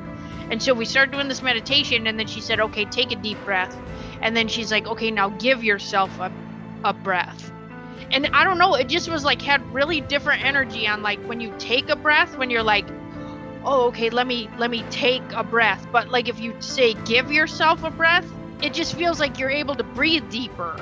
And 0.49 0.61
so 0.61 0.73
we 0.73 0.85
started 0.85 1.11
doing 1.11 1.27
this 1.27 1.41
meditation. 1.41 2.07
And 2.07 2.17
then 2.19 2.27
she 2.27 2.41
said, 2.41 2.59
okay, 2.59 2.85
take 2.85 3.11
a 3.11 3.15
deep 3.15 3.37
breath. 3.45 3.75
And 4.21 4.35
then 4.35 4.47
she's 4.47 4.71
like, 4.71 4.87
okay, 4.87 5.11
now 5.11 5.29
give 5.29 5.63
yourself 5.63 6.17
a, 6.19 6.31
a 6.83 6.93
breath 6.93 7.51
and 8.11 8.27
I 8.33 8.43
don't 8.43 8.57
know, 8.57 8.75
it 8.75 8.87
just 8.87 9.09
was 9.09 9.23
like 9.23 9.41
had 9.41 9.65
really 9.73 10.01
different 10.01 10.43
energy 10.43 10.87
on 10.87 11.01
like 11.01 11.19
when 11.21 11.39
you 11.39 11.53
take 11.57 11.89
a 11.89 11.95
breath, 11.95 12.37
when 12.37 12.49
you're 12.49 12.63
like, 12.63 12.85
oh, 13.63 13.87
okay, 13.87 14.09
let 14.09 14.27
me 14.27 14.49
let 14.57 14.69
me 14.69 14.83
take 14.89 15.23
a 15.31 15.43
breath. 15.43 15.87
But 15.91 16.09
like 16.09 16.27
if 16.27 16.39
you 16.39 16.55
say 16.59 16.93
give 17.05 17.31
yourself 17.31 17.83
a 17.83 17.91
breath, 17.91 18.29
it 18.61 18.73
just 18.73 18.95
feels 18.95 19.19
like 19.19 19.39
you're 19.39 19.49
able 19.49 19.75
to 19.75 19.83
breathe 19.83 20.29
deeper. 20.29 20.75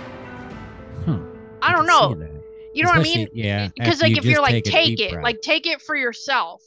I 1.61 1.71
don't 1.71 1.85
see 1.85 1.87
know. 1.87 2.38
You 2.79 2.85
know 2.85 2.91
what 2.91 2.99
I 2.99 3.03
mean? 3.03 3.27
Yeah. 3.33 3.65
Eh, 3.65 3.69
because 3.75 4.01
like 4.01 4.11
you 4.11 4.17
if 4.17 4.25
you're 4.25 4.41
like 4.41 4.55
a 4.55 4.61
take 4.61 4.99
it, 4.99 5.11
breath. 5.11 5.23
like 5.23 5.41
take 5.41 5.67
it 5.67 5.81
for 5.81 5.95
yourself. 5.95 6.61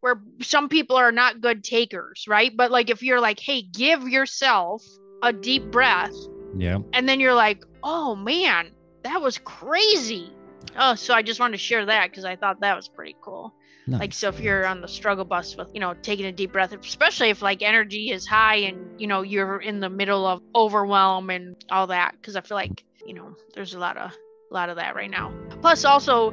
Where 0.00 0.22
some 0.40 0.68
people 0.68 0.96
are 0.96 1.10
not 1.10 1.40
good 1.40 1.64
takers, 1.64 2.26
right? 2.28 2.56
But 2.56 2.70
like 2.70 2.90
if 2.90 3.02
you're 3.02 3.20
like, 3.20 3.40
hey, 3.40 3.62
give 3.62 4.08
yourself 4.08 4.84
a 5.22 5.32
deep 5.32 5.72
breath, 5.72 6.14
yeah. 6.56 6.78
and 6.92 7.08
then 7.08 7.18
you're 7.18 7.34
like, 7.34 7.64
oh 7.82 8.14
man, 8.14 8.70
that 9.02 9.20
was 9.20 9.38
crazy. 9.38 10.32
Oh, 10.78 10.94
so 10.94 11.14
I 11.14 11.22
just 11.22 11.40
wanted 11.40 11.52
to 11.52 11.58
share 11.58 11.84
that 11.86 12.10
because 12.10 12.24
I 12.24 12.36
thought 12.36 12.60
that 12.60 12.76
was 12.76 12.88
pretty 12.88 13.16
cool. 13.20 13.52
Like, 13.90 14.12
so 14.12 14.28
if 14.28 14.38
you're 14.38 14.66
on 14.66 14.82
the 14.82 14.88
struggle 14.88 15.24
bus 15.24 15.56
with, 15.56 15.70
you 15.72 15.80
know, 15.80 15.94
taking 16.02 16.26
a 16.26 16.32
deep 16.32 16.52
breath, 16.52 16.74
especially 16.74 17.30
if 17.30 17.40
like 17.40 17.62
energy 17.62 18.10
is 18.10 18.26
high 18.26 18.56
and, 18.56 19.00
you 19.00 19.06
know, 19.06 19.22
you're 19.22 19.60
in 19.60 19.80
the 19.80 19.88
middle 19.88 20.26
of 20.26 20.42
overwhelm 20.54 21.30
and 21.30 21.56
all 21.70 21.86
that, 21.86 22.12
because 22.12 22.36
I 22.36 22.42
feel 22.42 22.56
like, 22.56 22.84
you 23.06 23.14
know, 23.14 23.34
there's 23.54 23.72
a 23.72 23.78
lot 23.78 23.96
of, 23.96 24.12
a 24.50 24.54
lot 24.54 24.68
of 24.68 24.76
that 24.76 24.94
right 24.94 25.10
now. 25.10 25.32
Plus, 25.60 25.84
also, 25.84 26.32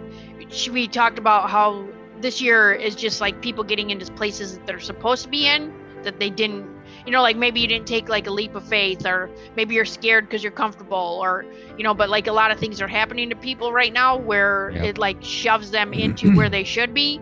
we 0.71 0.87
talked 0.87 1.19
about 1.19 1.49
how 1.49 1.87
this 2.21 2.41
year 2.41 2.71
is 2.71 2.95
just 2.95 3.19
like 3.19 3.41
people 3.41 3.63
getting 3.63 3.89
into 3.89 4.11
places 4.13 4.57
that 4.57 4.65
they're 4.65 4.79
supposed 4.79 5.23
to 5.23 5.29
be 5.29 5.47
in 5.47 5.73
that 6.03 6.19
they 6.19 6.29
didn't, 6.29 6.65
you 7.05 7.11
know, 7.11 7.21
like 7.21 7.35
maybe 7.35 7.59
you 7.59 7.67
didn't 7.67 7.87
take 7.87 8.07
like 8.07 8.27
a 8.27 8.31
leap 8.31 8.53
of 8.55 8.63
faith, 8.67 9.05
or 9.05 9.29
maybe 9.55 9.73
you're 9.75 9.85
scared 9.85 10.25
because 10.25 10.43
you're 10.43 10.51
comfortable, 10.51 11.19
or, 11.21 11.45
you 11.77 11.83
know, 11.83 11.93
but 11.93 12.09
like 12.09 12.27
a 12.27 12.31
lot 12.31 12.51
of 12.51 12.59
things 12.59 12.79
are 12.79 12.87
happening 12.87 13.29
to 13.29 13.35
people 13.35 13.73
right 13.73 13.91
now 13.91 14.15
where 14.15 14.69
Yep. 14.75 14.83
it 14.85 14.97
like 14.97 15.17
shoves 15.23 15.71
them 15.71 15.91
mm-hmm. 15.91 16.01
into 16.01 16.35
where 16.35 16.49
they 16.49 16.63
should 16.63 16.93
be 16.93 17.19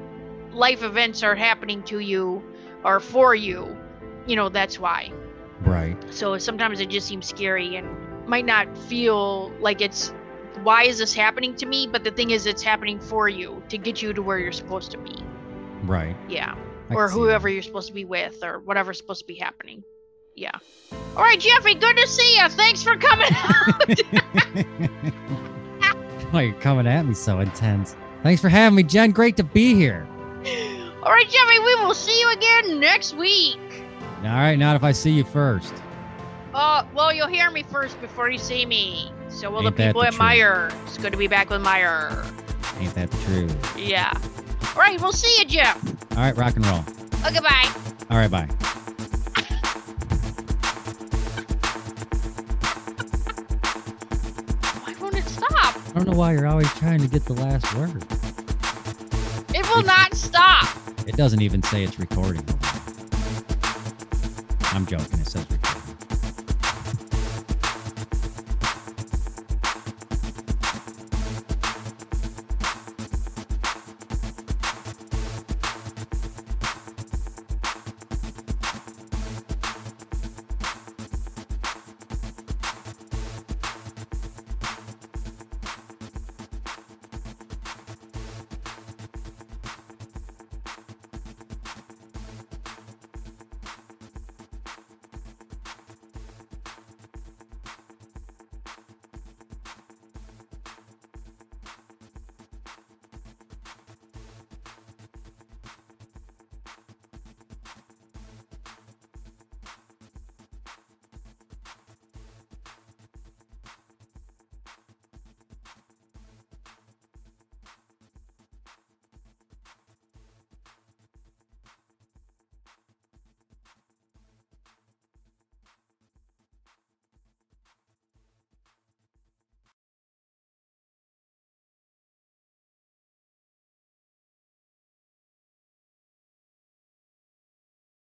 life 0.51 0.84
events 0.84 1.23
are 1.23 1.34
happening 1.34 1.82
to 1.84 1.99
you 1.99 2.43
or 2.84 2.99
for 2.99 3.34
you, 3.34 3.75
you 4.27 4.36
know, 4.36 4.49
that's 4.49 4.77
why. 4.79 5.12
right. 5.62 5.97
So 6.12 6.38
sometimes 6.38 6.79
it 6.82 6.89
just 6.89 7.08
seems 7.08 7.25
scary 7.25 7.77
and 7.77 7.88
might 8.27 8.45
not 8.45 8.77
feel 8.77 9.51
like 9.60 9.82
it's 9.82 10.13
why 10.63 10.84
is 10.84 10.97
this 10.97 11.13
happening 11.13 11.56
to 11.56 11.65
me? 11.65 11.88
But 11.88 12.04
the 12.04 12.12
thing 12.12 12.32
is, 12.32 12.45
it's 12.45 12.62
happening 12.62 12.99
for 12.99 13.30
you 13.30 13.62
to 13.69 13.78
get 13.78 14.02
you 14.02 14.13
to 14.13 14.21
where 14.21 14.39
you're 14.39 14.52
supposed 14.52 14.91
to 14.91 14.97
be. 14.97 15.15
Right. 15.84 16.15
Yeah. 16.30 16.56
I 16.89 16.95
or 16.95 17.10
whoever 17.10 17.49
you're 17.49 17.63
supposed 17.63 17.88
to 17.88 17.93
be 17.93 18.06
with 18.06 18.43
or 18.43 18.60
whatever's 18.60 18.97
supposed 18.97 19.21
to 19.21 19.28
be 19.28 19.36
happening. 19.36 19.84
Yeah. 20.36 20.52
All 21.15 21.23
right, 21.23 21.39
Jeffrey, 21.39 21.76
good 21.76 21.95
to 21.97 22.08
see 22.08 22.38
you. 22.38 22.49
Thanks 22.49 22.82
for 22.84 22.97
coming 22.97 23.30
out. 23.32 23.99
Why 26.32 26.41
you're 26.43 26.54
coming 26.56 26.88
at 26.88 27.06
me 27.06 27.13
so 27.13 27.39
intense? 27.39 27.95
Thanks 28.23 28.41
for 28.41 28.49
having 28.49 28.76
me, 28.76 28.84
Jen. 28.84 29.12
Great 29.12 29.38
to 29.38 29.43
be 29.43 29.76
here. 29.76 30.08
All 31.04 31.12
right, 31.12 31.30
Jeffrey, 31.30 31.60
we 31.60 31.76
will 31.76 31.93
see 31.93 32.19
you 32.19 32.32
again 32.32 32.80
next 32.80 33.13
week. 33.15 33.60
All 34.23 34.30
right, 34.30 34.56
not 34.58 34.76
if 34.76 34.84
I 34.84 34.93
see 34.93 35.12
you 35.12 35.23
first. 35.23 35.73
Uh, 36.54 36.86
well, 36.93 37.13
you'll 37.13 37.28
hear 37.28 37.52
me 37.52 37.63
first 37.63 37.99
before 37.99 38.30
you 38.30 38.38
see 38.38 38.65
me. 38.65 39.12
So 39.34 39.50
will 39.52 39.65
Ain't 39.65 39.76
the 39.76 39.84
people 39.88 40.02
the 40.02 40.08
at 40.08 40.12
truth? 40.13 40.19
Meyer. 40.19 40.72
It's 40.86 40.98
good 40.98 41.12
to 41.12 41.17
be 41.17 41.28
back 41.28 41.50
with 41.50 41.62
Meyer. 41.62 42.24
Ain't 42.80 42.93
that 42.96 43.12
the 43.12 43.17
truth? 43.26 43.78
Yeah. 43.78 44.12
All 44.76 44.82
right, 44.82 45.00
we'll 45.02 45.12
see 45.12 45.39
you, 45.39 45.46
Jeff. 45.46 45.84
All 46.12 46.17
right, 46.17 46.36
rock 46.38 46.56
and 46.56 46.65
roll. 46.65 46.84
Oh, 47.26 47.30
goodbye. 47.34 47.69
All 48.10 48.17
right, 48.17 48.32
bye. 48.32 48.48
Why 54.84 54.93
won't 55.00 55.15
it 55.15 55.26
stop? 55.26 55.78
I 55.89 55.91
don't 55.96 56.08
know 56.10 56.17
why 56.17 56.34
you're 56.34 56.48
always 56.48 56.72
trying 56.76 57.02
to 57.02 57.08
get 57.08 57.26
the 57.26 57.34
last 57.34 57.74
word. 57.76 58.04
It 59.56 59.67
will 59.69 59.84
not 59.84 60.15
stop. 60.15 60.67
It 61.08 61.15
doesn't 61.15 61.41
even 61.41 61.62
say 61.63 61.84
it's 61.84 62.00
recording. 62.00 62.46
I'm 64.72 64.86
joking. 64.86 65.19
It 65.19 65.28
says 65.28 65.46
recording. 65.52 65.62